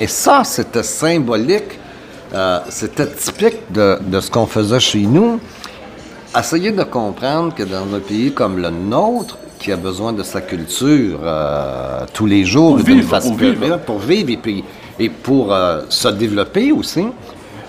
Et 0.00 0.06
ça, 0.06 0.42
c'était 0.44 0.82
symbolique, 0.82 1.78
euh, 2.34 2.58
c'était 2.68 3.06
typique 3.06 3.58
de, 3.70 3.98
de 4.02 4.20
ce 4.20 4.30
qu'on 4.30 4.46
faisait 4.46 4.80
chez 4.80 5.00
nous. 5.02 5.38
Essayer 6.36 6.72
de 6.72 6.82
comprendre 6.82 7.54
que 7.54 7.62
dans 7.62 7.84
un 7.94 8.00
pays 8.00 8.32
comme 8.32 8.58
le 8.60 8.70
nôtre, 8.70 9.38
qui 9.60 9.70
a 9.72 9.76
besoin 9.76 10.12
de 10.12 10.22
sa 10.22 10.42
culture 10.42 11.20
euh, 11.22 12.04
tous 12.12 12.26
les 12.26 12.44
jours, 12.44 12.76
Pour 12.76 12.84
vivre, 12.84 13.08
façon- 13.08 13.28
pour 13.30 13.36
vivre. 13.38 13.78
pour 13.78 13.98
vivre 13.98 14.30
et, 14.30 14.36
puis, 14.36 14.62
et 14.98 15.08
pour 15.08 15.54
euh, 15.54 15.82
se 15.88 16.08
développer 16.08 16.70
aussi, 16.72 17.06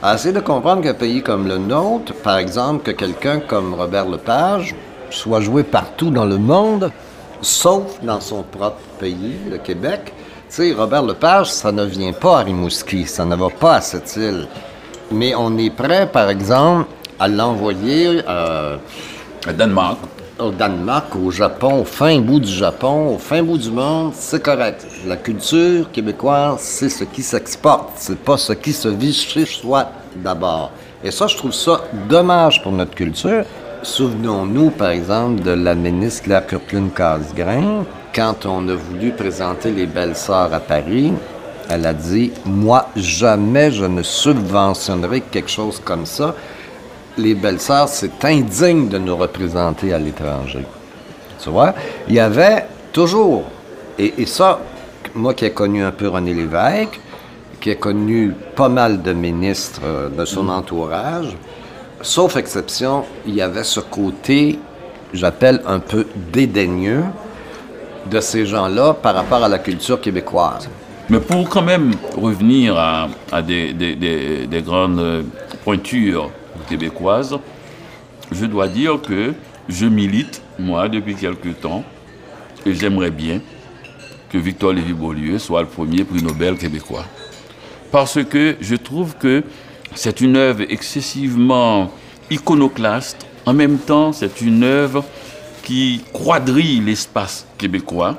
à 0.06 0.14
essayer 0.14 0.36
de 0.36 0.39
comprendre 0.39 0.84
qu'un 0.84 0.93
pays 0.93 1.24
comme 1.24 1.47
le 1.47 1.58
nôtre, 1.58 2.14
par 2.14 2.38
exemple, 2.38 2.84
que 2.84 2.91
quelqu'un 2.91 3.39
comme 3.39 3.74
Robert 3.74 4.08
Lepage 4.08 4.76
soit 5.10 5.41
joué 5.41 5.64
partout 5.64 6.12
dans 6.12 6.26
le 6.26 6.38
monde, 6.38 6.91
sauf 7.41 7.99
dans 8.03 8.22
son 8.22 8.43
propre 8.43 8.78
pays, 8.99 9.34
le 9.49 9.58
Québec. 9.58 10.01
Tu 10.06 10.14
sais, 10.49 10.74
Robert 10.74 11.01
Lepage, 11.01 11.51
ça 11.51 11.72
ne 11.72 11.84
vient 11.84 12.14
pas 12.14 12.41
à 12.41 12.43
Rimouski, 12.43 13.08
ça 13.08 13.26
ne 13.26 13.36
va 13.36 13.49
pas 13.49 13.78
à 13.78 13.82
cette 13.82 14.16
île. 14.16 14.47
Mais 15.12 15.34
on 15.34 15.58
est 15.58 15.72
prêt, 15.72 16.08
par 16.12 16.30
exemple, 16.30 16.88
à 17.20 17.28
l'envoyer 17.28 18.22
euh, 18.30 18.78
À 19.47 19.53
Danemark, 19.53 19.97
au 20.40 20.52
Danemark, 20.52 21.16
au 21.16 21.32
Japon, 21.32 21.82
au 21.82 21.86
fin 21.86 22.20
bout 22.20 22.40
du 22.40 22.52
Japon, 22.52 23.16
au 23.16 23.18
fin 23.18 23.42
bout 23.42 23.58
du 23.58 23.72
monde, 23.72 24.12
c'est 24.14 24.42
correct. 24.42 24.86
La 25.08 25.18
culture 25.18 25.92
québécoise, 25.92 26.60
c'est 26.60 26.90
ce 26.90 27.04
qui 27.04 27.22
s'exporte, 27.22 27.92
c'est 27.96 28.20
pas 28.20 28.38
ce 28.38 28.54
qui 28.54 28.74
se 28.74 28.90
vit 28.90 29.14
chez 29.14 29.46
soi 29.46 29.90
d'abord. 30.18 30.72
Et 31.04 31.12
ça, 31.12 31.28
je 31.28 31.38
trouve 31.38 31.54
ça 31.54 31.82
dommage 32.10 32.62
pour 32.62 32.72
notre 32.72 32.96
culture. 32.96 33.46
Souvenons-nous, 33.84 34.72
par 34.72 34.90
exemple, 34.90 35.44
de 35.44 35.52
la 35.52 35.76
ministre 35.76 36.24
Claire 36.24 36.48
Kirkland 36.48 36.94
Casgrain, 36.94 37.86
quand 38.14 38.46
on 38.46 38.68
a 38.70 38.76
voulu 38.76 39.12
présenter 39.12 39.72
les 39.72 39.86
belles-sœurs 39.86 40.54
à 40.54 40.60
Paris, 40.60 41.14
elle 41.70 41.86
a 41.86 41.94
dit 41.94 42.32
Moi, 42.46 42.88
jamais 42.96 43.72
je 43.72 43.86
ne 43.86 44.02
subventionnerai 44.02 45.22
quelque 45.22 45.50
chose 45.50 45.82
comme 45.84 46.06
ça. 46.06 46.36
Les 47.18 47.34
belles-sœurs, 47.34 47.88
c'est 47.88 48.24
indigne 48.26 48.89
de 48.89 48.97
nous 48.97 49.16
représenter 49.16 49.93
à 49.93 49.99
l'étranger. 49.99 50.66
Tu 51.41 51.49
vois? 51.49 51.74
Il 52.07 52.16
y 52.16 52.20
avait 52.20 52.66
toujours, 52.91 53.43
et, 53.97 54.13
et 54.18 54.26
ça, 54.26 54.59
moi 55.13 55.34
qui 55.34 55.45
ai 55.45 55.51
connu 55.51 55.84
un 55.84 55.91
peu 55.91 56.09
René 56.09 56.34
Lévesque, 56.34 56.99
qui 57.61 57.72
a 57.72 57.76
connu 57.76 58.34
pas 58.55 58.68
mal 58.70 59.01
de 59.01 59.13
ministres 59.13 59.82
euh, 59.86 60.09
de 60.09 60.26
son 60.26 60.49
entourage, 60.49 61.36
sauf 62.01 62.36
exception, 62.36 63.05
il 63.26 63.36
y 63.36 63.41
avait 63.41 63.63
ce 63.63 63.80
côté, 63.80 64.59
j'appelle 65.13 65.61
un 65.66 65.80
peu 65.80 66.05
dédaigneux, 66.34 67.03
de 68.11 68.20
ces 68.20 68.45
gens-là 68.45 68.93
par 68.93 69.16
rapport 69.16 69.43
à 69.43 69.47
la 69.47 69.57
culture 69.57 69.99
québécoise. 69.99 70.70
Mais 71.09 71.20
pour 71.20 71.47
quand 71.49 71.63
même 71.63 71.91
revenir 72.16 72.78
à, 72.78 73.07
à 73.32 73.41
des, 73.41 73.74
des- 73.74 73.95
des- 73.95 74.45
des 74.47 74.61
grandes 74.61 75.26
pointures 75.63 76.30
québécoises, 76.66 77.38
je 78.32 78.45
dois 78.45 78.68
dire 78.68 79.01
que 79.01 79.34
je 79.70 79.86
milite, 79.86 80.41
moi, 80.59 80.89
depuis 80.89 81.16
quelque 81.16 81.49
temps, 81.49 81.84
et 82.66 82.74
j'aimerais 82.74 83.11
bien 83.11 83.41
que 84.30 84.38
Victor 84.38 84.74
Lévy-Beaulieu 84.74 85.39
soit 85.39 85.61
le 85.61 85.68
premier 85.68 86.03
prix 86.03 86.22
Nobel 86.22 86.57
québécois. 86.57 87.05
Parce 87.91 88.24
que 88.24 88.55
je 88.59 88.76
trouve 88.76 89.16
que 89.16 89.43
c'est 89.93 90.22
une 90.22 90.36
œuvre 90.36 90.63
excessivement 90.70 91.91
iconoclaste. 92.30 93.26
En 93.45 93.53
même 93.53 93.78
temps, 93.78 94.11
c'est 94.11 94.41
une 94.41 94.63
œuvre 94.63 95.05
qui 95.63 96.01
quadrille 96.13 96.82
l'espace 96.82 97.47
québécois 97.57 98.18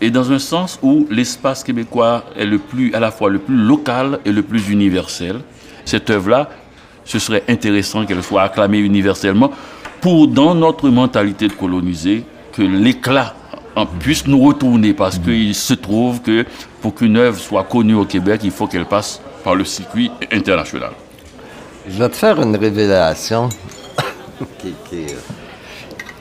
et 0.00 0.10
dans 0.10 0.30
un 0.30 0.38
sens 0.38 0.78
où 0.82 1.06
l'espace 1.10 1.64
québécois 1.64 2.24
est 2.36 2.94
à 2.94 3.00
la 3.00 3.10
fois 3.10 3.30
le 3.30 3.38
plus 3.38 3.56
local 3.56 4.20
et 4.24 4.32
le 4.32 4.42
plus 4.42 4.68
universel. 4.70 5.40
Cette 5.84 6.10
œuvre-là, 6.10 6.50
ce 7.08 7.18
serait 7.18 7.42
intéressant 7.48 8.04
qu'elle 8.04 8.22
soit 8.22 8.42
acclamée 8.42 8.78
universellement 8.78 9.50
pour, 10.02 10.28
dans 10.28 10.54
notre 10.54 10.90
mentalité 10.90 11.48
de 11.48 11.54
coloniser, 11.54 12.22
que 12.52 12.60
l'éclat 12.62 13.34
puisse 13.98 14.26
nous 14.26 14.44
retourner 14.44 14.92
parce 14.92 15.18
qu'il 15.18 15.54
se 15.54 15.72
trouve 15.72 16.20
que 16.20 16.44
pour 16.82 16.94
qu'une 16.94 17.16
œuvre 17.16 17.38
soit 17.38 17.64
connue 17.64 17.94
au 17.94 18.04
Québec, 18.04 18.42
il 18.44 18.50
faut 18.50 18.66
qu'elle 18.66 18.84
passe 18.84 19.22
par 19.42 19.54
le 19.54 19.64
circuit 19.64 20.10
international. 20.30 20.90
Je 21.88 21.98
vais 21.98 22.08
te 22.10 22.16
faire 22.16 22.42
une 22.42 22.54
révélation 22.54 23.48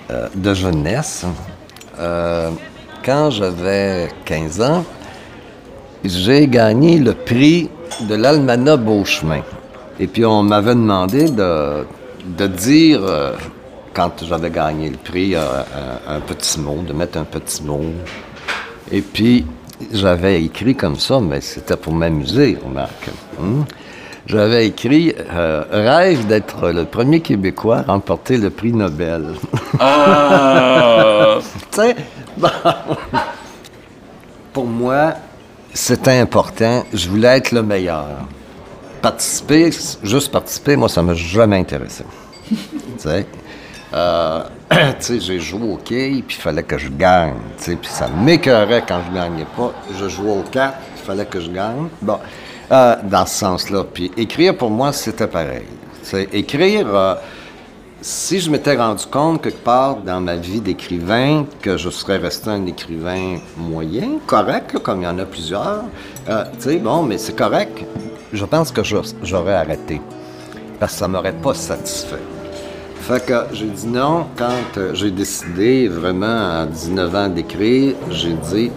euh, 0.10 0.28
de 0.36 0.54
jeunesse. 0.54 1.26
Euh, 2.00 2.52
quand 3.04 3.30
j'avais 3.32 4.08
15 4.24 4.62
ans, 4.62 4.86
j'ai 6.06 6.48
gagné 6.48 6.98
le 7.00 7.14
prix 7.14 7.70
de 8.08 8.16
l'Almanach 8.16 8.80
Beauchemin. 8.80 9.42
Et 10.00 10.08
puis 10.08 10.26
on 10.26 10.44
m'avait 10.44 10.76
demandé 10.76 11.30
de, 11.30 11.86
de 12.38 12.48
dire, 12.48 13.00
euh, 13.04 13.34
quand 13.94 14.12
j'avais 14.24 14.50
gagné 14.50 14.90
le 14.90 14.98
prix, 14.98 15.36
euh, 15.36 15.42
un, 16.08 16.16
un 16.18 16.20
petit 16.20 16.60
mot, 16.60 16.84
de 16.88 16.94
mettre 16.94 17.18
un 17.18 17.24
petit 17.24 17.64
mot. 17.64 17.82
Et 18.92 19.02
puis 19.02 19.46
j'avais 19.92 20.44
écrit 20.44 20.76
comme 20.76 20.98
ça, 20.98 21.20
mais 21.20 21.42
c'était 21.42 21.78
pour 21.78 21.94
m'amuser, 21.94 22.58
remarque. 22.64 23.10
Hum? 23.40 23.66
J'avais 24.28 24.68
écrit 24.68 25.16
euh, 25.32 25.64
Rêve 25.72 26.28
d'être 26.28 26.70
le 26.72 26.84
premier 26.84 27.22
Québécois 27.22 27.78
à 27.78 27.92
remporter 27.94 28.38
le 28.38 28.50
prix 28.50 28.74
Nobel. 28.74 29.36
Ah 29.80 31.38
tu 31.72 31.80
sais, 31.80 31.96
bon, 32.36 32.50
pour 34.52 34.66
moi, 34.66 35.14
c'était 35.74 36.18
important. 36.18 36.84
Je 36.94 37.08
voulais 37.08 37.38
être 37.38 37.54
le 37.54 37.64
meilleur. 37.64 38.28
Participer, 39.08 39.70
juste 40.04 40.34
participer, 40.34 40.76
moi, 40.76 40.90
ça 40.90 41.02
m'a 41.02 41.14
jamais 41.14 41.56
intéressé. 41.56 42.04
Euh, 43.94 44.44
j'ai 45.00 45.40
joué 45.40 45.62
au 45.66 45.74
hockey, 45.76 46.22
puis 46.28 46.36
il 46.38 46.42
fallait 46.42 46.64
que 46.64 46.78
je 46.78 46.90
gagne. 46.90 47.36
Tu 47.58 47.64
sais, 47.64 47.76
puis 47.78 47.90
ça 47.90 48.10
m'écœurait 48.10 48.84
quand 48.86 49.00
je 49.08 49.16
gagnais 49.16 49.48
pas. 49.56 49.74
Je 49.98 50.10
jouais 50.10 50.32
au 50.32 50.44
4, 50.52 50.74
il 50.98 51.04
fallait 51.04 51.26
que 51.26 51.40
je 51.40 51.50
gagne. 51.50 51.88
Bon, 52.02 52.20
euh, 52.70 52.96
dans 53.04 53.26
ce 53.26 53.36
sens-là. 53.40 53.86
Puis 53.86 54.12
écrire, 54.18 54.58
pour 54.58 54.72
moi, 54.72 54.92
c'était 54.92 55.28
pareil. 55.28 55.64
Tu 56.04 56.10
sais, 56.10 56.28
écrire... 56.34 56.94
euh, 56.94 57.16
si 58.02 58.40
je 58.40 58.50
m'étais 58.50 58.76
rendu 58.76 59.06
compte 59.06 59.42
quelque 59.42 59.64
part 59.64 59.98
dans 59.98 60.22
ma 60.22 60.36
vie 60.36 60.62
d'écrivain 60.62 61.46
que 61.62 61.78
je 61.78 61.90
serais 61.90 62.18
resté 62.18 62.50
un 62.50 62.66
écrivain 62.66 63.38
moyen, 63.58 64.20
correct, 64.26 64.74
là, 64.74 64.80
comme 64.80 65.02
il 65.02 65.06
y 65.06 65.08
en 65.08 65.18
a 65.20 65.26
plusieurs, 65.26 65.84
euh, 66.30 66.44
tu 66.60 66.70
sais, 66.70 66.78
bon, 66.78 67.04
mais 67.04 67.18
c'est 67.18 67.36
correct, 67.36 67.84
je 68.32 68.46
pense 68.46 68.72
que 68.72 68.82
j'aurais 69.24 69.56
arrêté. 69.56 70.02
Parce 70.80 70.94
que 70.94 71.00
ça 71.00 71.08
m'aurait 71.08 71.34
pas 71.34 71.54
satisfait. 71.54 72.22
Fait 73.02 73.26
que 73.26 73.34
j'ai 73.54 73.66
dit 73.66 73.88
non 73.88 74.28
quand 74.36 74.78
euh, 74.78 74.94
j'ai 74.94 75.12
décidé 75.12 75.88
vraiment 75.88 76.62
à 76.62 76.66
19 76.66 77.16
ans 77.16 77.30
d'écrire, 77.30 77.96
j'ai 78.12 78.34
dit 78.34 78.70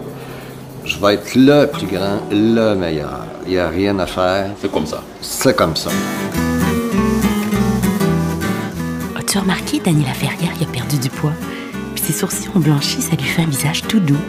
je 0.85 0.97
vais 0.99 1.15
être 1.15 1.35
le 1.35 1.65
plus 1.65 1.85
grand, 1.85 2.19
le 2.31 2.73
meilleur. 2.75 3.25
Il 3.45 3.51
n'y 3.51 3.59
a 3.59 3.67
rien 3.67 3.99
à 3.99 4.05
faire. 4.05 4.51
C'est 4.59 4.71
comme 4.71 4.85
ça. 4.85 5.03
C'est 5.21 5.55
comme 5.55 5.75
ça. 5.75 5.91
As-tu 9.31 9.39
remarqué, 9.39 9.79
Dany 9.79 10.03
Laferrière, 10.03 10.51
il 10.59 10.63
a 10.67 10.69
perdu 10.69 10.97
du 10.97 11.09
poids? 11.09 11.31
Puis 11.95 12.03
ses 12.03 12.11
sourcils 12.11 12.49
ont 12.53 12.59
blanchi, 12.59 13.01
ça 13.01 13.15
lui 13.15 13.23
fait 13.23 13.43
un 13.43 13.45
visage 13.45 13.83
tout 13.83 14.01
doux. 14.01 14.19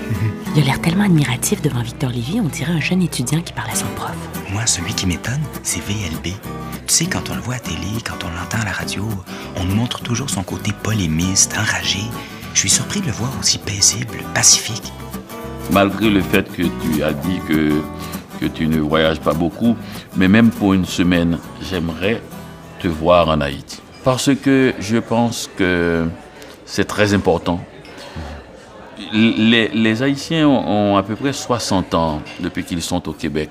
Il 0.55 0.63
a 0.63 0.65
l'air 0.65 0.81
tellement 0.81 1.03
admiratif 1.03 1.61
devant 1.61 1.83
Victor 1.83 2.09
Lévy, 2.09 2.39
on 2.39 2.47
dirait 2.47 2.71
un 2.71 2.79
jeune 2.79 3.03
étudiant 3.03 3.41
qui 3.41 3.53
parle 3.53 3.71
à 3.71 3.75
son 3.75 3.89
prof. 3.97 4.15
Moi, 4.53 4.65
celui 4.65 4.95
qui 4.95 5.09
m'étonne, 5.09 5.41
c'est 5.65 5.81
VLB. 5.81 6.27
Tu 6.27 6.35
sais, 6.87 7.07
quand 7.07 7.31
on 7.33 7.35
le 7.35 7.41
voit 7.41 7.57
à 7.57 7.59
télé, 7.59 7.99
quand 8.07 8.25
on 8.25 8.29
l'entend 8.29 8.61
à 8.61 8.65
la 8.65 8.71
radio, 8.71 9.09
on 9.57 9.65
nous 9.65 9.75
montre 9.75 10.03
toujours 10.03 10.31
son 10.31 10.45
côté 10.45 10.71
polémiste, 10.85 11.59
enragé. 11.59 12.03
Je 12.55 12.61
suis 12.61 12.71
surpris 12.71 13.01
de 13.01 13.07
le 13.07 13.13
voir 13.13 13.33
aussi 13.41 13.59
paisible, 13.59 14.19
pacifique. 14.35 14.93
malgré 15.73 16.11
le 16.11 16.23
fait 16.23 16.49
que 16.49 16.63
tu 16.63 17.03
as 17.03 17.13
dit 17.13 17.41
que, 17.49 17.83
que 18.41 18.47
tu 18.47 18.69
ne 18.69 18.79
voyages 18.79 19.19
pas 19.19 19.35
beaucoup, 19.35 19.75
mais 20.17 20.29
même 20.29 20.51
pour 20.51 20.75
une 20.75 20.87
semaine, 20.87 21.41
j'aimerais 21.61 22.23
te 22.79 22.87
voir 22.87 23.29
en 23.31 23.41
Haïti. 23.41 23.82
Parce 24.05 24.35
que 24.35 24.75
je 24.81 24.99
pense 24.99 25.49
que 25.57 26.07
c'est 26.65 26.85
très 26.85 27.15
important. 27.15 27.61
Les, 29.13 30.03
Haïtiens 30.03 30.49
ont 30.49 30.97
à 30.97 31.03
peu 31.03 31.15
près 31.15 31.33
60 31.33 31.95
ans 31.95 32.23
depuis 32.41 32.65
qu'ils 32.65 32.83
sont 32.83 33.09
au 33.09 33.13
Québec. 33.13 33.51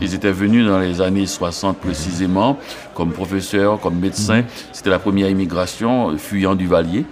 Ils 0.00 0.14
étaient 0.14 0.32
venus 0.32 0.66
dans 0.66 0.78
les 0.78 1.00
années 1.00 1.26
60 1.26 1.78
précisément, 1.78 2.58
comme 2.94 3.12
professeurs, 3.12 3.80
comme 3.80 3.98
médecins. 3.98 4.42
C'était 4.72 4.90
la 4.90 4.98
première 4.98 5.30
immigration, 5.30 6.16
fuyant 6.18 6.54
du 6.54 6.66
Valier. 6.66 7.04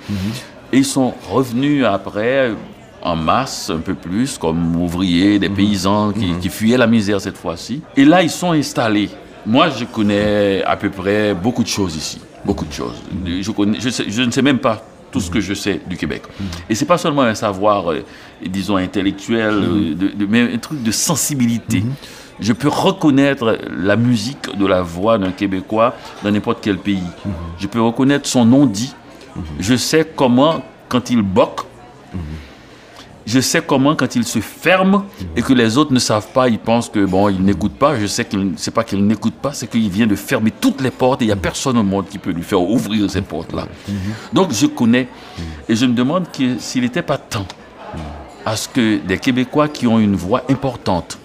Et 0.73 0.79
ils 0.79 0.85
sont 0.85 1.15
revenus 1.31 1.85
après 1.85 2.53
en 3.03 3.17
masse, 3.17 3.71
un 3.71 3.79
peu 3.79 3.95
plus, 3.95 4.37
comme 4.37 4.77
ouvriers, 4.77 5.39
des 5.39 5.49
paysans 5.49 6.13
qui 6.41 6.49
fuyaient 6.49 6.79
la 6.79 6.87
misère 6.87 7.21
cette 7.21 7.39
fois-ci. 7.39 7.83
Et 7.97 8.05
là, 8.05 8.23
ils 8.23 8.31
sont 8.31 8.53
installés. 8.53 9.11
Moi, 9.45 9.71
je 9.71 9.85
connais 9.85 10.63
à 10.65 10.77
peu 10.77 10.91
près 10.91 11.33
beaucoup 11.33 11.63
de 11.63 11.69
choses 11.69 11.95
ici. 11.95 12.21
Beaucoup 12.47 12.65
de 12.65 12.73
choses. 12.73 13.03
Je, 13.27 13.51
connais, 13.51 13.81
je, 13.81 13.89
sais- 13.91 14.07
je 14.09 14.23
ne 14.23 14.31
sais 14.31 14.43
même 14.43 14.59
pas 14.59 14.83
tout 15.13 15.21
ce 15.21 15.31
que 15.31 15.41
je 15.41 15.55
sais 15.55 15.81
du 15.87 15.97
Québec. 15.97 16.23
Et 16.69 16.75
c'est 16.75 16.85
pas 16.85 16.99
seulement 16.99 17.23
un 17.23 17.35
savoir, 17.35 17.91
euh, 17.93 18.05
disons, 18.45 18.77
intellectuel, 18.77 19.55
euh, 19.55 19.95
de- 19.95 20.09
de- 20.17 20.27
mais 20.27 20.53
un 20.55 20.59
truc 20.59 20.83
de 20.83 20.91
sensibilité. 20.91 21.83
Je 22.39 22.53
peux 22.53 22.69
reconnaître 22.69 23.59
la 23.77 23.97
musique 23.97 24.57
de 24.59 24.67
la 24.67 24.83
voix 24.83 25.17
d'un 25.19 25.33
Québécois 25.33 25.95
dans 26.23 26.31
n'importe 26.31 26.59
quel 26.61 26.77
pays. 26.79 27.03
Je 27.59 27.67
peux 27.67 27.81
reconnaître 27.81 28.29
son 28.29 28.45
nom 28.45 28.67
dit. 28.67 28.95
Je 29.59 29.75
sais 29.77 30.07
comment, 30.15 30.63
quand 30.89 31.09
il 31.11 31.23
boque, 31.23 31.63
je 33.27 33.41
sais 33.41 33.61
comment 33.61 33.97
quand 33.97 34.15
il 34.15 34.25
se 34.25 34.39
ferme 34.39 35.05
et 35.35 35.43
que 35.43 35.53
les 35.53 35.77
autres 35.77 35.93
ne 35.93 35.99
savent 35.99 36.29
pas, 36.29 36.49
ils 36.49 36.61
pensent 36.61 36.89
que 36.89 37.05
bon, 37.05 37.29
il 37.29 37.43
n'écoute 37.43 37.73
pas. 37.73 37.99
Je 37.99 38.07
sais 38.07 38.25
qu'il 38.25 38.53
c'est 38.57 38.71
pas 38.71 38.85
qu'il 38.85 39.05
n'écoute 39.05 39.35
pas, 39.35 39.53
c'est 39.53 39.67
qu'il 39.67 39.91
vient 39.91 40.07
de 40.07 40.15
fermer 40.15 40.53
toutes 40.53 40.81
les 40.81 40.93
portes 40.93 41.23
et 41.23 41.25
il 41.25 41.29
n'y 41.29 41.33
a 41.33 41.37
personne 41.37 41.77
au 41.77 41.83
monde 41.83 42.07
qui 42.09 42.19
peut 42.19 42.31
lui 42.31 42.45
faire 42.45 42.63
ouvrir 42.63 43.11
ces 43.11 43.23
portes-là. 43.23 43.67
Donc 44.33 44.53
je 44.53 44.67
connais 44.67 45.09
et 45.69 45.75
je 45.75 45.87
me 45.87 45.93
demande 45.93 46.27
s'il 46.59 46.83
n'était 46.83 47.03
pas 47.03 47.19
temps 47.19 47.47
à 48.45 48.55
ce 48.55 48.69
que 48.69 48.99
des 48.99 49.19
Québécois 49.19 49.67
qui 49.67 49.89
ont 49.89 49.99
une 49.99 50.15
voix 50.15 50.43
importante 50.49 51.19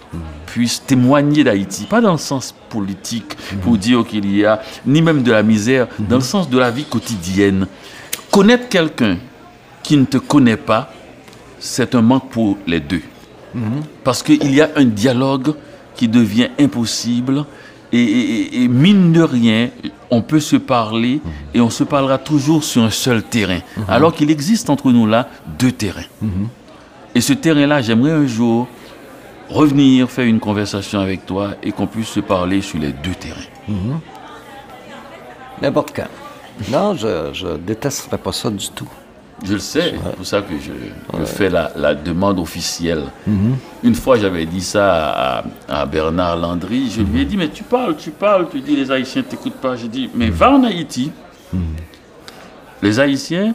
puissent 0.46 0.82
témoigner 0.84 1.44
d'Haïti, 1.44 1.84
pas 1.84 2.00
dans 2.00 2.12
le 2.12 2.18
sens 2.18 2.54
politique 2.68 3.36
pour 3.62 3.78
dire 3.78 4.04
qu'il 4.04 4.30
y 4.36 4.44
a 4.44 4.60
ni 4.84 5.00
même 5.00 5.22
de 5.22 5.30
la 5.30 5.42
misère, 5.42 5.86
dans 5.98 6.16
le 6.16 6.22
sens 6.22 6.50
de 6.50 6.58
la 6.58 6.70
vie 6.70 6.84
quotidienne. 6.84 7.66
Connaître 8.30 8.68
quelqu'un 8.68 9.16
qui 9.82 9.96
ne 9.96 10.04
te 10.04 10.18
connaît 10.18 10.56
pas, 10.56 10.92
c'est 11.62 11.94
un 11.94 12.02
manque 12.02 12.28
pour 12.28 12.58
les 12.66 12.80
deux. 12.80 13.02
Parce 14.02 14.22
qu'il 14.22 14.52
y 14.52 14.60
a 14.60 14.70
un 14.76 14.84
dialogue 14.84 15.54
qui 15.94 16.08
devient 16.08 16.48
impossible 16.58 17.44
et, 17.92 18.66
mine 18.68 19.12
de 19.12 19.22
rien, 19.22 19.68
on 20.10 20.22
peut 20.22 20.40
se 20.40 20.56
parler 20.56 21.20
et 21.54 21.60
on 21.60 21.70
se 21.70 21.84
parlera 21.84 22.18
toujours 22.18 22.64
sur 22.64 22.82
un 22.82 22.90
seul 22.90 23.22
terrain. 23.22 23.60
Alors 23.86 24.12
qu'il 24.14 24.30
existe 24.30 24.70
entre 24.70 24.90
nous 24.90 25.06
là 25.06 25.28
deux 25.58 25.70
terrains. 25.72 26.10
Et 27.14 27.20
ce 27.20 27.32
terrain-là, 27.34 27.80
j'aimerais 27.80 28.12
un 28.12 28.26
jour 28.26 28.66
revenir 29.48 30.10
faire 30.10 30.24
une 30.24 30.40
conversation 30.40 30.98
avec 30.98 31.26
toi 31.26 31.50
et 31.62 31.70
qu'on 31.72 31.86
puisse 31.86 32.08
se 32.08 32.20
parler 32.20 32.62
sur 32.62 32.78
les 32.78 32.92
deux 32.92 33.14
terrains. 33.14 33.40
N'importe 35.60 35.92
quand. 35.94 36.08
Non, 36.70 36.94
je, 36.96 37.30
je 37.32 37.56
détesterais 37.58 38.18
pas 38.18 38.32
ça 38.32 38.50
du 38.50 38.68
tout. 38.70 38.88
Je 39.44 39.54
le 39.54 39.58
sais, 39.58 39.94
c'est 40.04 40.16
pour 40.16 40.26
ça 40.26 40.40
que 40.40 40.54
je, 40.58 40.70
je 41.18 41.24
fais 41.24 41.48
la, 41.48 41.72
la 41.76 41.94
demande 41.94 42.38
officielle. 42.38 43.04
Une 43.82 43.94
fois, 43.94 44.16
j'avais 44.18 44.46
dit 44.46 44.60
ça 44.60 45.38
à, 45.38 45.44
à 45.68 45.86
Bernard 45.86 46.36
Landry. 46.36 46.90
Je 46.90 47.02
lui 47.02 47.22
ai 47.22 47.24
dit, 47.24 47.36
mais 47.36 47.48
tu 47.48 47.64
parles, 47.64 47.96
tu 47.96 48.10
parles, 48.12 48.46
tu 48.50 48.60
dis 48.60 48.76
les 48.76 48.90
Haïtiens 48.92 49.22
t'écoutent 49.22 49.54
pas. 49.60 49.74
J'ai 49.76 49.88
dit, 49.88 50.08
mais 50.14 50.30
va 50.30 50.52
en 50.52 50.62
Haïti. 50.64 51.10
Les 52.82 53.00
Haïtiens 53.00 53.54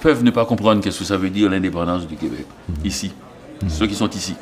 peuvent 0.00 0.22
ne 0.24 0.30
pas 0.30 0.44
comprendre 0.44 0.80
qu'est-ce 0.82 1.00
que 1.00 1.04
ça 1.04 1.16
veut 1.16 1.30
dire 1.30 1.50
l'indépendance 1.50 2.06
du 2.06 2.16
Québec, 2.16 2.46
ici, 2.84 3.12
ceux 3.68 3.86
qui 3.86 3.94
sont 3.94 4.08
ici. 4.10 4.34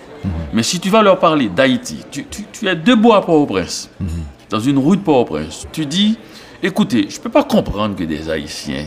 Mais 0.52 0.62
si 0.62 0.78
tu 0.78 0.88
vas 0.90 1.02
leur 1.02 1.18
parler 1.18 1.48
d'Haïti, 1.48 1.98
tu, 2.10 2.24
tu, 2.26 2.44
tu 2.52 2.68
es 2.68 2.76
debout 2.76 3.12
à 3.12 3.24
Port-au-Prince, 3.24 3.90
dans 4.50 4.60
une 4.60 4.78
rue 4.78 4.96
de 4.98 5.02
Port-au-Prince, 5.02 5.66
tu 5.72 5.84
dis, 5.86 6.16
écoutez, 6.62 7.06
je 7.08 7.16
ne 7.18 7.22
peux 7.22 7.30
pas 7.30 7.44
comprendre 7.44 7.96
que 7.96 8.04
des 8.04 8.30
Haïtiens 8.30 8.86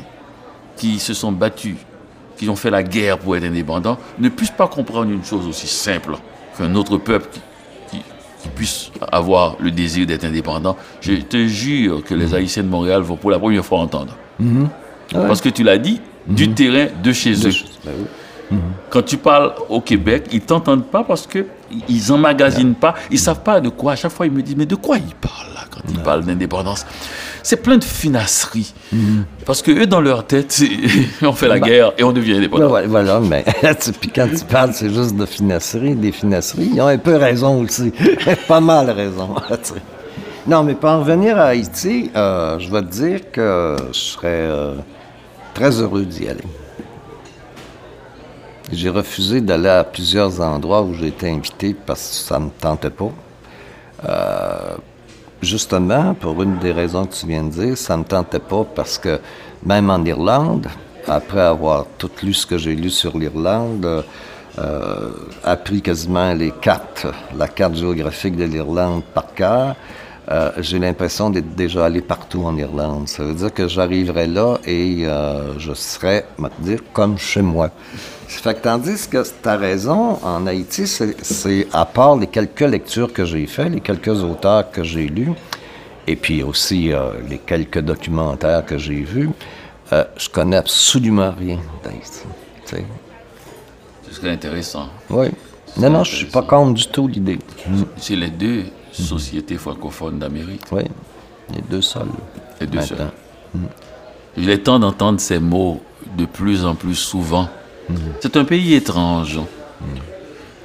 qui 0.82 0.98
se 0.98 1.14
sont 1.14 1.32
battus, 1.32 1.76
qui 2.38 2.50
ont 2.50 2.56
fait 2.56 2.72
la 2.72 2.82
guerre 2.82 3.20
pour 3.20 3.36
être 3.36 3.44
indépendants, 3.44 4.00
ne 4.18 4.30
puissent 4.30 4.50
pas 4.50 4.68
comprendre 4.68 5.12
une 5.12 5.24
chose 5.24 5.46
aussi 5.48 5.68
simple 5.68 6.16
qu'un 6.58 6.74
autre 6.74 6.98
peuple 6.98 7.28
qui, 7.32 7.98
qui- 7.98 8.04
qui 8.42 8.48
puisse 8.50 8.90
avoir 9.12 9.58
le 9.60 9.70
désir 9.70 10.08
d'être 10.08 10.24
indépendant. 10.26 10.76
Je 11.02 11.14
te 11.14 11.46
jure 11.46 12.04
que 12.04 12.16
les 12.16 12.34
Haïtiens 12.34 12.64
de 12.64 12.68
Montréal 12.68 13.04
vont 13.04 13.16
pour 13.16 13.30
la 13.30 13.38
première 13.38 13.64
fois 13.64 13.78
entendre. 13.78 14.18
Parce 15.28 15.40
que 15.40 15.50
tu 15.50 15.62
l'as 15.62 15.78
dit, 15.78 16.02
du 16.26 16.50
terrain 16.50 16.88
de 17.04 17.14
chez 17.14 17.34
eux. 17.48 17.52
Oui. 18.52 18.58
Quand 18.90 19.04
tu 19.04 19.18
parles 19.18 19.54
au 19.70 19.80
Québec, 19.82 20.26
ils 20.32 20.42
t'entendent 20.42 20.86
pas 20.88 21.04
parce 21.04 21.28
que 21.28 21.46
ils 21.88 22.12
emmagasinent 22.12 22.76
pas, 22.76 22.96
ils 23.10 23.20
savent 23.20 23.42
pas 23.42 23.62
de 23.62 23.70
quoi. 23.70 23.94
À 23.94 23.96
chaque 23.96 24.12
fois, 24.12 24.26
ils 24.26 24.32
me 24.32 24.42
disent 24.42 24.56
mais 24.56 24.66
de 24.66 24.76
quoi 24.76 24.98
ils 24.98 25.16
parlent 25.16 25.54
là 25.54 25.62
quand 25.70 25.82
ils 25.90 26.00
parlent 26.00 26.24
d'indépendance? 26.24 26.86
C'est 27.44 27.58
plein 27.58 27.78
de 27.78 27.84
finasseries. 27.84 28.74
Parce 29.46 29.62
que 29.62 29.72
eux 29.72 29.88
dans 29.88 30.02
leur 30.02 30.26
tête, 30.26 30.62
on 31.22 31.34
fait 31.34 31.48
la 31.48 31.60
guerre 31.60 31.94
et 31.98 32.04
on 32.04 32.12
devient 32.12 32.36
indépendant. 32.36 32.72
ouais, 32.72 32.86
voilà, 32.88 33.20
mais 33.20 33.44
puis 34.00 34.12
quand 34.14 34.28
tu 34.28 34.46
parles, 34.46 34.74
c'est 34.74 34.94
juste 34.94 35.16
de 35.16 35.26
finasserie, 35.26 35.96
des 35.96 36.12
finasseries. 36.12 36.72
Ils 36.74 36.82
ont 36.82 36.88
un 36.88 36.98
peu 36.98 37.16
raison 37.16 37.62
aussi. 37.62 37.92
pas 38.48 38.62
mal 38.62 38.90
raison. 38.92 39.36
non, 40.48 40.64
mais 40.64 40.76
pour 40.76 40.90
en 40.90 41.00
revenir 41.00 41.38
à 41.38 41.46
Haïti, 41.46 42.12
euh, 42.16 42.60
je 42.60 42.72
vais 42.72 42.82
te 42.82 42.92
dire 42.92 43.32
que 43.32 43.76
je 43.92 43.98
serais 43.98 44.28
euh, 44.28 44.76
très 45.54 45.72
heureux 45.82 46.04
d'y 46.04 46.28
aller. 46.28 46.44
J'ai 48.72 48.90
refusé 48.90 49.42
d'aller 49.42 49.68
à 49.68 49.84
plusieurs 49.84 50.40
endroits 50.40 50.82
où 50.82 50.94
j'ai 50.94 51.08
été 51.08 51.30
invité 51.30 51.76
parce 51.86 52.10
que 52.10 52.16
ça 52.16 52.40
ne 52.40 52.46
me 52.46 52.50
tentait 52.52 52.90
pas. 52.90 53.12
Euh, 54.08 54.78
justement, 55.42 56.14
pour 56.14 56.42
une 56.42 56.58
des 56.60 56.72
raisons 56.72 57.06
que 57.06 57.14
tu 57.14 57.28
viens 57.28 57.44
de 57.44 57.50
dire, 57.50 57.78
ça 57.78 57.98
ne 57.98 58.04
me 58.04 58.08
tentait 58.08 58.40
pas 58.40 58.64
parce 58.64 58.98
que 58.98 59.20
même 59.66 59.90
en 59.90 60.04
Irlande, 60.06 60.68
après 61.06 61.42
avoir 61.42 61.86
tout 61.98 62.12
lu 62.24 62.34
ce 62.34 62.46
que 62.46 62.58
j'ai 62.58 62.74
lu 62.74 62.90
sur 62.90 63.18
l'Irlande, 63.18 64.06
euh, 64.60 65.10
appris 65.44 65.82
quasiment 65.82 66.34
les 66.34 66.52
cartes, 66.52 67.08
la 67.38 67.50
carte 67.50 67.76
géographique 67.76 68.38
de 68.38 68.46
l'Irlande 68.46 69.04
par 69.14 69.34
cœur, 69.34 69.76
euh, 70.32 70.52
j'ai 70.60 70.80
l'impression 70.80 71.30
d'être 71.30 71.54
déjà 71.56 71.86
allé 71.86 72.02
partout 72.02 72.44
en 72.46 72.56
Irlande. 72.58 73.08
Ça 73.10 73.24
veut 73.24 73.34
dire 73.34 73.54
que 73.54 73.68
j'arriverai 73.68 74.28
là 74.28 74.58
et 74.66 75.06
euh, 75.06 75.60
je 75.60 75.74
serai, 75.74 76.24
on 76.40 76.44
va 76.44 76.50
dire, 76.60 76.80
comme 76.94 77.18
chez 77.18 77.42
moi. 77.42 77.70
Fait 78.28 78.54
que 78.56 78.62
tandis 78.62 79.08
que 79.10 79.22
tu 79.24 79.50
as 79.50 79.58
raison, 79.58 80.18
en 80.24 80.48
Haïti, 80.48 80.88
c'est- 80.88 81.18
c'est 81.22 81.68
à 81.74 81.86
part 81.86 82.16
les 82.16 82.28
quelques 82.28 82.62
lectures 82.62 83.12
que 83.12 83.26
j'ai 83.26 83.46
faites, 83.46 83.70
les 83.74 83.82
quelques 83.82 84.24
auteurs 84.24 84.72
que 84.72 84.84
j'ai 84.84 85.08
lus, 85.08 85.34
et 86.08 86.16
puis 86.16 86.42
aussi 86.42 86.94
euh, 86.94 87.12
les 87.30 87.38
quelques 87.40 87.80
documentaires 87.82 88.66
que 88.66 88.78
j'ai 88.78 89.02
vus, 89.02 89.30
je 90.18 90.30
connais 90.30 90.56
absolument 90.56 91.34
rien 91.38 91.60
d'Haïti. 91.84 92.22
sais. 92.64 92.86
Ce 94.08 94.14
serait 94.16 94.30
intéressant. 94.32 94.88
Oui. 95.10 95.28
Non, 95.78 95.90
non, 95.90 96.04
je 96.06 96.16
suis 96.16 96.26
pas 96.28 96.42
contre 96.44 96.74
du 96.76 96.88
tout 96.88 97.08
l'idée. 97.10 97.40
C'est 97.98 98.16
les 98.16 98.30
deux 98.30 98.64
sociétés 98.92 99.58
francophones 99.58 100.20
d'Amérique. 100.20 100.62
Oui. 100.72 100.84
Les 101.54 101.62
deux 101.70 101.82
seuls. 101.82 102.08
Les 102.60 102.68
deux 102.68 102.82
seuls. 102.82 103.12
Il 104.38 104.50
est 104.50 104.60
temps 104.60 104.80
d'entendre 104.80 105.20
ces 105.20 105.40
mots 105.40 105.82
de 106.18 106.26
plus 106.26 106.66
en 106.66 106.76
plus 106.76 106.96
souvent. 106.96 107.50
C'est 108.22 108.38
un 108.38 108.46
pays 108.46 108.74
étrange 108.74 109.40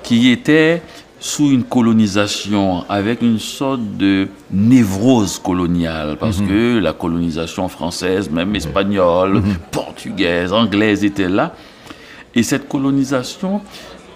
qui 0.02 0.30
était 0.30 0.82
sous 1.18 1.50
une 1.50 1.64
colonisation 1.64 2.84
avec 2.88 3.22
une 3.22 3.38
sorte 3.38 3.80
de 3.96 4.28
névrose 4.50 5.38
coloniale 5.38 6.16
parce 6.18 6.40
que 6.40 6.78
la 6.78 6.92
colonisation 6.92 7.68
française, 7.68 8.30
même 8.30 8.54
espagnole, 8.54 9.42
portugaise, 9.72 10.52
anglaise 10.52 11.04
était 11.04 11.28
là. 11.28 11.54
Et 12.34 12.42
cette 12.42 12.68
colonisation, 12.68 13.62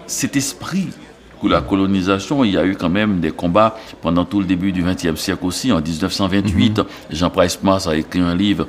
cet 0.07 0.37
esprit 0.37 0.91
la 1.49 1.61
colonisation, 1.61 2.45
il 2.45 2.53
y 2.53 2.59
a 2.59 2.65
eu 2.65 2.77
quand 2.77 2.89
même 2.91 3.21
des 3.21 3.31
combats 3.31 3.77
pendant 4.03 4.25
tout 4.25 4.41
le 4.41 4.47
début 4.47 4.73
du 4.73 4.83
XXe 4.83 5.15
siècle 5.21 5.45
aussi. 5.45 5.73
En 5.73 5.81
1928, 5.81 6.81
Jean 7.11 7.31
Price 7.31 7.59
Mars 7.63 7.87
a 7.87 7.97
écrit 7.97 8.21
un 8.21 8.35
livre 8.35 8.67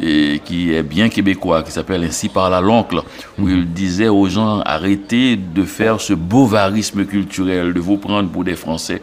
et 0.00 0.40
qui 0.44 0.72
est 0.72 0.82
bien 0.82 1.08
québécois, 1.08 1.62
qui 1.62 1.70
s'appelle 1.70 2.02
Ainsi 2.02 2.28
parla 2.28 2.60
l'oncle, 2.60 3.00
où 3.38 3.48
il 3.48 3.72
disait 3.72 4.08
aux 4.08 4.28
gens 4.28 4.58
arrêtez 4.66 5.36
de 5.36 5.62
faire 5.62 6.00
ce 6.00 6.14
bovarisme 6.14 7.04
culturel, 7.04 7.72
de 7.72 7.78
vous 7.78 7.96
prendre 7.96 8.28
pour 8.28 8.42
des 8.42 8.56
Français 8.56 9.00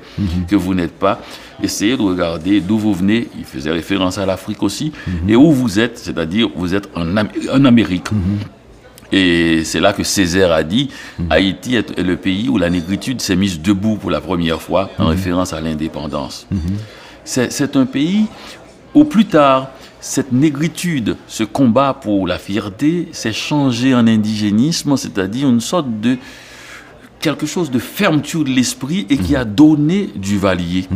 que 0.49 0.55
vous 0.57 0.73
n'êtes 0.73 0.91
pas. 0.99 1.21
Essayez 1.63 1.95
de 1.95 2.01
regarder 2.01 2.59
d'où 2.59 2.77
vous 2.77 2.93
venez. 2.93 3.29
Il 3.37 3.45
faisait 3.45 3.71
référence 3.71 4.17
à 4.17 4.25
l'Afrique 4.25 4.61
aussi, 4.63 4.91
et 5.29 5.35
où 5.37 5.51
vous 5.53 5.79
êtes, 5.79 5.97
c'est-à-dire 5.97 6.49
vous 6.55 6.75
êtes 6.75 6.89
en, 6.93 7.15
Am- 7.15 7.29
en 7.53 7.63
Amérique. 7.63 8.07
Et 9.11 9.63
c'est 9.65 9.79
là 9.79 9.93
que 9.93 10.03
Césaire 10.03 10.51
a 10.51 10.63
dit 10.63 10.89
Haïti 11.29 11.75
est 11.75 11.99
le 11.99 12.15
pays 12.15 12.47
où 12.49 12.57
la 12.57 12.69
négritude 12.69 13.21
s'est 13.21 13.35
mise 13.35 13.61
debout 13.61 13.97
pour 13.97 14.11
la 14.11 14.21
première 14.21 14.61
fois, 14.61 14.89
en 14.97 15.07
référence 15.07 15.53
à 15.53 15.61
l'indépendance. 15.61 16.47
C'est 17.23 17.51
c'est 17.51 17.75
un 17.75 17.85
pays 17.85 18.25
où 18.93 19.03
plus 19.03 19.25
tard, 19.25 19.69
cette 19.99 20.31
négritude, 20.31 21.15
ce 21.27 21.43
combat 21.43 21.93
pour 21.93 22.27
la 22.27 22.37
fierté, 22.37 23.09
s'est 23.11 23.33
changé 23.33 23.93
en 23.93 24.07
indigénisme, 24.07 24.97
c'est-à-dire 24.97 25.47
une 25.47 25.61
sorte 25.61 25.87
de 26.01 26.17
quelque 27.19 27.45
chose 27.45 27.69
de 27.69 27.79
fermeture 27.79 28.43
de 28.43 28.49
l'esprit 28.49 29.05
et 29.09 29.17
qui 29.17 29.35
a 29.35 29.45
donné 29.45 30.09
du 30.15 30.37
Valier. 30.37 30.87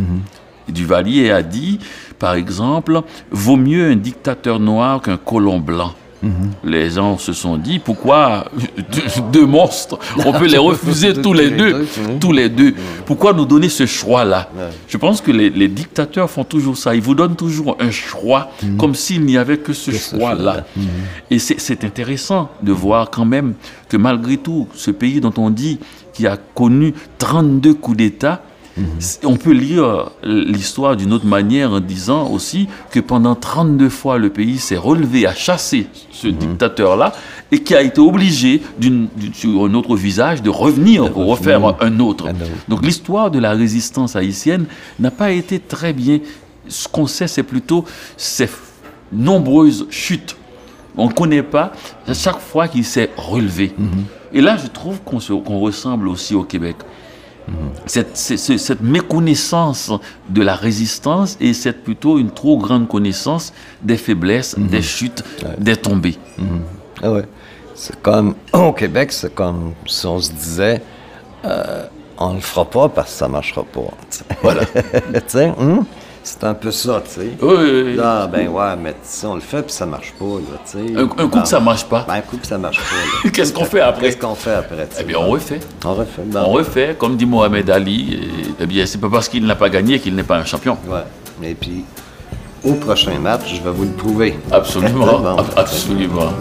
Duvalier 0.67 1.29
a 1.29 1.43
dit, 1.43 1.79
par 2.17 2.33
exemple, 2.33 3.01
vaut 3.29 3.57
mieux 3.57 3.91
un 3.91 3.95
dictateur 3.95 4.59
noir 4.59 5.01
qu'un 5.01 5.17
colon 5.17 5.59
blanc. 5.59 5.93
Les 6.63 6.89
gens 6.89 7.17
se 7.17 7.33
sont 7.33 7.57
dit, 7.57 7.79
pourquoi 7.79 8.45
deux, 9.31 9.45
monstres 9.45 9.99
On 10.25 10.33
peut 10.33 10.47
les 10.47 10.57
refuser 10.71 11.13
tous 11.13 11.33
les 11.33 11.51
deux. 11.51 11.85
Tous 12.19 12.31
les 12.31 12.49
deux. 12.49 12.73
Pourquoi 13.05 13.33
nous 13.33 13.45
donner 13.45 13.69
ce 13.69 13.85
choix-là 13.85 14.49
Je 14.87 14.97
pense 14.97 15.21
que 15.21 15.31
les, 15.31 15.49
les 15.49 15.67
dictateurs 15.67 16.29
font 16.29 16.43
toujours 16.43 16.77
ça. 16.77 16.95
Ils 16.95 17.01
vous 17.01 17.15
donnent 17.15 17.35
toujours 17.35 17.77
un 17.79 17.91
choix, 17.91 18.51
comme 18.77 18.95
s'il 18.95 19.23
n'y 19.25 19.37
avait 19.37 19.57
que 19.57 19.73
ce 19.73 19.91
choix-là. 19.91 20.65
Et 21.29 21.39
c'est 21.39 21.59
c'est 21.59 21.83
intéressant 21.83 22.49
de 22.61 22.71
voir 22.71 23.09
quand 23.09 23.25
même 23.25 23.53
que 23.89 23.97
malgré 23.97 24.37
tout, 24.37 24.67
ce 24.73 24.91
pays 24.91 25.19
dont 25.21 25.33
on 25.37 25.49
dit 25.49 25.79
qu'il 26.13 26.27
a 26.27 26.37
connu 26.37 26.93
32 27.17 27.73
coups 27.73 27.97
d'État, 27.97 28.41
c'est- 28.99 29.25
on 29.25 29.37
peut 29.37 29.51
lire 29.53 30.11
l'histoire 30.23 30.95
d'une 30.97 31.13
autre 31.13 31.25
manière 31.25 31.71
en 31.71 31.79
disant 31.79 32.29
aussi 32.29 32.67
que 32.91 32.99
pendant 32.99 33.35
32 33.35 33.89
fois 33.89 34.17
le 34.17 34.29
pays 34.29 34.57
s'est 34.57 34.75
relevé 34.77 35.25
à 35.25 35.33
chasser 35.33 35.87
ce 36.11 36.27
dictateur-là 36.27 37.13
et 37.51 37.59
qui 37.59 37.73
a 37.75 37.81
été 37.81 38.01
obligé 38.01 38.61
d'une- 38.79 39.07
d'une- 39.15 39.33
sur 39.33 39.65
un 39.65 39.73
autre 39.75 39.95
visage 39.95 40.41
de 40.41 40.49
revenir 40.49 41.11
pour 41.11 41.25
refaire 41.27 41.61
un 41.81 41.99
autre. 41.99 42.27
Un 42.27 42.31
autre. 42.31 42.43
Donc 42.67 42.83
l'histoire 42.85 43.31
de 43.31 43.39
la 43.39 43.51
résistance 43.51 44.15
haïtienne 44.15 44.65
n'a 44.99 45.11
pas 45.11 45.31
été 45.31 45.59
très 45.59 45.93
bien. 45.93 46.19
Ce 46.67 46.87
qu'on 46.87 47.07
sait, 47.07 47.27
c'est 47.27 47.43
plutôt 47.43 47.85
ces 48.17 48.49
nombreuses 49.11 49.87
chutes. 49.89 50.35
On 50.97 51.07
ne 51.07 51.13
connaît 51.13 51.43
pas 51.43 51.71
à 52.07 52.13
chaque 52.13 52.39
fois 52.39 52.67
qu'il 52.67 52.85
s'est 52.85 53.09
relevé. 53.17 53.73
Et 54.33 54.41
là, 54.41 54.57
je 54.57 54.67
trouve 54.67 55.01
qu'on 55.01 55.19
se- 55.19 55.33
qu'on 55.33 55.59
ressemble 55.59 56.07
aussi 56.07 56.35
au 56.35 56.43
Québec. 56.43 56.75
Cette, 57.85 58.81
méconnaissance 58.81 59.91
de 60.29 60.41
la 60.41 60.55
résistance 60.55 61.37
et 61.39 61.53
c'est 61.53 61.73
plutôt 61.73 62.17
une 62.17 62.31
trop 62.31 62.57
grande 62.57 62.87
connaissance 62.87 63.53
des 63.81 63.97
faiblesses, 63.97 64.55
des 64.57 64.81
chutes, 64.81 65.23
des 65.59 65.77
tombées. 65.77 66.17
Ah 67.03 67.11
ouais. 67.11 67.25
C'est 67.75 68.01
comme, 68.01 68.35
au 68.53 68.71
Québec, 68.71 69.11
c'est 69.11 69.35
comme 69.35 69.73
si 69.85 70.05
on 70.05 70.19
se 70.19 70.31
disait, 70.31 70.81
euh, 71.43 71.85
on 72.17 72.33
le 72.33 72.39
fera 72.39 72.65
pas 72.65 72.89
parce 72.89 73.11
que 73.11 73.17
ça 73.17 73.27
marchera 73.27 73.63
pas. 73.63 73.81
Voilà. 74.41 74.65
Tu 74.65 75.21
sais, 75.27 75.53
hum? 75.57 75.85
C'est 76.27 76.43
un 76.43 76.55
peu 76.55 76.71
ça, 76.71 77.03
tu 77.05 77.11
sais. 77.21 77.29
Oui, 77.39 77.53
oui, 77.59 77.81
oui. 77.85 77.95
Là, 77.95 78.25
ben 78.25 78.47
ouais, 78.47 78.75
mais 78.81 78.95
si 79.03 79.27
on 79.27 79.35
le 79.35 79.41
fait 79.41 79.61
puis 79.61 79.71
ça 79.71 79.85
marche 79.85 80.11
pas, 80.17 80.25
là, 80.25 80.57
tu 80.65 80.71
sais. 80.71 80.95
Un, 80.97 81.03
un 81.03 81.27
coup 81.29 81.39
que 81.39 81.47
ça 81.47 81.59
marche 81.59 81.85
pas, 81.85 82.03
Ben, 82.07 82.15
un 82.15 82.21
coup 82.21 82.37
puis 82.37 82.47
ça 82.47 82.57
marche 82.57 82.79
pas, 82.79 83.29
qu'est-ce 83.33 83.53
qu'on 83.53 83.63
fait 83.65 83.79
après? 83.81 84.07
Qu'est-ce 84.07 84.17
qu'on 84.17 84.33
fait 84.33 84.53
après, 84.55 84.87
tu 84.87 84.95
sais? 84.95 85.01
Eh 85.01 85.03
bien, 85.05 85.17
on 85.19 85.27
refait. 85.29 85.59
On 85.85 85.93
refait. 85.93 86.23
ben, 86.25 86.43
On 86.47 86.49
refait, 86.51 86.95
comme 86.97 87.15
dit 87.15 87.27
Mohamed 87.27 87.69
Ali. 87.69 88.27
eh 88.59 88.65
bien, 88.65 88.87
c'est 88.87 88.99
pas 88.99 89.09
parce 89.09 89.29
qu'il 89.29 89.45
n'a 89.45 89.55
pas 89.55 89.69
gagné 89.69 89.99
qu'il 89.99 90.15
n'est 90.15 90.23
pas 90.23 90.37
un 90.37 90.45
champion. 90.45 90.77
Ouais. 90.87 91.03
Et 91.47 91.53
puis, 91.53 91.85
au 92.63 92.73
prochain 92.73 93.19
match, 93.19 93.53
je 93.55 93.61
vais 93.61 93.69
vous 93.71 93.83
le 93.83 93.91
prouver. 93.91 94.39
Absolument, 94.51 95.19
Bon. 95.19 95.37
absolument. 95.55 96.31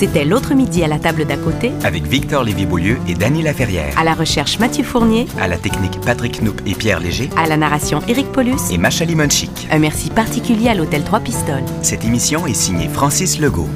C'était 0.00 0.24
l'autre 0.24 0.54
midi 0.54 0.82
à 0.82 0.88
la 0.88 0.98
table 0.98 1.26
d'à 1.26 1.36
côté, 1.36 1.72
Avec 1.84 2.04
Victor 2.04 2.42
Lévy-Beaulieu 2.42 2.96
et 3.06 3.12
Dany 3.14 3.42
Laferrière. 3.42 3.92
à 3.98 4.02
la 4.02 4.14
recherche 4.14 4.58
Mathieu 4.58 4.82
Fournier, 4.82 5.26
À 5.38 5.46
la 5.46 5.58
technique 5.58 6.00
Patrick 6.00 6.40
Noup 6.40 6.58
et 6.64 6.74
Pierre 6.74 7.00
Léger. 7.00 7.28
à 7.36 7.46
la 7.46 7.58
narration 7.58 8.00
Éric 8.08 8.32
Paulus. 8.32 8.56
Et 8.70 8.78
Macha 8.78 9.04
Limonchik. 9.04 9.68
Un 9.70 9.78
merci 9.78 10.08
particulier 10.08 10.70
à 10.70 10.74
l'hôtel 10.74 11.04
Trois 11.04 11.20
Pistoles. 11.20 11.64
Cette 11.82 12.02
émission 12.06 12.46
est 12.46 12.54
signée 12.54 12.88
Francis 12.88 13.38
Legault. 13.40 13.68